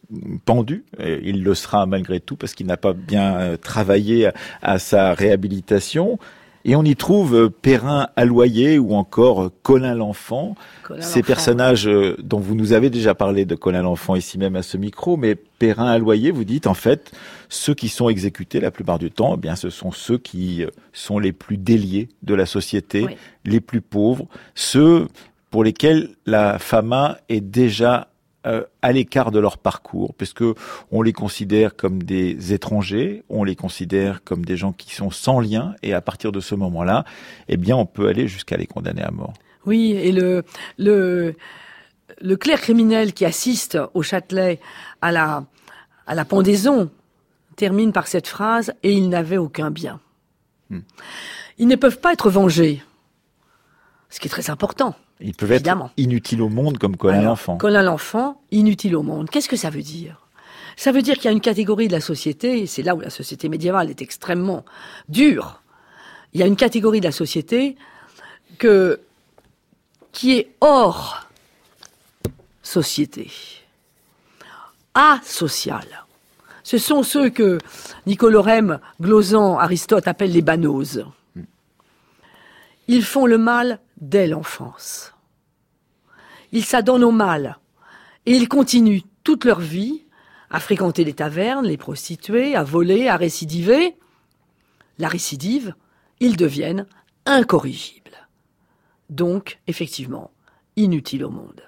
pendu. 0.45 0.85
Il 0.99 1.43
le 1.43 1.55
sera 1.55 1.87
malgré 1.87 2.21
tout 2.21 2.37
parce 2.37 2.55
qu'il 2.55 2.67
n'a 2.67 2.77
pas 2.77 2.93
bien 2.93 3.57
travaillé 3.63 4.31
à 4.63 4.79
sa 4.79 5.15
réhabilitation. 5.15 6.19
Et 6.65 6.77
on 6.77 6.83
y 6.83 6.95
trouve 6.95 7.35
euh, 7.35 7.49
Perrin 7.49 8.09
Alloyer 8.17 8.79
ou 8.79 8.95
encore 8.95 9.45
euh, 9.45 9.53
Colin 9.63 9.95
l'Enfant. 9.95 10.57
Ces 11.01 11.23
personnages 11.23 11.89
euh, 11.89 12.17
dont 12.23 12.39
vous 12.39 12.55
nous 12.55 12.73
avez 12.73 12.91
déjà 12.91 13.15
parlé 13.15 13.45
de 13.45 13.55
Colin 13.55 13.83
l'Enfant 13.83 14.15
ici 14.15 14.37
même 14.37 14.57
à 14.57 14.63
ce 14.63 14.77
micro, 14.77 15.17
mais 15.17 15.37
Perrin 15.37 15.87
Alloyer, 15.87 16.31
vous 16.31 16.45
dites 16.45 16.67
en 16.67 16.75
fait, 16.75 17.13
ceux 17.49 17.75
qui 17.75 17.89
sont 17.89 18.09
exécutés 18.09 18.61
la 18.61 18.71
plupart 18.71 18.99
du 18.99 19.11
temps, 19.11 19.35
eh 19.37 19.41
bien 19.41 19.57
ce 19.57 19.71
sont 19.71 19.91
ceux 19.91 20.19
qui 20.19 20.65
sont 20.93 21.19
les 21.19 21.33
plus 21.33 21.57
déliés 21.57 22.09
de 22.23 22.35
la 22.35 22.47
société, 22.47 23.07
les 23.45 23.61
plus 23.61 23.81
pauvres, 23.81 24.27
ceux 24.55 25.09
pour 25.51 25.65
lesquels 25.65 26.11
la 26.27 26.59
fama 26.59 27.19
est 27.29 27.41
déjà 27.41 28.10
euh, 28.47 28.65
à 28.81 28.93
l'écart 28.93 29.31
de 29.31 29.39
leur 29.39 29.59
parcours, 29.59 30.15
puisque 30.15 30.45
on 30.91 31.03
les 31.03 31.13
considère 31.13 31.77
comme 31.77 32.03
des 32.03 32.55
étrangers, 32.55 33.23
on 33.29 33.45
les 33.45 33.55
considère 33.55 34.25
comme 34.25 34.45
des 34.45 34.57
gens 34.57 34.73
qui 34.73 34.95
sont 34.95 35.11
sans 35.11 35.41
lien, 35.41 35.75
et 35.83 35.93
à 35.93 36.01
partir 36.01 36.33
de 36.33 36.41
ce 36.41 36.55
moment-là, 36.55 37.05
eh 37.49 37.59
bien, 37.59 37.77
on 37.77 37.85
peut 37.85 38.09
aller 38.09 38.29
jusqu'à 38.29 38.57
les 38.57 38.67
condamner 38.67 39.03
à 39.03 39.11
mort. 39.11 39.35
Oui, 39.67 39.93
et 39.93 40.11
le 40.11 40.43
le 40.79 41.35
le 42.21 42.37
clerc 42.37 42.63
criminel 42.63 43.13
qui 43.13 43.25
assiste 43.25 43.79
au 43.93 44.03
Châtelet 44.03 44.59
à 45.03 45.13
la 45.13 45.45
à 46.07 46.15
la 46.15 46.25
pendaison 46.25 46.91
termine 47.57 47.93
par 47.93 48.07
cette 48.07 48.27
phrase 48.27 48.73
et 48.83 48.95
ils 48.95 49.11
n'avaient 49.11 49.37
aucun 49.37 49.71
bien. 49.71 50.01
Hmm. 50.71 50.81
Ils 51.59 51.69
ne 51.69 51.77
peuvent 51.77 52.01
pas 52.01 52.15
être 52.15 52.31
vengés, 52.31 52.83
ce 54.09 54.19
qui 54.19 54.29
est 54.29 54.31
très 54.31 54.49
important. 54.49 54.95
Ils 55.21 55.35
peuvent 55.35 55.53
être 55.53 55.91
inutiles 55.97 56.43
au 56.43 56.49
monde 56.49 56.79
comme 56.79 56.97
Colin 56.97 57.23
l'enfant. 57.23 57.57
Colin 57.59 57.83
l'enfant, 57.83 58.41
inutile 58.51 58.97
au 58.97 59.03
monde. 59.03 59.29
Qu'est-ce 59.31 59.49
que 59.49 59.57
ça 59.57 59.71
veut 59.71 59.83
dire? 59.83 60.27
Ça 60.77 60.93
veut 60.93 61.03
dire 61.03 61.17
qu'il 61.17 61.27
y 61.27 61.29
a 61.29 61.33
une 61.33 61.41
catégorie 61.41 61.89
de 61.89 61.93
la 61.93 62.01
société, 62.01 62.61
et 62.61 62.67
c'est 62.67 62.83
là 62.83 62.95
où 62.95 63.01
la 63.01 63.11
société 63.11 63.49
médiévale 63.49 63.91
est 63.91 64.01
extrêmement 64.01 64.65
dure. 65.09 65.61
Il 66.33 66.41
y 66.41 66.43
a 66.43 66.47
une 66.47 66.57
catégorie 66.57 67.01
de 67.01 67.05
la 67.05 67.13
société 67.13 67.77
que, 68.59 69.01
qui 70.13 70.39
est 70.39 70.51
hors 70.61 71.27
société, 72.63 73.31
asociale. 74.95 76.05
Ce 76.63 76.79
sont 76.79 77.03
ceux 77.03 77.31
que 77.31 77.59
Nicolorem, 78.07 78.79
Glozan, 79.01 79.59
Aristote 79.59 80.07
appellent 80.07 80.33
les 80.33 80.43
banoses. 80.43 81.05
Ils 82.87 83.05
font 83.05 83.27
le 83.27 83.39
mal 83.39 83.81
dès 84.01 84.27
l'enfance. 84.27 85.15
Ils 86.53 86.65
s'adonnent 86.65 87.05
au 87.05 87.13
mal 87.13 87.59
et 88.27 88.33
ils 88.33 88.49
continuent 88.49 89.03
toute 89.25 89.45
leur 89.45 89.61
vie 89.61 90.05
à 90.51 90.59
fréquenter 90.59 91.05
les 91.05 91.15
tavernes, 91.15 91.67
les 91.67 91.77
prostituées, 91.77 92.57
à 92.57 92.65
voler, 92.65 93.09
à 93.09 93.17
récidiver. 93.17 93.97
La 94.99 95.09
récidive, 95.09 95.75
ils 96.19 96.37
deviennent 96.37 96.87
incorrigibles. 97.25 98.29
Donc, 99.09 99.61
effectivement, 99.67 100.31
inutiles 100.77 101.25
au 101.25 101.31
monde. 101.31 101.63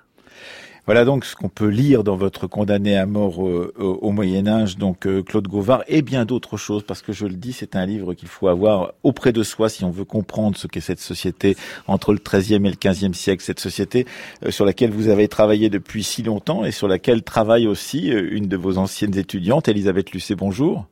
Voilà 0.86 1.04
donc 1.04 1.24
ce 1.24 1.36
qu'on 1.36 1.48
peut 1.48 1.68
lire 1.68 2.02
dans 2.02 2.16
votre 2.16 2.48
condamné 2.48 2.96
à 2.96 3.06
mort 3.06 3.46
euh, 3.46 3.72
au 3.78 4.10
Moyen 4.10 4.48
Âge, 4.48 4.78
donc 4.78 5.06
euh, 5.06 5.22
Claude 5.22 5.46
Gauvard, 5.46 5.84
et 5.86 6.02
bien 6.02 6.24
d'autres 6.24 6.56
choses, 6.56 6.82
parce 6.82 7.02
que 7.02 7.12
je 7.12 7.24
le 7.24 7.34
dis, 7.34 7.52
c'est 7.52 7.76
un 7.76 7.86
livre 7.86 8.14
qu'il 8.14 8.26
faut 8.26 8.48
avoir 8.48 8.92
auprès 9.04 9.32
de 9.32 9.44
soi 9.44 9.68
si 9.68 9.84
on 9.84 9.90
veut 9.90 10.04
comprendre 10.04 10.56
ce 10.56 10.66
qu'est 10.66 10.80
cette 10.80 10.98
société 10.98 11.56
entre 11.86 12.12
le 12.12 12.18
XIIIe 12.18 12.66
et 12.66 12.70
le 12.70 12.76
XVe 12.76 13.14
siècle, 13.14 13.44
cette 13.44 13.60
société 13.60 14.06
euh, 14.44 14.50
sur 14.50 14.64
laquelle 14.64 14.90
vous 14.90 15.06
avez 15.08 15.28
travaillé 15.28 15.70
depuis 15.70 16.02
si 16.02 16.24
longtemps 16.24 16.64
et 16.64 16.72
sur 16.72 16.88
laquelle 16.88 17.22
travaille 17.22 17.68
aussi 17.68 18.08
une 18.08 18.48
de 18.48 18.56
vos 18.56 18.76
anciennes 18.76 19.16
étudiantes, 19.16 19.68
Elisabeth 19.68 20.10
Lucet. 20.10 20.34
Bonjour. 20.34 20.86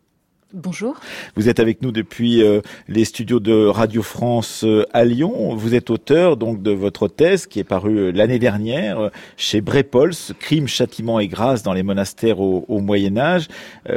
Bonjour. 0.52 0.98
Vous 1.36 1.48
êtes 1.48 1.60
avec 1.60 1.80
nous 1.80 1.92
depuis 1.92 2.42
euh, 2.42 2.60
les 2.88 3.04
studios 3.04 3.38
de 3.38 3.66
Radio 3.66 4.02
France 4.02 4.64
euh, 4.64 4.84
à 4.92 5.04
Lyon. 5.04 5.54
Vous 5.54 5.76
êtes 5.76 5.90
auteur 5.90 6.36
donc 6.36 6.60
de 6.60 6.72
votre 6.72 7.06
thèse 7.06 7.46
qui 7.46 7.60
est 7.60 7.64
parue 7.64 7.98
euh, 7.98 8.10
l'année 8.10 8.40
dernière 8.40 9.10
chez 9.36 9.60
Brépols, 9.60 10.10
Crime, 10.40 10.66
châtiment 10.66 11.20
et 11.20 11.28
grâce 11.28 11.62
dans 11.62 11.72
les 11.72 11.84
monastères 11.84 12.40
au, 12.40 12.80
Moyen 12.80 13.16
Âge. 13.16 13.46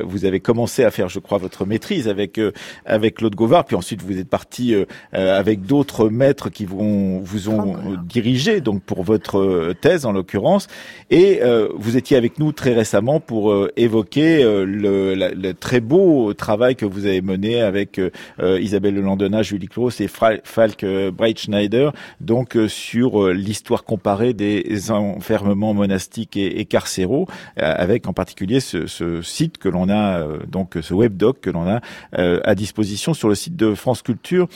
vous 0.04 0.26
avez 0.26 0.40
commencé 0.40 0.84
à 0.84 0.92
faire, 0.92 1.10
je 1.10 1.20
crois, 1.20 1.40
votre 1.40 1.66
maîtrise 1.66 2.08
avec 2.08 2.40
avec 2.86 3.16
Claude 3.16 3.34
Gauvard, 3.34 3.66
puis 3.66 3.76
ensuite 3.76 4.02
vous 4.02 4.20
êtes 4.20 4.28
parti 4.28 4.76
avec 5.14 5.66
d'autres 5.66 6.10
maîtres 6.10 6.50
qui 6.50 6.66
vont 6.66 7.20
vous 7.20 7.50
ont 7.50 7.78
dirigé 8.04 8.62
donc 8.62 8.84
pour 8.84 9.04
votre 9.04 9.74
thèse 9.82 10.06
en 10.06 10.12
l'occurrence. 10.12 10.68
Et 11.10 11.42
vous 11.76 11.98
étiez 11.98 12.18
avec 12.18 12.40
nous 12.40 12.52
très 12.52 12.74
récemment 12.74 13.20
pour 13.20 13.56
évoquer 13.78 14.44
le, 14.44 15.16
le 15.16 15.54
très 15.54 15.80
beau 15.80 16.34
travail 16.44 16.76
que 16.76 16.86
vous 16.86 17.06
avez 17.06 17.22
mené 17.22 17.62
avec 17.62 18.00
euh, 18.00 18.12
euh, 18.42 18.60
Isabelle 18.60 19.00
Landena, 19.00 19.44
Julie 19.44 19.70
Claus 19.70 20.02
et 20.02 20.10
Falk 20.10 20.84
euh, 20.84 21.10
Breitschneider, 21.10 21.92
donc 22.20 22.58
sur 22.68 23.30
l'histoire 23.30 23.86
comparée 23.86 24.34
des 24.34 24.92
enfermements 24.92 25.74
monastiques 25.74 26.36
et, 26.36 26.66
carcéraux, 26.66 27.28
avec 27.56 28.08
en 28.08 28.14
particulier 28.14 28.60
ce, 28.60 29.22
site 29.22 29.58
que 29.58 29.70
l'on 29.70 29.90
a, 29.90 30.26
donc 30.48 30.78
ce 30.82 30.94
webdoc 30.94 31.40
que 31.40 31.50
l'on 31.50 31.68
a 31.68 31.82
à 32.12 32.56
disposition 32.56 33.14
sur 33.14 33.30
le 33.30 33.36
site 33.36 33.56
de 33.56 33.74
France 33.74 34.02
Culture. 34.02 34.48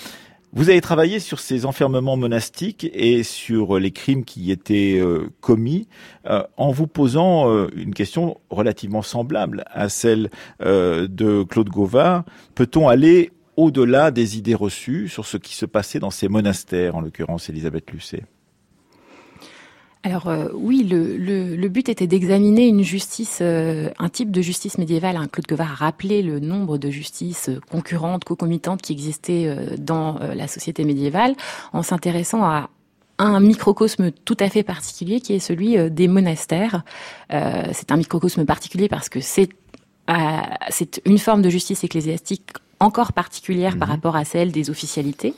Vous 0.54 0.70
avez 0.70 0.80
travaillé 0.80 1.20
sur 1.20 1.40
ces 1.40 1.66
enfermements 1.66 2.16
monastiques 2.16 2.90
et 2.94 3.24
sur 3.24 3.80
les 3.80 3.92
crimes 3.92 4.24
qui 4.24 4.42
y 4.42 4.52
étaient 4.52 4.98
euh, 4.98 5.30
commis 5.42 5.88
euh, 6.26 6.42
en 6.56 6.72
vous 6.72 6.88
posant 6.88 7.52
euh, 7.52 7.68
une 7.76 7.94
question 7.94 8.38
relativement 8.50 9.02
semblable 9.02 9.66
à 9.68 9.90
celle 9.90 10.30
de 10.60 11.44
Claude 11.44 11.70
Gauvard. 11.70 12.24
Peut-on 12.56 12.88
aller 12.88 13.32
au-delà 13.58 14.12
des 14.12 14.38
idées 14.38 14.56
reçues 14.56 15.10
sur 15.10 15.26
ce 15.26 15.38
qui 15.38 15.54
se 15.54 15.66
passait 15.66 16.00
dans 16.00 16.12
ces 16.12 16.30
monastères, 16.30 16.96
en 16.96 17.02
l'occurrence 17.02 17.50
Elisabeth 17.50 17.92
Lucet? 17.92 18.24
Alors 20.08 20.30
euh, 20.30 20.48
oui, 20.54 20.84
le, 20.90 21.68
but 21.68 21.90
était 21.90 22.08
d'examiner 22.08 22.82
justice, 22.82 23.40
euh, 23.42 23.90
un 24.00 24.08
type 24.08 24.32
de 24.32 24.42
justice 24.42 24.78
médiévale. 24.78 25.18
Hein. 25.18 25.28
Claude 25.30 25.46
Guevara 25.46 25.72
a 25.72 25.76
rappelé 25.76 26.22
le 26.22 26.40
nombre 26.40 26.78
de 26.78 26.90
justices 26.90 27.50
euh, 27.50 27.60
concurrentes, 27.70 28.24
concomitantes 28.24 28.82
qui 28.82 28.94
existaient 28.94 29.54
dans 29.78 30.18
la 30.34 30.48
société 30.48 30.86
médiévale, 30.86 31.36
en 31.74 31.84
s'intéressant 31.84 32.46
à 32.46 32.70
un 33.18 33.42
microcosme 33.42 34.12
tout 34.12 34.38
à 34.40 34.48
fait 34.48 34.64
particulier 34.64 35.20
qui 35.20 35.34
est 35.34 35.40
celui 35.40 35.76
des 35.92 36.08
monastères. 36.08 36.84
c'est 37.30 37.92
un 37.92 37.98
microcosme 37.98 38.46
particulier 38.46 38.88
parce 38.88 39.10
que 39.10 39.20
c'est 39.20 39.50
une 41.06 41.18
forme 41.18 41.42
de 41.42 41.50
justice 41.50 41.84
ecclésiastique 41.84 42.54
encore 42.80 43.14
particulière 43.14 43.78
par 43.78 43.88
mhm. 43.88 43.96
rapport 43.96 44.16
à 44.16 44.26
celle 44.26 44.52
des 44.52 44.70
officialités. 44.70 45.34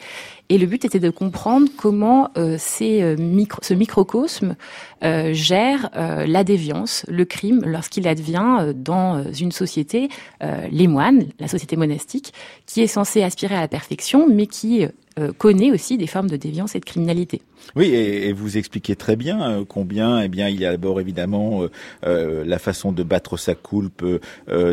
Et 0.50 0.58
le 0.58 0.66
but 0.66 0.84
était 0.84 1.00
de 1.00 1.12
comprendre 1.12 1.68
comment 1.78 2.32
euh, 2.38 2.56
ces, 2.58 3.04
euh, 3.04 3.16
micro, 3.18 3.62
ce 3.62 3.76
microcosme 3.76 4.56
euh, 5.04 5.32
gère 5.32 5.92
euh, 5.96 6.26
la 6.26 6.44
déviance, 6.44 7.06
le 7.08 7.24
crime, 7.24 7.62
lorsqu'il 7.66 8.08
advient 8.08 8.74
dans 8.76 9.32
une 9.32 9.52
société, 9.52 10.10
les 10.72 10.88
moines, 10.88 11.26
la 11.40 11.48
société 11.48 11.76
monastique, 11.76 12.34
qui 12.66 12.82
est 12.82 12.88
censée 12.88 13.24
aspirer 13.24 13.56
à 13.56 13.62
la 13.62 13.68
perfection, 13.68 14.28
mais 14.28 14.48
qui 14.48 14.86
euh, 15.20 15.32
connaît 15.38 15.72
aussi 15.72 15.98
des 15.98 16.08
formes 16.08 16.30
de 16.30 16.38
déviance 16.38 16.76
et 16.76 16.80
de 16.80 16.86
criminalité. 16.86 17.42
Oui, 17.76 17.88
et, 17.88 18.32
vous 18.32 18.58
expliquez 18.58 18.96
très 18.96 19.16
bien 19.16 19.42
euh, 19.42 19.66
combien, 19.68 20.22
eh 20.22 20.30
bien, 20.30 20.48
il 20.48 20.60
y 20.60 20.66
a 20.66 20.72
d'abord 20.72 21.02
évidemment 21.02 21.64
euh, 22.06 22.44
la 22.46 22.60
façon 22.60 22.92
de 22.92 23.04
battre 23.04 23.36
sa 23.38 23.56
coulpe 23.56 24.06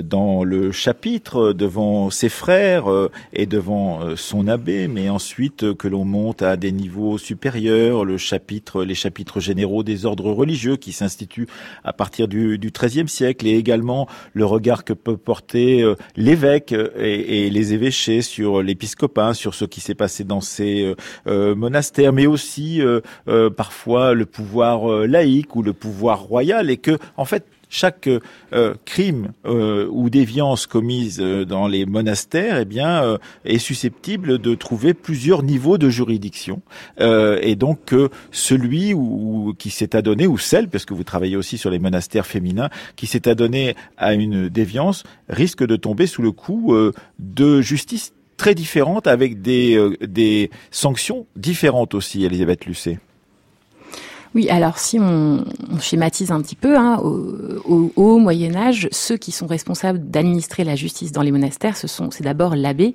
dans 0.05 0.45
le 0.45 0.73
chapitre 0.73 1.53
devant 1.53 2.11
ses 2.11 2.29
frères 2.29 2.87
et 3.33 3.47
devant 3.47 4.17
son 4.17 4.49
abbé, 4.49 4.89
mais 4.89 5.09
ensuite 5.09 5.75
que 5.75 5.89
l'on 5.89 6.05
monte 6.05 6.43
à 6.43 6.57
des 6.57 6.73
niveaux 6.73 7.19
supérieurs, 7.19 8.05
le 8.05 8.19
chapitre, 8.19 8.85
les 8.85 8.95
chapitres 8.95 9.41
généraux 9.41 9.83
des 9.83 10.07
ordres 10.07 10.31
religieux 10.31 10.77
qui 10.77 10.93
s'instituent 10.93 11.49
à 11.85 11.93
partir 11.93 12.29
du, 12.29 12.59
XIIIe 12.59 13.09
siècle, 13.09 13.47
et 13.47 13.57
également 13.57 14.09
le 14.33 14.45
regard 14.45 14.85
que 14.85 14.93
peut 14.93 15.17
porter 15.17 15.85
l'évêque 16.17 16.73
et, 16.73 17.47
et 17.47 17.51
les 17.51 17.73
évêchés 17.73 18.23
sur 18.23 18.63
l'épiscopat, 18.63 19.35
sur 19.35 19.55
ce 19.55 19.65
qui 19.65 19.81
s'est 19.81 19.95
passé 19.95 20.25
dans 20.25 20.36
ces 20.41 20.83
euh, 20.83 20.95
euh, 21.27 21.55
monastères, 21.55 22.13
mais 22.13 22.27
aussi 22.27 22.81
euh, 22.81 23.01
parfois 23.51 24.15
le 24.15 24.27
pouvoir 24.27 24.89
laïque 25.07 25.57
ou 25.57 25.63
le 25.63 25.73
pouvoir 25.73 26.21
royal, 26.21 26.71
et 26.71 26.77
que 26.77 26.99
en 27.17 27.25
fait 27.25 27.45
chaque 27.69 28.09
crime 28.85 29.33
ou 29.45 30.09
déviance 30.09 30.69
commise 30.69 31.19
dans 31.19 31.67
les 31.67 31.85
monastères, 31.85 32.61
eh 32.61 33.21
est 33.45 33.59
susceptible 33.59 34.39
de 34.39 34.55
trouver 34.55 34.95
plusieurs 34.95 35.43
niveaux 35.43 35.77
de 35.77 35.91
juridiction, 35.91 36.63
et 37.01 37.57
donc 37.57 37.93
celui 38.31 38.95
qui 39.59 39.71
s'est 39.71 39.97
adonné 39.97 40.29
ou 40.29 40.39
celle, 40.39 40.69
parce 40.69 40.85
que 40.85 40.95
vous 40.95 41.03
travaillez 41.03 41.37
aussi 41.37 41.59
sur 41.59 41.71
les 41.71 41.81
monastères 41.81 42.27
féminins, 42.27 42.71
qui 42.95 43.09
s'est 43.09 43.29
adonné 43.29 43.75
à 43.97 44.15
une 44.15 44.49
déviance, 44.49 45.03
risque 45.29 45.67
de 45.67 45.75
tomber 45.75 46.07
sous 46.07 46.23
le 46.23 46.31
coup 46.31 46.73
de 47.19 47.61
justice 47.61 48.13
très 48.37 48.55
différentes 48.55 49.07
avec 49.07 49.43
des, 49.43 49.77
euh, 49.77 49.97
des 50.01 50.51
sanctions 50.71 51.27
différentes 51.37 51.95
aussi, 51.95 52.25
Elisabeth 52.25 52.67
Lucet. 52.67 52.99
Oui, 54.37 54.51
alors 54.51 54.79
si 54.79 55.01
on, 55.01 55.47
schématise 55.81 56.31
un 56.31 56.43
petit 56.43 56.57
peu, 56.57 56.77
hein, 56.77 56.99
au, 57.01 58.19
Moyen 58.19 58.55
Âge, 58.55 58.87
ceux 58.93 59.17
qui 59.17 59.33
sont 59.33 59.47
responsables 59.47 60.11
d'administrer 60.11 60.63
la 60.63 60.77
justice 60.77 61.11
dans 61.11 61.23
les 61.23 61.33
monastères, 61.33 61.75
ce 61.75 61.87
sont 61.87 62.11
c'est 62.11 62.23
d'abord 62.23 62.55
l'abbé 62.55 62.95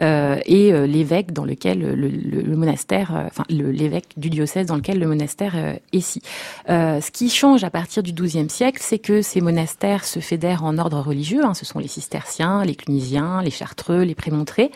euh, 0.00 0.38
et 0.46 0.72
euh, 0.72 0.86
l'évêque 0.86 1.32
dans 1.32 1.44
lequel 1.44 1.80
le, 1.80 2.56
monastère, 2.56 3.14
euh, 3.14 3.26
enfin 3.26 3.44
l'évêque 3.50 4.14
du 4.16 4.30
diocèse 4.30 4.66
dans 4.66 4.76
lequel 4.76 4.98
le 4.98 5.06
monastère 5.06 5.56
est 5.92 6.00
si. 6.00 6.22
ce 6.66 7.10
qui 7.10 7.28
change 7.28 7.64
à 7.64 7.70
partir 7.70 8.02
du 8.02 8.14
XIIe 8.14 8.48
siècle, 8.48 8.78
c'est 8.82 8.98
que 8.98 9.20
ces 9.20 9.42
monastères 9.42 10.06
se 10.06 10.20
fédèrent 10.20 10.64
en 10.64 10.78
ordre 10.78 11.00
religieux. 11.00 11.44
Hein, 11.44 11.52
ce 11.52 11.66
sont 11.66 11.80
les 11.80 11.88
cisterciens, 11.88 12.64
les 12.64 12.74
clunisiens, 12.74 13.42
les 13.42 13.50
chartreux, 13.50 14.04
les 14.04 14.14
prémontrés, 14.14 14.70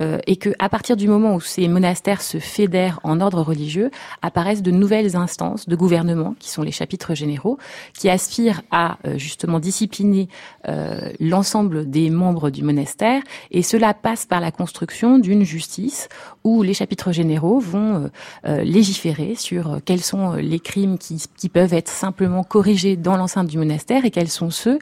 et 0.00 0.36
que 0.36 0.50
à 0.58 0.68
partir 0.68 0.96
du 0.96 1.08
moment 1.08 1.36
où 1.36 1.40
ces 1.40 1.68
monastères 1.68 2.20
se 2.20 2.38
fédèrent 2.38 3.00
en 3.02 3.22
ordre 3.22 3.40
religieux, 3.40 3.90
apparaissent 4.20 4.62
de 4.62 4.70
nouvelles 4.70 5.16
instances 5.16 5.53
de 5.66 5.76
gouvernement, 5.76 6.34
qui 6.38 6.50
sont 6.50 6.62
les 6.62 6.72
chapitres 6.72 7.14
généraux, 7.14 7.58
qui 7.98 8.10
aspirent 8.10 8.62
à 8.70 8.98
euh, 9.06 9.18
justement 9.18 9.60
discipliner 9.60 10.28
euh, 10.68 11.12
l'ensemble 11.20 11.88
des 11.88 12.10
membres 12.10 12.50
du 12.50 12.62
monastère, 12.62 13.22
et 13.50 13.62
cela 13.62 13.94
passe 13.94 14.26
par 14.26 14.40
la 14.40 14.50
construction 14.50 15.18
d'une 15.18 15.44
justice 15.44 16.08
où 16.44 16.62
les 16.62 16.74
chapitres 16.74 17.12
généraux 17.12 17.58
vont 17.58 18.10
euh, 18.46 18.62
légiférer 18.62 19.34
sur 19.34 19.80
quels 19.84 20.02
sont 20.02 20.34
les 20.34 20.60
crimes 20.60 20.98
qui, 20.98 21.22
qui 21.36 21.48
peuvent 21.48 21.74
être 21.74 21.88
simplement 21.88 22.44
corrigés 22.44 22.96
dans 22.96 23.16
l'enceinte 23.16 23.48
du 23.48 23.58
monastère 23.58 24.04
et 24.04 24.10
quels 24.10 24.28
sont 24.28 24.50
ceux 24.50 24.78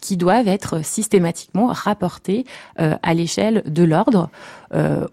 qui 0.00 0.16
doivent 0.16 0.48
être 0.48 0.84
systématiquement 0.84 1.68
rapportés 1.68 2.44
à 2.76 3.14
l'échelle 3.14 3.62
de 3.66 3.84
l'ordre 3.84 4.30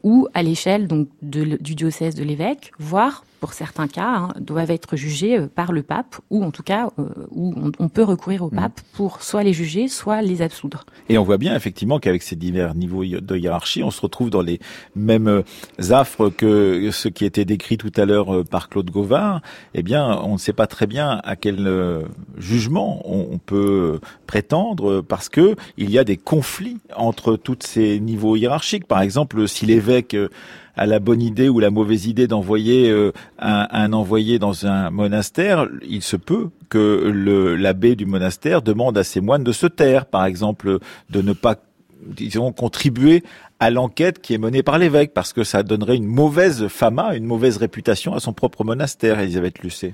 ou 0.01 0.27
à 0.33 0.41
l'échelle 0.41 0.87
donc 0.87 1.09
du 1.21 1.75
diocèse 1.75 2.15
de 2.15 2.23
l'évêque, 2.23 2.71
voire 2.79 3.23
pour 3.39 3.53
certains 3.53 3.87
cas, 3.87 4.07
hein, 4.07 4.29
doivent 4.39 4.71
être 4.71 4.95
jugés 4.95 5.37
euh, 5.37 5.47
par 5.47 5.71
le 5.71 5.81
pape, 5.81 6.17
ou 6.29 6.43
en 6.43 6.51
tout 6.51 6.63
cas, 6.63 6.89
euh, 6.99 7.07
où 7.31 7.53
on, 7.79 7.89
peut 7.89 8.03
recourir 8.03 8.43
au 8.43 8.47
mm. 8.47 8.55
pape 8.55 8.81
pour 8.93 9.23
soit 9.23 9.43
les 9.43 9.53
juger, 9.53 9.87
soit 9.87 10.21
les 10.21 10.41
absoudre. 10.41 10.85
Et 11.07 11.17
on 11.17 11.23
voit 11.23 11.37
bien 11.37 11.55
effectivement 11.55 11.99
qu'avec 11.99 12.21
ces 12.21 12.35
divers 12.35 12.75
niveaux 12.75 13.03
de 13.03 13.37
hiérarchie, 13.37 13.83
on 13.83 13.91
se 13.91 14.01
retrouve 14.01 14.29
dans 14.29 14.41
les 14.41 14.59
mêmes 14.95 15.43
euh, 15.91 15.95
affres 15.95 16.29
que 16.29 16.89
ce 16.91 17.07
qui 17.07 17.25
était 17.25 17.45
décrit 17.45 17.77
tout 17.77 17.91
à 17.95 18.05
l'heure 18.05 18.43
par 18.49 18.69
Claude 18.69 18.89
Gauvard. 18.89 19.41
Eh 19.73 19.83
bien, 19.83 20.19
on 20.23 20.33
ne 20.33 20.37
sait 20.37 20.53
pas 20.53 20.67
très 20.67 20.87
bien 20.87 21.21
à 21.23 21.35
quel 21.35 21.69
jugement 22.37 23.01
on, 23.05 23.37
peut 23.37 23.99
prétendre, 24.27 25.01
parce 25.01 25.29
que 25.29 25.55
il 25.77 25.89
y 25.89 25.97
a 25.97 26.03
des 26.03 26.17
conflits 26.17 26.77
entre 26.95 27.35
tous 27.35 27.57
ces 27.61 27.99
niveaux 27.99 28.35
hiérarchiques. 28.35 28.87
Par 28.87 29.01
exemple, 29.01 29.47
si 29.47 29.65
l'évêque 29.65 30.15
à 30.79 30.85
la 30.85 30.99
bonne 30.99 31.21
idée 31.21 31.49
ou 31.49 31.59
la 31.59 31.71
mauvaise 31.71 32.05
idée 32.05 32.25
d'envoyer 32.25 32.89
euh, 32.89 33.11
un, 33.37 33.91
envoyé 33.91 34.39
dans 34.39 34.65
un 34.65 34.89
monastère, 34.89 35.67
il 35.85 36.01
se 36.01 36.15
peut 36.15 36.51
que 36.69 37.11
l'abbé 37.59 37.97
du 37.97 38.05
monastère 38.05 38.61
demande 38.61 38.97
à 38.97 39.03
ses 39.03 39.19
moines 39.19 39.43
de 39.43 39.51
se 39.51 39.67
taire, 39.67 40.05
par 40.05 40.23
exemple, 40.23 40.79
de 41.09 41.21
ne 41.21 41.33
pas 41.33 41.57
disons 42.01 42.53
contribuer 42.53 43.23
à 43.59 43.69
l'enquête 43.69 44.19
qui 44.21 44.33
est 44.33 44.37
menée 44.37 44.63
par 44.63 44.77
l'évêque 44.77 45.13
parce 45.13 45.33
que 45.33 45.43
ça 45.43 45.63
donnerait 45.63 45.95
une 45.95 46.07
mauvaise 46.07 46.67
fama, 46.67 47.15
une 47.15 47.25
mauvaise 47.25 47.57
réputation 47.57 48.13
à 48.13 48.19
son 48.19 48.33
propre 48.33 48.63
monastère, 48.63 49.19
Elisabeth 49.19 49.59
Lucet. 49.59 49.93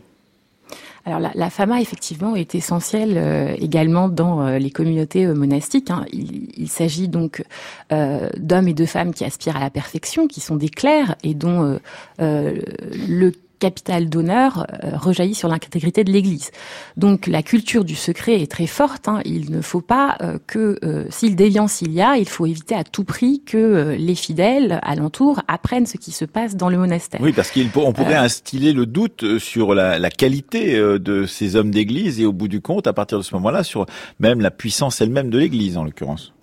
Alors 1.07 1.31
la, 1.35 1.49
fama 1.51 1.81
effectivement 1.81 2.35
est 2.35 2.55
essentielle 2.55 3.13
euh, 3.17 3.55
également 3.59 4.09
dans 4.09 4.41
euh, 4.41 4.57
les 4.57 4.71
communautés 4.71 5.27
euh, 5.27 5.35
monastiques. 5.35 5.91
Hein. 5.91 6.03
Il, 6.11 6.49
il 6.57 6.67
s'agit 6.67 7.07
donc 7.07 7.43
d'hommes 7.91 8.67
et 8.67 8.73
de 8.73 8.85
femmes 8.85 9.13
qui 9.13 9.23
aspirent 9.23 9.57
à 9.57 9.59
la 9.59 9.69
perfection, 9.69 10.27
qui 10.27 10.41
sont 10.41 10.55
des 10.55 10.69
clercs 10.69 11.15
et 11.23 11.35
dont 11.35 11.79
le 12.19 13.31
capital 13.59 14.09
d'honneur 14.09 14.67
euh, 14.83 14.97
rejaillit 14.97 15.35
sur 15.35 15.49
l'intégrité 15.49 16.03
de 16.03 16.11
l'Église. 16.11 16.51
Donc 16.97 17.27
la 17.27 17.43
culture 17.43 17.83
du 17.83 17.95
secret 17.95 18.41
est 18.41 18.51
très 18.51 18.67
forte. 18.67 19.07
Hein. 19.07 19.21
Il 19.25 19.51
ne 19.51 19.61
faut 19.61 19.81
pas 19.81 20.17
euh, 20.21 20.37
que, 20.45 20.77
euh, 20.83 21.05
s'il 21.09 21.35
déviance 21.35 21.81
il 21.81 21.91
y 21.93 22.01
a, 22.01 22.17
il 22.17 22.27
faut 22.27 22.45
éviter 22.45 22.75
à 22.75 22.83
tout 22.83 23.03
prix 23.03 23.41
que 23.45 23.95
les 23.97 24.15
fidèles 24.15 24.79
alentour 24.83 25.41
apprennent 25.47 25.85
ce 25.85 25.97
qui 25.97 26.11
se 26.11 26.25
passe 26.25 26.55
dans 26.55 26.69
le 26.69 26.77
monastère. 26.77 27.21
Oui, 27.21 27.33
parce 27.33 27.51
qu'on 27.51 27.93
pourrait 27.93 28.15
instiller 28.15 28.73
le 28.73 28.85
doute 28.85 29.39
sur 29.39 29.73
la, 29.73 29.99
la 29.99 30.09
qualité 30.09 30.77
de 30.77 31.25
ces 31.25 31.55
hommes 31.55 31.71
d'Église 31.71 32.19
et 32.19 32.25
au 32.25 32.33
bout 32.33 32.47
du 32.47 32.61
compte, 32.61 32.87
à 32.87 32.93
partir 32.93 33.17
de 33.17 33.23
ce 33.23 33.33
moment-là, 33.35 33.63
sur 33.63 33.85
même 34.19 34.41
la 34.41 34.51
puissance 34.51 35.01
elle-même 35.01 35.29
de 35.29 35.37
l'Église 35.37 35.77
en 35.77 35.83
l'occurrence. 35.83 36.34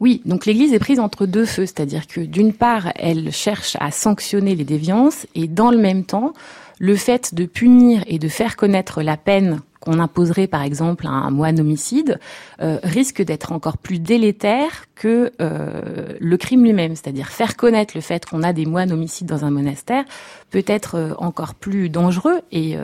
Oui, 0.00 0.22
donc 0.24 0.46
l'Église 0.46 0.72
est 0.72 0.78
prise 0.78 0.98
entre 0.98 1.26
deux 1.26 1.44
feux, 1.44 1.66
c'est-à-dire 1.66 2.06
que 2.06 2.22
d'une 2.22 2.54
part, 2.54 2.90
elle 2.96 3.30
cherche 3.32 3.76
à 3.80 3.90
sanctionner 3.90 4.54
les 4.56 4.64
déviances 4.64 5.26
et 5.34 5.46
dans 5.46 5.70
le 5.70 5.76
même 5.76 6.04
temps, 6.04 6.32
le 6.78 6.96
fait 6.96 7.34
de 7.34 7.44
punir 7.44 8.02
et 8.06 8.18
de 8.18 8.28
faire 8.28 8.56
connaître 8.56 9.02
la 9.02 9.18
peine 9.18 9.60
qu'on 9.80 9.98
imposerait 9.98 10.46
par 10.46 10.62
exemple 10.62 11.06
à 11.06 11.10
un 11.10 11.30
moine 11.30 11.58
homicide 11.58 12.20
euh, 12.60 12.78
risque 12.82 13.22
d'être 13.22 13.52
encore 13.52 13.78
plus 13.78 13.98
délétère 13.98 14.84
que 14.94 15.32
euh, 15.40 16.12
le 16.20 16.36
crime 16.36 16.62
lui-même. 16.62 16.94
C'est-à-dire 16.94 17.28
faire 17.28 17.56
connaître 17.56 17.96
le 17.96 18.02
fait 18.02 18.26
qu'on 18.26 18.42
a 18.42 18.52
des 18.52 18.66
moines 18.66 18.92
homicides 18.92 19.26
dans 19.26 19.44
un 19.44 19.50
monastère 19.50 20.04
peut 20.50 20.64
être 20.66 20.96
euh, 20.96 21.14
encore 21.16 21.54
plus 21.54 21.88
dangereux 21.88 22.40
et 22.52 22.76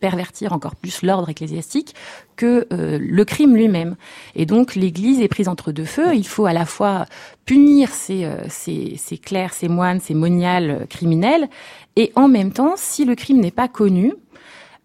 pervertir 0.00 0.52
encore 0.52 0.76
plus 0.76 1.02
l'ordre 1.02 1.28
ecclésiastique 1.28 1.94
que 2.36 2.66
le 2.70 3.24
crime 3.24 3.56
lui-même. 3.56 3.96
Et 4.34 4.46
donc 4.46 4.74
l'Église 4.74 5.20
est 5.20 5.28
prise 5.28 5.48
entre 5.48 5.72
deux 5.72 5.84
feux. 5.84 6.14
Il 6.14 6.26
faut 6.26 6.46
à 6.46 6.52
la 6.52 6.66
fois 6.66 7.06
punir 7.46 7.90
ces, 7.90 8.28
ces, 8.48 8.94
ces 8.96 9.18
clercs, 9.18 9.54
ces 9.54 9.68
moines, 9.68 10.00
ces 10.00 10.14
moniales 10.14 10.86
criminels, 10.88 11.48
et 11.96 12.12
en 12.14 12.28
même 12.28 12.52
temps, 12.52 12.74
si 12.76 13.04
le 13.04 13.14
crime 13.14 13.40
n'est 13.40 13.50
pas 13.50 13.68
connu, 13.68 14.12
euh, 14.12 14.21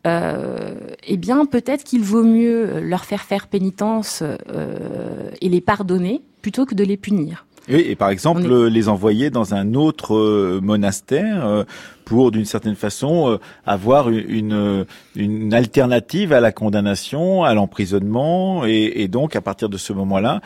eh 0.08 1.18
bien 1.18 1.46
peut-être 1.46 1.84
qu'il 1.84 2.02
vaut 2.02 2.24
mieux 2.24 2.80
leur 2.80 3.06
faire 3.06 3.22
faire 3.22 3.48
pénitence 3.48 4.24
euh, 4.24 5.30
et 5.42 5.50
les 5.50 5.62
pardonner 5.62 6.22
plutôt 6.42 6.66
que 6.66 6.76
de 6.76 6.84
les 6.84 6.98
punir. 6.98 7.46
Oui, 7.70 7.84
et 7.86 7.96
par 7.98 8.10
exemple 8.10 8.68
les 8.68 8.88
envoyer 8.88 9.30
dans 9.30 9.54
un 9.54 9.74
autre 9.74 10.16
euh, 10.16 10.62
monastère 10.64 11.66
pour 12.06 12.32
d'une 12.32 12.46
certaine 12.46 12.76
façon 12.76 13.38
avoir 13.66 14.10
une, 14.10 14.86
une 15.18 15.54
alternative 15.54 16.32
à 16.32 16.40
la 16.40 16.54
condamnation, 16.54 17.44
à 17.44 17.54
l'emprisonnement 17.54 18.64
et, 18.66 19.10
donc 19.10 19.36
à 19.36 19.42
partir 19.42 19.68
de 19.68 19.76
ce 19.78 19.92
moment-là, 19.92 20.40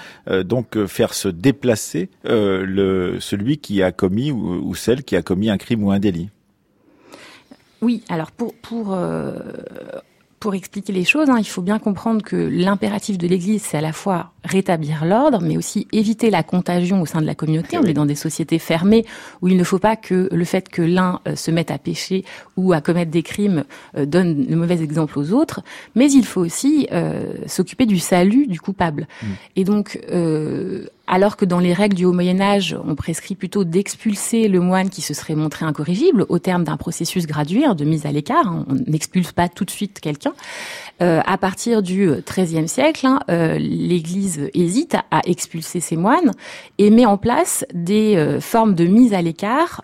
donc 0.43 0.83
faire 0.87 1.13
se 1.13 1.27
déplacer 1.27 2.09
le 2.23 3.17
celui 3.19 3.59
qui 3.59 3.83
a 3.83 3.91
commis 3.91 4.31
ou 4.31 4.73
celle 4.73 5.03
qui 5.03 5.15
a 5.15 5.21
commis 5.21 5.51
un 5.51 5.57
crime 5.57 5.83
ou 5.83 5.91
un 5.91 5.99
délit. 5.99 6.29
Oui, 7.81 8.03
alors 8.09 8.31
pour 8.31 8.53
pour 8.55 8.93
euh, 8.93 9.33
pour 10.39 10.55
expliquer 10.55 10.91
les 10.91 11.05
choses, 11.05 11.29
hein, 11.29 11.37
il 11.39 11.47
faut 11.47 11.61
bien 11.61 11.79
comprendre 11.79 12.23
que 12.23 12.35
l'impératif 12.35 13.17
de 13.17 13.27
l'Église, 13.27 13.61
c'est 13.63 13.77
à 13.77 13.81
la 13.81 13.93
fois 13.93 14.31
rétablir 14.51 15.05
l'ordre, 15.05 15.39
mais 15.41 15.57
aussi 15.57 15.87
éviter 15.91 16.29
la 16.29 16.43
contagion 16.43 17.01
au 17.01 17.05
sein 17.05 17.21
de 17.21 17.25
la 17.25 17.35
communauté. 17.35 17.77
On 17.77 17.83
est 17.83 17.93
dans 17.93 18.05
des 18.05 18.15
sociétés 18.15 18.59
fermées 18.59 19.05
où 19.41 19.47
il 19.47 19.57
ne 19.57 19.63
faut 19.63 19.79
pas 19.79 19.95
que 19.95 20.29
le 20.31 20.45
fait 20.45 20.69
que 20.69 20.81
l'un 20.81 21.19
euh, 21.27 21.35
se 21.35 21.51
mette 21.51 21.71
à 21.71 21.77
pécher 21.77 22.25
ou 22.57 22.73
à 22.73 22.81
commettre 22.81 23.11
des 23.11 23.23
crimes 23.23 23.63
euh, 23.97 24.05
donne 24.05 24.45
le 24.47 24.55
mauvais 24.55 24.81
exemple 24.81 25.17
aux 25.17 25.31
autres, 25.31 25.61
mais 25.95 26.11
il 26.11 26.25
faut 26.25 26.41
aussi 26.41 26.87
euh, 26.91 27.33
s'occuper 27.47 27.85
du 27.85 27.99
salut 27.99 28.47
du 28.47 28.59
coupable. 28.59 29.07
Mm. 29.21 29.27
Et 29.55 29.63
donc, 29.63 29.99
alors 31.07 31.35
que 31.35 31.45
dans 31.45 31.59
les 31.59 31.73
règles 31.73 31.95
du 31.95 32.05
Haut 32.05 32.13
Moyen 32.13 32.39
Âge, 32.39 32.75
on 32.85 32.95
prescrit 32.95 33.35
plutôt 33.35 33.63
d'expulser 33.63 34.47
le 34.47 34.59
moine 34.59 34.89
qui 34.89 35.01
se 35.01 35.13
serait 35.13 35.35
montré 35.35 35.65
incorrigible 35.65 36.25
au 36.29 36.39
terme 36.39 36.63
d'un 36.63 36.77
processus 36.77 37.27
gradué 37.27 37.65
hein, 37.65 37.75
de 37.75 37.83
mise 37.83 38.05
à 38.05 38.11
l'écart. 38.11 38.47
Hein, 38.47 38.65
on 38.69 38.75
n'expulse 38.89 39.31
pas 39.31 39.49
tout 39.49 39.65
de 39.65 39.71
suite 39.71 39.99
quelqu'un. 39.99 40.33
à 40.99 41.37
partir 41.37 41.81
du 41.81 42.09
XIIIe 42.25 42.67
siècle, 42.67 43.05
hein, 43.05 43.19
l'Église 43.27 44.40
hésite 44.53 44.95
à, 44.95 45.21
expulser 45.25 45.79
ses 45.79 45.97
moines 45.97 46.31
et 46.77 46.89
met 46.89 47.05
en 47.05 47.17
place 47.17 47.65
des 47.73 48.15
euh, 48.15 48.39
formes 48.39 48.75
de 48.75 48.85
mise 48.85 49.13
à 49.13 49.21
l'écart 49.21 49.81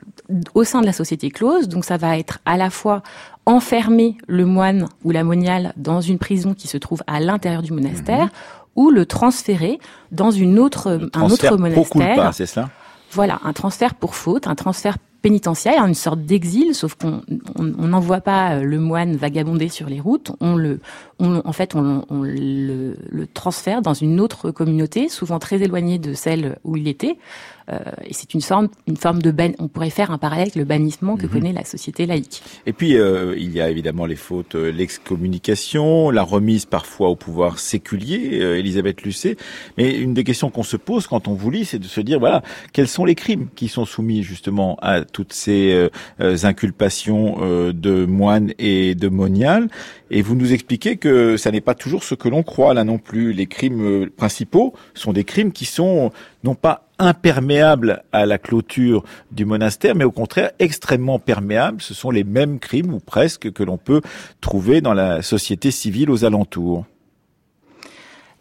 au 0.55 0.64
sein 0.64 0.82
de 0.82 0.86
la 0.86 0.93
société 0.93 1.30
close. 1.30 1.68
Donc 1.68 1.86
ça 1.86 1.97
va 1.97 2.18
être 2.18 2.39
à 2.45 2.58
la 2.58 2.70
fois 2.70 3.03
enfermer 3.45 4.18
le 4.28 4.45
moine 4.45 4.88
ou 5.03 5.12
la 5.12 5.24
moniale 5.24 5.74
dans 5.78 6.01
une 6.01 6.18
prison 6.18 6.53
qui 6.53 6.68
se 6.68 6.78
trouve 6.78 7.01
à 7.08 7.20
l'intérieur 7.20 7.62
du 7.62 7.72
monastère 7.72 8.26
mhm. 8.26 8.30
ou 8.76 8.89
le 8.89 9.05
transférer 9.05 9.80
dans 10.12 10.32
une 10.32 10.60
autre, 10.60 11.10
un 11.14 11.30
autre 11.30 11.58
monastère. 11.58 12.34
c'est 12.34 12.45
ça 12.45 12.70
voilà, 13.12 13.39
un 13.43 13.53
transfert 13.53 13.95
pour 13.95 14.16
faute, 14.16 14.47
un 14.47 14.55
transfert 14.55 14.97
pénitentiaire, 15.22 15.86
une 15.86 15.93
sorte 15.93 16.22
d'exil, 16.22 16.76
sauf 16.76 16.95
qu'on 16.95 17.22
n'envoie 17.58 18.22
pas 18.22 18.55
euh, 18.55 18.64
le 18.64 18.80
moine 18.80 19.16
vagabonder 19.16 19.70
sur 19.70 19.88
les 19.88 19.99
routes, 19.99 20.32
on 20.39 20.55
le, 20.55 20.80
on, 21.20 21.41
en 21.43 21.53
fait, 21.53 21.76
on, 21.76 22.05
on 22.09 22.22
le, 22.22 22.97
le, 23.09 23.28
transfère 23.28 23.82
dans 23.82 23.93
une 23.93 24.20
autre 24.20 24.51
communauté, 24.51 25.09
souvent 25.09 25.39
très 25.39 25.61
éloignée 25.61 25.97
de 25.99 26.13
celle 26.13 26.59
où 26.63 26.78
il 26.78 26.88
était. 26.88 27.18
Euh, 27.70 27.80
et 28.05 28.13
c'est 28.13 28.34
une 28.34 28.41
forme, 28.41 28.70
une 28.88 28.95
forme 28.95 29.22
de 29.22 29.32
ban. 29.32 29.51
On 29.59 29.68
pourrait 29.68 29.89
faire 29.89 30.11
un 30.11 30.18
parallèle 30.18 30.43
avec 30.43 30.55
le 30.55 30.63
bannissement 30.63 31.18
que 31.18 31.26
mhm. 31.26 31.32
connaît 31.32 31.53
la 31.53 31.65
société 31.65 32.05
laïque. 32.05 32.41
Et 32.65 32.74
puis, 32.74 32.97
euh, 32.97 33.36
il 33.38 33.51
y 33.51 33.59
a 33.59 33.70
évidemment 33.70 34.05
les 34.05 34.15
fautes, 34.15 34.55
euh, 34.55 34.72
l'excommunication, 34.72 36.09
la 36.09 36.24
remise 36.24 36.65
parfois 36.65 37.09
au 37.09 37.15
pouvoir 37.15 37.59
séculier, 37.59 38.39
euh, 38.41 38.57
Elisabeth 38.57 39.01
Lucet. 39.01 39.36
Mais 39.78 39.97
une 39.97 40.13
des 40.13 40.24
questions 40.24 40.49
qu'on 40.49 40.63
se 40.63 40.78
pose 40.78 41.07
quand 41.07 41.28
on 41.28 41.34
vous 41.34 41.51
lit, 41.51 41.65
c'est 41.65 41.80
de 41.80 41.86
se 41.86 41.99
dire, 41.99 42.20
voilà, 42.20 42.41
quels 42.72 42.88
sont 42.88 43.03
les 43.03 43.15
crimes 43.15 43.47
qui 43.55 43.68
sont 43.68 43.86
soumis 43.86 44.24
justement 44.24 44.78
à 44.82 45.01
toutes 45.01 45.34
ces 45.34 45.89
inculpations 46.20 47.38
de 47.72 48.05
moines 48.05 48.53
et 48.59 48.95
de 48.95 49.09
moniales? 49.09 49.70
Et 50.09 50.22
vous 50.22 50.36
nous 50.36 50.53
expliquez 50.53 50.97
que 50.97 51.07
ça 51.38 51.51
n'est 51.51 51.62
pas 51.62 51.76
toujours 51.76 52.03
ce 52.03 52.16
que 52.16 52.30
l'on 52.30 52.43
croit 52.43 52.74
là 52.74 52.84
non 52.84 52.97
plus. 52.97 53.34
Les 53.34 53.47
crimes 53.47 54.10
principaux 54.10 54.74
sont 54.93 55.14
des 55.14 55.24
crimes 55.24 55.51
qui 55.51 55.66
sont 55.66 56.12
non 56.43 56.55
pas 56.55 56.88
imperméables 56.99 58.03
à 58.12 58.26
la 58.26 58.38
clôture 58.38 59.03
du 59.32 59.45
monastère, 59.45 59.95
mais 59.95 60.03
au 60.03 60.12
contraire 60.12 60.51
extrêmement 60.60 61.20
perméables. 61.20 61.82
Ce 61.82 61.93
sont 61.93 62.12
les 62.12 62.24
mêmes 62.24 62.60
crimes, 62.60 62.93
ou 62.93 62.99
presque, 62.99 63.51
que 63.51 63.64
l'on 63.64 63.78
peut 63.78 64.01
trouver 64.41 64.82
dans 64.82 64.93
la 64.93 65.22
société 65.22 65.72
civile 65.72 66.10
aux 66.10 66.26
alentours. 66.26 66.86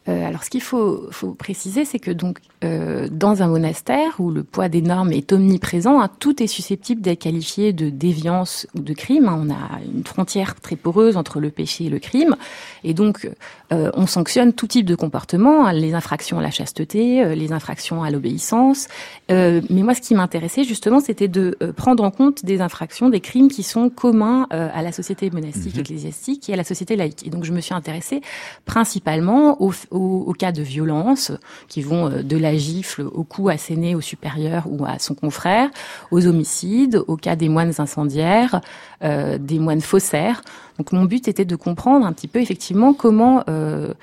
Euh, 0.09 0.26
alors, 0.26 0.44
ce 0.44 0.50
qu'il 0.50 0.62
faut, 0.62 1.09
faut, 1.11 1.32
préciser, 1.32 1.84
c'est 1.84 1.98
que 1.98 2.11
donc 2.11 2.38
euh, 2.64 3.09
dans 3.11 3.42
un 3.42 3.48
monastère 3.48 4.20
où 4.20 4.30
le 4.30 4.44
poids 4.44 4.68
des 4.68 4.82
normes 4.82 5.12
est 5.12 5.32
omniprésent, 5.32 6.00
hein, 6.00 6.09
tout 6.20 6.42
est 6.42 6.46
susceptible 6.46 7.00
d'être 7.00 7.20
qualifié 7.20 7.72
de 7.72 7.90
déviance 7.90 8.66
ou 8.74 8.80
de 8.80 8.92
crime. 8.92 9.28
Hein. 9.28 9.40
On 9.46 9.50
a 9.50 9.80
une 9.84 10.04
frontière 10.04 10.54
très 10.61 10.76
poreuse 10.76 11.16
entre 11.16 11.40
le 11.40 11.50
péché 11.50 11.86
et 11.86 11.88
le 11.88 11.98
crime, 11.98 12.36
et 12.84 12.94
donc 12.94 13.28
euh, 13.72 13.90
on 13.94 14.07
sanctionne 14.07 14.52
tout 14.52 14.68
type 14.68 14.86
de 14.86 14.94
comportement, 14.94 15.66
hein, 15.66 15.72
les 15.72 15.94
infractions 15.94 16.38
à 16.38 16.42
la 16.42 16.50
chasteté, 16.50 17.24
euh, 17.24 17.34
les 17.34 17.52
infractions 17.52 18.04
à 18.04 18.11
l'obéissance. 18.11 18.86
Euh, 19.30 19.61
mais 19.70 19.82
moi, 19.82 19.94
ce 19.94 20.00
qui 20.00 20.14
m'intéressait 20.14 20.62
justement, 20.62 21.00
c'était 21.00 21.26
de 21.28 21.57
prendre 21.76 22.04
en 22.04 22.11
compte 22.11 22.44
des 22.44 22.61
infractions, 22.61 23.09
des 23.09 23.20
crimes 23.20 23.48
qui 23.48 23.62
sont 23.62 23.90
communs 23.90 24.46
à 24.50 24.82
la 24.82 24.92
société 24.92 25.30
monastique, 25.30 25.74
mhm. 25.74 25.80
ecclésiastique 25.80 26.48
et 26.48 26.52
à 26.52 26.57
la 26.57 26.64
société 26.64 26.96
laïque. 26.96 27.26
Et 27.26 27.30
donc, 27.30 27.44
je 27.44 27.52
me 27.52 27.61
suis 27.61 27.74
intéressée 27.74 28.20
principalement 28.64 29.61
aux, 29.62 29.72
aux, 29.90 29.95
cas 30.38 30.53
de 30.53 30.62
violence 30.62 31.32
qui 31.68 31.82
vont 31.82 32.11
de 32.22 32.36
la 32.36 32.57
gifle 32.57 33.03
au 33.03 33.24
coup 33.24 33.49
asséné 33.49 33.94
au 33.94 34.01
supérieur 34.01 34.64
ou 34.68 34.84
à 34.84 34.99
son 34.99 35.14
confrère, 35.14 35.70
aux 36.11 36.26
homicides, 36.26 37.03
au 37.07 37.16
cas 37.16 37.36
des 37.36 37.49
moines 37.49 37.74
incendiaires, 37.78 38.61
des 39.03 39.59
moines 39.59 39.80
faussaires. 39.80 40.42
Donc 40.78 40.92
mon 40.92 41.05
but 41.05 41.28
était 41.28 41.44
de 41.44 41.57
comprendre 41.57 42.07
un 42.07 42.12
petit 42.12 42.28
peu 42.28 42.40
effectivement 42.40 42.92
comment 42.92 43.44
euh, 43.49 43.94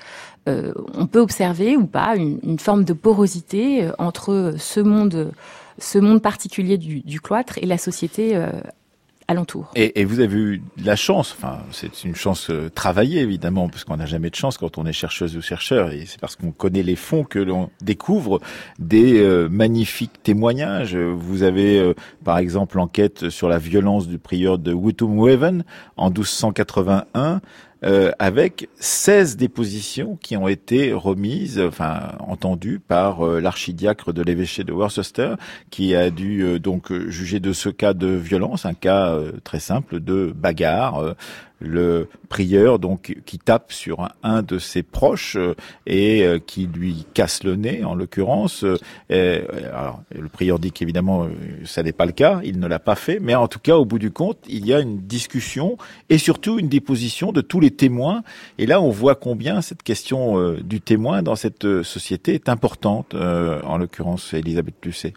euh, 0.48 0.72
on 0.94 1.06
peut 1.06 1.20
observer 1.20 1.76
ou 1.76 1.86
pas 1.86 2.16
une, 2.16 2.58
forme 2.58 2.84
de 2.84 2.92
porosité 2.92 3.84
euh, 3.84 3.92
entre 3.98 4.54
ce 4.58 4.80
monde, 4.80 5.32
ce 5.78 5.98
monde 5.98 6.20
particulier 6.20 6.78
du, 6.78 7.00
du 7.00 7.20
cloître 7.20 7.58
et 7.58 7.66
la 7.66 7.78
société 7.78 8.36
Et, 9.74 10.00
et, 10.00 10.04
vous 10.04 10.20
avez 10.20 10.36
eu 10.36 10.62
la 10.82 10.96
chance, 10.96 11.34
enfin 11.36 11.60
c'est 11.72 12.04
une 12.04 12.14
chance 12.14 12.50
euh, 12.50 12.68
travaillée 12.68 13.20
évidemment, 13.20 13.68
parce 13.68 13.84
qu'on 13.84 13.96
n'a 13.96 14.06
jamais 14.06 14.28
de 14.28 14.34
chance 14.34 14.58
quand 14.58 14.76
on 14.76 14.84
est 14.84 14.92
chercheuse 14.92 15.36
ou 15.36 15.40
chercheur, 15.40 15.92
et 15.92 16.04
c'est 16.06 16.20
parce 16.20 16.36
qu'on 16.36 16.52
connaît 16.52 16.82
les 16.82 16.96
fonds 16.96 17.24
que 17.24 17.38
l'on 17.38 17.70
découvre 17.80 18.40
des 18.78 19.20
euh, 19.20 19.48
magnifiques 19.48 20.22
témoignages. 20.22 20.94
Vous 20.96 21.42
avez 21.42 21.78
euh, 21.78 21.94
par 22.22 22.36
exemple 22.38 22.76
l'enquête 22.76 23.30
sur 23.30 23.48
la 23.48 23.58
violence 23.58 24.08
du 24.08 24.18
prieur 24.18 24.58
de 24.58 24.74
Wutumweven 24.74 25.64
en 25.96 26.10
1281, 26.10 27.40
euh, 27.82 28.12
avec 28.18 28.68
16 28.78 29.36
dépositions 29.36 30.16
qui 30.16 30.36
ont 30.36 30.48
été 30.48 30.92
remises, 30.92 31.60
enfin 31.60 32.12
entendues 32.20 32.78
par 32.78 33.26
euh, 33.26 33.40
l'archidiacre 33.40 34.12
de 34.12 34.22
l'évêché 34.22 34.64
de 34.64 34.72
Worcester, 34.72 35.34
qui 35.70 35.94
a 35.94 36.10
dû 36.10 36.42
euh, 36.42 36.58
donc 36.58 36.92
juger 37.08 37.40
de 37.40 37.52
ce 37.52 37.68
cas 37.68 37.92
de 37.92 38.08
violence, 38.08 38.64
un 38.64 38.74
cas 38.74 39.18
très 39.42 39.60
simple 39.60 40.00
de 40.00 40.32
bagarre 40.34 41.14
le 41.60 42.08
prieur 42.28 42.78
donc 42.78 43.16
qui 43.24 43.38
tape 43.38 43.72
sur 43.72 44.08
un, 44.22 44.42
de 44.42 44.58
ses 44.58 44.82
proches 44.82 45.36
euh, 45.36 45.54
et 45.86 46.24
euh, 46.24 46.38
qui 46.38 46.66
lui 46.66 47.06
casse 47.14 47.44
le 47.44 47.56
nez 47.56 47.84
en 47.84 47.94
l'occurrence. 47.94 48.64
Euh, 48.64 49.42
alors, 49.72 50.02
le 50.14 50.28
prieur 50.28 50.58
dit 50.58 50.72
qu'évidemment 50.72 51.26
ça 51.64 51.82
n'est 51.82 51.92
pas 51.92 52.06
le 52.06 52.12
cas, 52.12 52.40
il 52.44 52.58
ne 52.58 52.66
l'a 52.66 52.78
pas 52.78 52.96
fait, 52.96 53.18
mais 53.20 53.34
en 53.34 53.48
tout 53.48 53.58
cas 53.58 53.76
au 53.76 53.84
bout 53.84 53.98
du 53.98 54.10
compte 54.10 54.38
il 54.48 54.66
y 54.66 54.74
a 54.74 54.80
une 54.80 54.98
discussion 54.98 55.78
et 56.10 56.18
surtout 56.18 56.58
une 56.58 56.68
déposition 56.68 57.32
de 57.32 57.40
tous 57.40 57.60
les 57.60 57.70
témoins. 57.70 58.22
Et 58.58 58.66
là 58.66 58.80
on 58.80 58.90
voit 58.90 59.14
combien 59.14 59.60
cette 59.60 59.82
question 59.82 60.54
du 60.54 60.80
témoin 60.80 61.22
dans 61.22 61.36
cette 61.36 61.82
société 61.82 62.34
est 62.34 62.48
importante, 62.48 63.14
en 63.14 63.78
l'occurrence 63.78 64.34
Elisabeth 64.34 64.74
Lucet. 64.84 65.14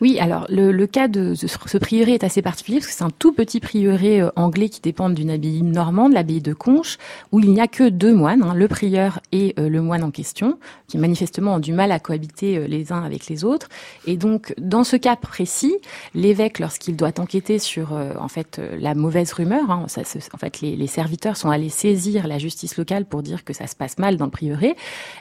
Oui, 0.00 0.20
alors 0.20 0.46
le, 0.48 0.70
le 0.70 0.86
cas 0.86 1.08
de, 1.08 1.34
ce 1.34 1.78
prieuré 1.78 2.14
est 2.14 2.22
assez 2.22 2.40
particulier 2.40 2.78
parce 2.78 2.86
que 2.86 2.96
c'est 2.96 3.04
un 3.04 3.10
tout 3.10 3.32
petit 3.32 3.58
prieuré 3.58 4.20
euh, 4.20 4.30
anglais 4.36 4.68
qui 4.68 4.80
dépend 4.80 5.10
d'une 5.10 5.30
abbaye 5.30 5.62
normande, 5.62 6.12
l'abbaye 6.12 6.40
de 6.40 6.52
Conches, 6.52 6.98
où 7.32 7.40
il 7.40 7.50
n'y 7.50 7.60
a 7.60 7.66
que 7.66 7.88
deux 7.88 8.14
moines, 8.14 8.42
hein, 8.44 8.54
le 8.54 8.68
prieur 8.68 9.20
et 9.32 9.54
euh, 9.58 9.68
le 9.68 9.82
moine 9.82 10.04
en 10.04 10.12
question, 10.12 10.58
qui 10.86 10.98
manifestement 10.98 11.54
ont 11.54 11.58
du 11.58 11.72
mal 11.72 11.90
à 11.90 11.98
cohabiter 11.98 12.58
euh, 12.58 12.66
les 12.68 12.92
uns 12.92 13.02
avec 13.02 13.26
les 13.26 13.44
autres. 13.44 13.68
Et 14.06 14.16
donc, 14.16 14.54
dans 14.56 14.84
ce 14.84 14.94
cas 14.94 15.16
précis, 15.16 15.74
l'évêque, 16.14 16.60
lorsqu'il 16.60 16.94
doit 16.94 17.18
enquêter 17.18 17.58
sur 17.58 17.92
en 17.92 18.28
fait 18.28 18.60
la 18.78 18.94
mauvaise 18.94 19.32
rumeur, 19.32 19.70
hein, 19.70 19.86
ça, 19.88 20.02
en 20.32 20.38
fait 20.38 20.60
les, 20.60 20.76
les, 20.76 20.86
serviteurs 20.86 21.36
sont 21.36 21.50
allés 21.50 21.68
saisir 21.68 22.26
la 22.26 22.38
justice 22.38 22.76
locale 22.76 23.04
pour 23.04 23.22
dire 23.22 23.44
que 23.44 23.52
ça 23.52 23.66
se 23.66 23.74
passe 23.74 23.98
mal 23.98 24.16
dans 24.16 24.26
le 24.26 24.30
prieuré, 24.30 24.76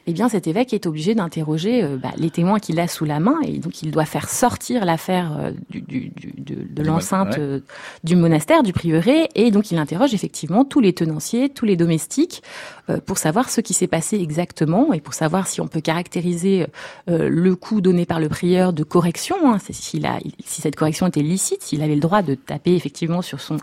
eh 0.05 0.13
bien 0.13 0.29
cet 0.29 0.47
évêque 0.47 0.73
est 0.73 0.85
obligé 0.85 1.15
d'interroger 1.15 1.83
bah, 2.01 2.11
les 2.17 2.29
témoins 2.29 2.59
qu'il 2.59 2.79
a 2.79 2.87
sous 2.87 3.05
la 3.05 3.19
main 3.19 3.37
et 3.43 3.57
donc 3.59 3.81
il 3.81 3.91
doit 3.91 4.05
faire 4.05 4.29
sortir 4.29 4.66
l'affaire 4.73 5.37
euh, 5.39 5.51
du, 5.69 5.81
du, 5.81 6.11
de, 6.37 6.67
de 6.69 6.83
l'enceinte 6.83 7.37
euh, 7.37 7.59
du 8.03 8.15
monastère, 8.15 8.63
du 8.63 8.73
prieuré, 8.73 9.29
et 9.35 9.51
donc 9.51 9.71
il 9.71 9.77
interroge 9.77 10.13
effectivement 10.13 10.65
tous 10.65 10.79
les 10.79 10.93
tenanciers, 10.93 11.49
tous 11.49 11.65
les 11.65 11.75
domestiques, 11.75 12.43
euh, 12.89 12.99
pour 13.05 13.17
savoir 13.17 13.49
ce 13.49 13.61
qui 13.61 13.73
s'est 13.73 13.87
passé 13.87 14.17
exactement 14.17 14.93
et 14.93 15.01
pour 15.01 15.13
savoir 15.13 15.47
si 15.47 15.61
on 15.61 15.67
peut 15.67 15.81
caractériser 15.81 16.67
le 17.07 17.55
coup 17.55 17.81
donné 17.81 18.05
par 18.05 18.19
le 18.19 18.29
prieur 18.29 18.73
de 18.73 18.83
correction, 18.83 19.35
hein, 19.43 19.57
s'il 19.59 20.05
a, 20.05 20.19
si 20.45 20.61
cette 20.61 20.75
correction 20.75 21.07
était 21.07 21.21
licite, 21.21 21.63
s'il 21.63 21.81
avait 21.81 21.95
le 21.95 22.01
droit 22.01 22.21
de 22.21 22.35
taper 22.35 22.75
effectivement 22.75 23.21
sur 23.21 23.39
son 23.39 23.57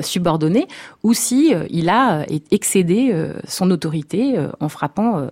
subordonné, 0.00 0.66
ou 1.02 1.14
si 1.14 1.52
il 1.70 1.88
a 1.88 2.24
excédé 2.50 3.14
son 3.46 3.70
autorité 3.70 4.36
en 4.60 4.68
frappant 4.68 5.28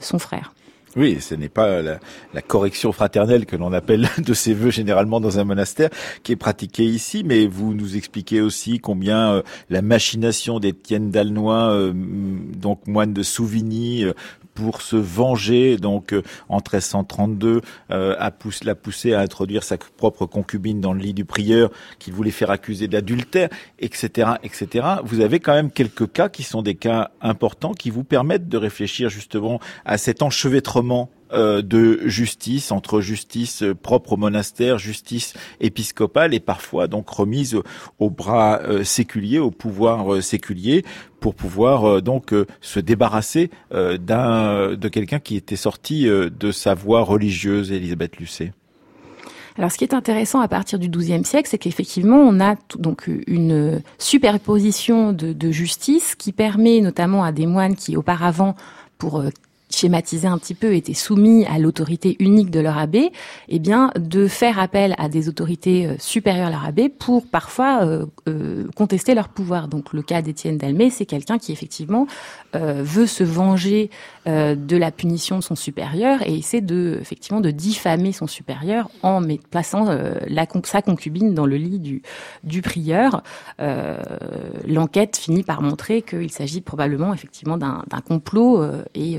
son 0.00 0.18
frère. 0.18 0.52
Oui, 0.96 1.18
ce 1.20 1.36
n'est 1.36 1.48
pas 1.48 1.82
la, 1.82 2.00
correction 2.42 2.90
fraternelle 2.90 3.46
que 3.46 3.54
l'on 3.54 3.72
appelle 3.72 4.08
de 4.18 4.34
ses 4.34 4.54
voeux 4.54 4.70
généralement 4.70 5.20
dans 5.20 5.38
un 5.38 5.44
monastère 5.44 5.88
qui 6.24 6.32
est 6.32 6.36
pratiquée 6.36 6.84
ici, 6.84 7.22
mais 7.24 7.46
vous 7.46 7.74
nous 7.74 7.96
expliquez 7.96 8.40
aussi 8.40 8.80
combien 8.80 9.34
euh, 9.34 9.42
la 9.68 9.82
machination 9.82 10.58
d'Étienne 10.58 11.10
d'Alnoy, 11.10 11.54
euh, 11.54 11.92
donc 11.94 12.88
moine 12.88 13.12
de 13.12 13.22
Souvigny, 13.22 14.04
euh, 14.04 14.14
pour 14.60 14.82
se 14.82 14.96
venger, 14.96 15.78
donc 15.78 16.12
euh, 16.12 16.22
en 16.50 16.56
1332, 16.56 17.62
euh, 17.90 18.14
a 18.18 18.30
poussé, 18.30 18.66
l'a 18.66 18.74
poussé 18.74 19.14
à 19.14 19.20
introduire 19.20 19.64
sa 19.64 19.78
propre 19.78 20.26
concubine 20.26 20.82
dans 20.82 20.92
le 20.92 21.00
lit 21.00 21.14
du 21.14 21.24
prieur, 21.24 21.70
qu'il 21.98 22.12
voulait 22.12 22.30
faire 22.30 22.50
accuser 22.50 22.86
d'adultère, 22.86 23.48
etc., 23.78 24.32
etc. 24.42 24.86
Vous 25.02 25.20
avez 25.20 25.40
quand 25.40 25.54
même 25.54 25.70
quelques 25.70 26.12
cas 26.12 26.28
qui 26.28 26.42
sont 26.42 26.60
des 26.60 26.74
cas 26.74 27.10
importants 27.22 27.72
qui 27.72 27.88
vous 27.88 28.04
permettent 28.04 28.50
de 28.50 28.58
réfléchir 28.58 29.08
justement 29.08 29.60
à 29.86 29.96
cet 29.96 30.22
enchevêtrement 30.22 31.08
euh, 31.32 31.62
de 31.62 32.00
justice 32.06 32.72
entre 32.72 33.00
justice 33.00 33.62
propre 33.82 34.14
au 34.14 34.16
monastère, 34.16 34.78
justice 34.78 35.34
épiscopale 35.60 36.34
et 36.34 36.40
parfois 36.40 36.88
donc 36.88 37.08
remise 37.08 37.56
au 37.98 38.10
bras 38.10 38.60
euh, 38.62 38.82
séculier, 38.82 39.38
au 39.38 39.50
pouvoir 39.50 40.14
euh, 40.14 40.20
séculier 40.20 40.84
pour 41.20 41.34
pouvoir 41.34 42.00
donc 42.00 42.34
se 42.62 42.80
débarrasser 42.80 43.50
d'un 43.70 44.74
de 44.74 44.88
quelqu'un 44.88 45.18
qui 45.18 45.36
était 45.36 45.54
sorti 45.54 46.06
de 46.06 46.50
sa 46.50 46.72
voie 46.72 47.02
religieuse, 47.02 47.72
Elisabeth 47.72 48.16
Lucet. 48.16 48.54
Alors, 49.58 49.70
ce 49.70 49.76
qui 49.76 49.84
est 49.84 49.92
intéressant 49.92 50.40
à 50.40 50.48
partir 50.48 50.78
du 50.78 50.88
XIIe 50.88 51.22
siècle, 51.26 51.46
c'est 51.50 51.58
qu'effectivement, 51.58 52.16
on 52.16 52.40
a 52.40 52.54
donc 52.78 53.10
une 53.26 53.82
superposition 53.98 55.12
de, 55.12 55.34
de, 55.34 55.50
justice 55.50 56.14
qui 56.14 56.32
permet 56.32 56.80
notamment 56.80 57.22
à 57.22 57.32
des 57.32 57.46
moines 57.46 57.76
qui 57.76 57.98
auparavant, 57.98 58.54
pour 58.96 59.22
schématiser 59.70 60.26
un 60.26 60.38
petit 60.38 60.54
peu, 60.54 60.74
étaient 60.74 60.94
soumis 60.94 61.46
à 61.46 61.58
l'autorité 61.58 62.16
unique 62.18 62.50
de 62.50 62.60
leur 62.60 62.78
abbé, 62.78 63.12
eh 63.48 63.58
bien, 63.58 63.90
de 63.98 64.26
faire 64.26 64.58
appel 64.58 64.94
à 64.98 65.08
des 65.08 65.28
autorités 65.28 65.86
euh, 65.86 65.94
supérieures 65.98 66.48
à 66.48 66.50
leur 66.50 66.64
abbé 66.64 66.88
pour 66.88 67.26
parfois 67.26 67.84
euh, 67.84 68.06
euh, 68.28 68.66
contester 68.76 69.14
leur 69.14 69.28
pouvoir. 69.28 69.68
Donc, 69.68 69.92
le 69.92 70.02
cas 70.02 70.22
d'Étienne 70.22 70.58
Dalmé, 70.58 70.90
c'est 70.90 71.06
quelqu'un 71.06 71.38
qui 71.38 71.52
effectivement 71.52 72.06
veut 72.52 73.06
se 73.06 73.22
venger 73.22 73.90
de 74.26 74.76
la 74.76 74.90
punition 74.90 75.38
de 75.38 75.42
son 75.42 75.56
supérieur 75.56 76.20
et 76.22 76.36
essaie 76.36 76.60
de 76.60 76.98
effectivement 77.00 77.40
de 77.40 77.50
diffamer 77.50 78.12
son 78.12 78.26
supérieur 78.26 78.90
en 79.02 79.22
plaçant 79.50 79.84
la, 80.26 80.46
sa 80.64 80.82
concubine 80.82 81.34
dans 81.34 81.46
le 81.46 81.56
lit 81.56 81.78
du, 81.78 82.02
du 82.44 82.62
prieur. 82.62 83.22
L'enquête 83.58 85.16
finit 85.16 85.42
par 85.42 85.62
montrer 85.62 86.02
qu'il 86.02 86.30
s'agit 86.30 86.60
probablement 86.60 87.14
effectivement 87.14 87.56
d'un 87.56 87.82
complot 88.06 88.62
et 88.94 89.18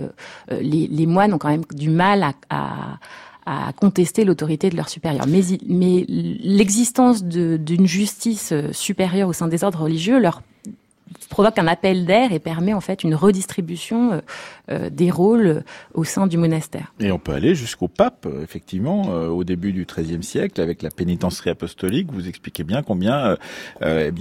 euh, 0.51 0.59
les, 0.61 1.05
moines 1.05 1.33
ont 1.33 1.37
quand 1.37 1.49
même 1.49 1.65
du 1.73 1.89
mal 1.89 2.33
à, 2.49 2.97
contester 3.79 4.23
l'autorité 4.23 4.69
de 4.69 4.77
leur 4.77 4.87
supérieur. 4.87 5.25
Mais, 5.27 5.41
mais 5.67 6.05
l'existence 6.07 7.23
d'une 7.23 7.85
justice 7.85 8.51
euh, 8.53 8.71
supérieure 8.71 9.27
au 9.27 9.33
sein 9.33 9.47
des 9.47 9.63
ordres 9.63 9.81
religieux 9.81 10.19
leur 10.19 10.41
provoque 11.31 11.57
un 11.57 11.65
appel 11.65 12.05
d'air 12.05 12.31
et 12.31 12.39
permet 12.39 12.73
en 12.73 12.81
fait 12.81 13.03
une 13.03 13.15
redistribution 13.15 14.21
euh, 14.69 14.89
des 14.91 15.09
rôles 15.09 15.63
au 15.95 16.03
sein 16.03 16.27
du 16.27 16.37
monastère. 16.37 16.93
Et 16.99 17.11
on 17.11 17.17
peut 17.17 17.33
aller 17.33 17.55
jusqu'au 17.55 17.87
pape, 17.87 18.27
effectivement, 18.43 19.07
au 19.07 19.43
début 19.43 19.71
du 19.71 19.85
XIIIe 19.85 20.23
siècle, 20.23 20.61
avec 20.61 20.83
la 20.83 20.91
pénitencerie 20.91 21.49
apostolique. 21.49 22.11
Vous 22.11 22.27
expliquez 22.27 22.63
bien 22.63 22.83
combien, 22.83 23.37
eh 23.81 24.11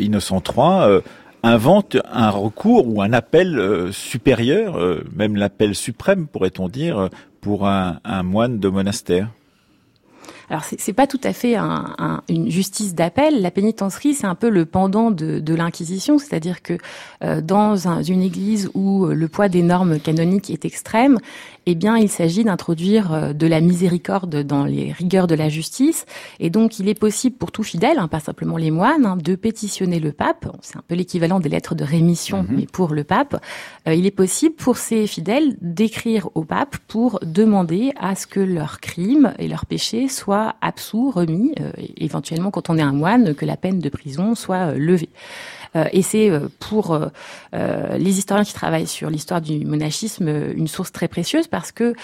Innocent 0.00 0.42
III 0.42 1.02
invente 1.44 1.98
un 2.10 2.30
recours 2.30 2.88
ou 2.88 3.02
un 3.02 3.12
appel 3.12 3.58
euh, 3.58 3.92
supérieur, 3.92 4.76
euh, 4.76 5.04
même 5.14 5.36
l'appel 5.36 5.74
suprême, 5.74 6.26
pourrait-on 6.26 6.68
dire, 6.68 7.10
pour 7.40 7.68
un, 7.68 8.00
moine 8.22 8.58
de 8.58 8.68
monastère. 8.68 9.28
Alors 10.50 10.64
c'est 10.64 10.92
pas 10.92 11.06
tout 11.06 11.20
à 11.24 11.32
fait 11.32 11.56
une 12.28 12.50
justice 12.50 12.94
d'appel. 12.94 13.40
La 13.40 13.50
pénitencerie, 13.50 14.14
c'est 14.14 14.26
un 14.26 14.34
peu 14.34 14.48
le 14.48 14.66
pendant 14.66 15.10
de, 15.10 15.54
l'Inquisition, 15.54 16.18
c'est-à-dire 16.18 16.62
que 16.62 16.78
euh, 17.22 17.40
dans 17.40 17.76
une 18.02 18.22
église 18.22 18.70
où 18.74 19.06
le 19.06 19.28
poids 19.28 19.48
des 19.48 19.62
normes 19.62 20.00
canoniques 20.00 20.50
est 20.50 20.64
extrême, 20.64 21.18
eh 21.66 21.74
bien, 21.74 21.96
il 21.96 22.08
s'agit 22.08 22.44
d'introduire 22.44 23.12
euh, 23.12 23.32
de 23.32 23.46
la 23.46 23.60
miséricorde 23.60 24.42
dans 24.42 24.64
les 24.64 24.92
rigueurs 24.92 25.26
de 25.26 25.34
la 25.34 25.48
justice. 25.48 26.04
Et 26.40 26.50
donc, 26.50 26.78
il 26.78 26.88
est 26.88 26.98
possible 26.98 27.36
pour 27.36 27.52
tout 27.52 27.62
fidèle, 27.62 27.98
hein, 27.98 28.08
pas 28.08 28.20
simplement 28.20 28.56
les 28.56 28.70
moines, 28.70 29.06
hein, 29.06 29.16
de 29.16 29.34
pétitionner 29.34 30.00
le 30.00 30.12
pape. 30.12 30.46
C'est 30.60 30.76
un 30.76 30.82
peu 30.86 30.94
l'équivalent 30.94 31.40
des 31.40 31.48
lettres 31.48 31.74
de 31.74 31.84
rémission, 31.84 32.42
mhm. 32.42 32.56
mais 32.56 32.66
pour 32.70 32.92
le 32.92 33.04
pape. 33.04 33.42
Euh, 33.88 33.94
il 33.94 34.06
est 34.06 34.10
possible 34.10 34.54
pour 34.54 34.76
ces 34.76 35.06
fidèles 35.06 35.56
d'écrire 35.60 36.28
au 36.34 36.44
pape 36.44 36.76
pour 36.88 37.18
demander 37.22 37.92
à 37.98 38.14
ce 38.14 38.26
que 38.26 38.40
leurs 38.40 38.80
crimes 38.80 39.32
et 39.38 39.48
leurs 39.48 39.66
péchés 39.66 40.08
soient 40.08 40.33
absous, 40.60 41.10
remis, 41.10 41.54
euh, 41.60 41.70
éventuellement 41.96 42.50
quand 42.50 42.70
on 42.70 42.78
est 42.78 42.82
un 42.82 42.92
moine, 42.92 43.34
que 43.34 43.44
la 43.44 43.56
peine 43.56 43.78
de 43.78 43.88
prison 43.88 44.34
soit 44.34 44.72
levée. 44.74 45.10
Euh, 45.76 45.84
et 45.92 46.02
c'est 46.02 46.30
euh, 46.30 46.48
pour 46.60 46.92
euh, 46.92 47.08
les 47.96 48.18
historiens 48.18 48.44
qui 48.44 48.54
travaillent 48.54 48.86
sur 48.86 49.10
l'histoire 49.10 49.40
du 49.40 49.64
monachisme 49.64 50.28
une 50.28 50.68
source 50.68 50.92
très 50.92 51.08
précieuse 51.08 51.46
parce 51.46 51.72
que 51.72 51.94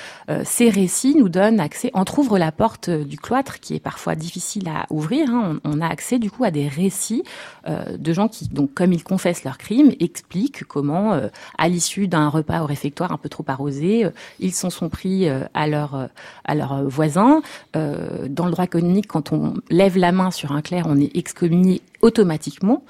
ces 0.45 0.71
récits 0.71 1.15
nous 1.17 1.29
donnent 1.29 1.61
accès, 1.61 1.91
ouvrent 2.17 2.39
la 2.39 2.53
porte 2.53 2.91
du 2.91 3.17
cloître 3.17 3.61
qui 3.61 3.75
est 3.75 3.81
parfois 3.81 4.15
difficile 4.15 4.69
à 4.69 4.87
ouvrir. 4.91 5.31
Hein. 5.31 5.61
On, 5.65 5.81
a 5.81 5.87
accès 5.87 6.19
du 6.19 6.31
coup 6.31 6.45
à 6.45 6.51
des 6.51 6.69
récits 6.69 7.23
de 7.67 8.13
gens 8.13 8.29
qui, 8.29 8.49
donc 8.49 8.75
comme 8.75 8.93
ils 8.93 9.03
confessent 9.03 9.45
leurs 9.45 9.59
crimes, 9.59 9.93
expliquent 10.01 10.65
comment, 10.65 11.19
à 11.59 11.69
l'issue 11.69 12.09
d'un 12.09 12.29
repas 12.29 12.63
au 12.63 12.67
réfectoire 12.67 13.13
un 13.13 13.17
peu 13.17 13.29
trop 13.29 13.45
arrosé, 13.49 14.07
ils 14.39 14.53
s'en 14.53 14.71
sont 14.71 14.89
pris 14.89 15.29
à 15.29 15.67
leurs 15.67 16.09
à 16.45 16.55
leurs 16.55 16.89
voisins. 16.89 17.41
dans 17.75 18.47
le 18.47 18.51
droit 18.51 18.67
canonique, 18.67 19.07
quand 19.07 19.33
on 19.33 19.55
lève 19.71 19.97
la 19.97 20.13
main 20.13 20.31
sur 20.31 20.53
un 20.53 20.63
clerc, 20.63 20.87
on 20.89 20.99
est 20.99 21.17
excommunié 21.17 21.83
automatiquement. 22.01 22.85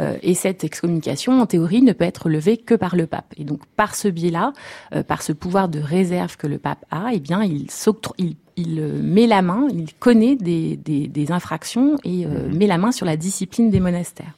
Euh, 0.00 0.16
et 0.22 0.34
cette 0.34 0.64
excommunication, 0.64 1.40
en 1.40 1.46
théorie, 1.46 1.82
ne 1.82 1.92
peut 1.92 2.04
être 2.04 2.28
levée 2.28 2.56
que 2.56 2.74
par 2.74 2.96
le 2.96 3.06
pape. 3.06 3.32
Et 3.36 3.44
donc, 3.44 3.60
par 3.76 3.94
ce 3.94 4.08
biais-là, 4.08 4.52
euh, 4.94 5.02
par 5.02 5.22
ce 5.22 5.32
pouvoir 5.32 5.68
de 5.68 5.80
réserve 5.80 6.36
que 6.36 6.46
le 6.46 6.58
pape 6.58 6.84
a, 6.90 7.10
eh 7.12 7.20
bien, 7.20 7.42
il, 7.42 7.66
il, 8.18 8.36
il 8.56 8.80
euh, 8.80 9.00
met 9.02 9.26
la 9.26 9.42
main, 9.42 9.66
il 9.72 9.92
connaît 9.94 10.36
des, 10.36 10.76
des, 10.76 11.08
des 11.08 11.32
infractions 11.32 11.96
et 12.04 12.26
mmh. 12.26 12.56
met 12.56 12.66
la 12.66 12.78
main 12.78 12.92
sur 12.92 13.06
la 13.06 13.16
discipline 13.16 13.70
des 13.70 13.80
monastères. 13.80 14.34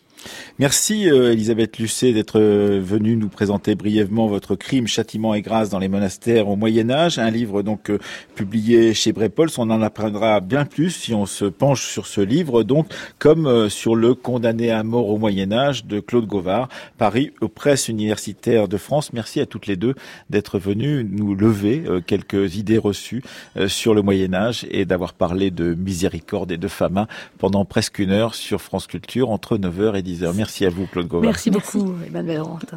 Merci 0.58 1.08
euh, 1.08 1.32
Elisabeth 1.32 1.78
Lucet 1.78 2.12
d'être 2.12 2.40
euh, 2.40 2.80
venue 2.82 3.16
nous 3.16 3.28
présenter 3.28 3.76
brièvement 3.76 4.26
votre 4.26 4.56
crime, 4.56 4.88
châtiment 4.88 5.34
et 5.34 5.40
grâce 5.40 5.70
dans 5.70 5.78
les 5.78 5.86
monastères 5.88 6.48
au 6.48 6.56
Moyen 6.56 6.90
Âge, 6.90 7.20
un 7.20 7.30
livre 7.30 7.62
donc 7.62 7.90
euh, 7.90 7.98
publié 8.34 8.92
chez 8.92 9.12
Brepols. 9.12 9.50
On 9.58 9.70
en 9.70 9.80
apprendra 9.82 10.40
bien 10.40 10.64
plus 10.64 10.90
si 10.90 11.14
on 11.14 11.26
se 11.26 11.44
penche 11.44 11.86
sur 11.86 12.06
ce 12.08 12.20
livre, 12.20 12.64
donc 12.64 12.92
comme 13.20 13.68
sur 13.68 13.94
le 13.94 14.14
condamné 14.14 14.70
à 14.72 14.82
mort 14.82 15.08
au 15.08 15.18
Moyen 15.18 15.52
Âge 15.52 15.84
de 15.84 16.00
Claude 16.00 16.26
Gauvard, 16.26 16.68
Paris 16.96 17.32
aux 17.40 17.48
presses 17.48 17.88
universitaires 17.88 18.66
de 18.66 18.76
France. 18.76 19.12
Merci 19.12 19.40
à 19.40 19.46
toutes 19.46 19.66
les 19.66 19.76
deux 19.76 19.94
d'être 20.28 20.58
venues 20.58 21.04
nous 21.08 21.34
lever 21.34 21.84
quelques 22.06 22.56
idées 22.56 22.78
reçues 22.78 23.22
sur 23.66 23.94
le 23.94 24.02
Moyen 24.02 24.34
Âge 24.34 24.66
et 24.70 24.84
d'avoir 24.84 25.12
parlé 25.12 25.50
de 25.50 25.74
miséricorde 25.74 26.50
et 26.50 26.56
de 26.56 26.68
famine 26.68 27.06
pendant 27.38 27.64
presque 27.64 27.98
une 27.98 28.10
heure 28.10 28.34
sur 28.34 28.60
France 28.60 28.86
Culture 28.86 29.30
entre 29.30 29.56
9h 29.56 29.96
et 29.96 30.02
10h. 30.02 30.07
Merci 30.34 30.66
à 30.66 30.70
vous, 30.70 30.86
Claude 30.86 31.08
Gauvin. 31.08 31.26
Merci 31.26 31.50
beaucoup, 31.50 31.94
Emmanuel 32.06 32.40
Rantin. 32.42 32.76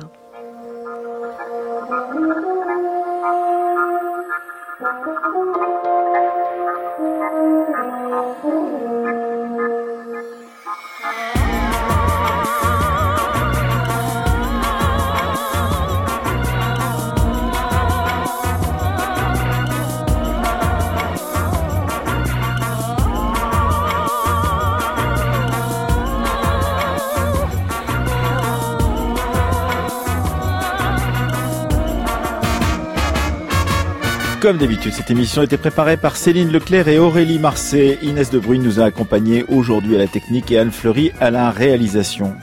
Comme 34.41 34.57
d'habitude, 34.57 34.91
cette 34.91 35.11
émission 35.11 35.41
a 35.41 35.45
été 35.45 35.55
préparée 35.55 35.97
par 35.97 36.15
Céline 36.15 36.51
Leclerc 36.51 36.87
et 36.87 36.97
Aurélie 36.97 37.37
Marseille. 37.37 37.99
Inès 38.01 38.31
de 38.31 38.39
Bruyne 38.39 38.63
nous 38.63 38.79
a 38.79 38.85
accompagnés 38.85 39.45
aujourd'hui 39.47 39.95
à 39.95 39.99
la 39.99 40.07
technique 40.07 40.51
et 40.51 40.57
Anne 40.57 40.71
Fleury 40.71 41.11
à 41.19 41.29
la 41.29 41.51
réalisation. 41.51 42.35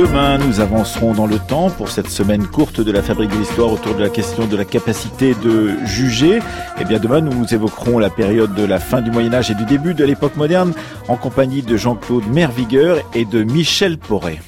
Demain, 0.00 0.38
nous 0.38 0.60
avancerons 0.60 1.12
dans 1.12 1.26
le 1.26 1.38
temps 1.38 1.68
pour 1.68 1.90
cette 1.90 2.08
semaine 2.08 2.46
courte 2.46 2.80
de 2.80 2.90
la 2.90 3.02
fabrique 3.02 3.28
de 3.32 3.36
l'histoire 3.36 3.70
autour 3.70 3.94
de 3.94 4.00
la 4.00 4.08
question 4.08 4.46
de 4.46 4.56
la 4.56 4.64
capacité 4.64 5.34
de 5.34 5.74
juger. 5.84 6.36
Et 6.36 6.40
eh 6.80 6.84
bien 6.86 6.98
demain, 6.98 7.20
nous 7.20 7.44
évoquerons 7.52 7.98
la 7.98 8.08
période 8.08 8.54
de 8.54 8.64
la 8.64 8.80
fin 8.80 9.02
du 9.02 9.10
Moyen 9.10 9.34
Âge 9.34 9.50
et 9.50 9.54
du 9.54 9.66
début 9.66 9.92
de 9.92 10.02
l'époque 10.06 10.36
moderne 10.36 10.72
en 11.08 11.16
compagnie 11.16 11.60
de 11.60 11.76
Jean-Claude 11.76 12.26
Mervigueur 12.32 12.96
et 13.14 13.26
de 13.26 13.42
Michel 13.42 13.98
Porret. 13.98 14.38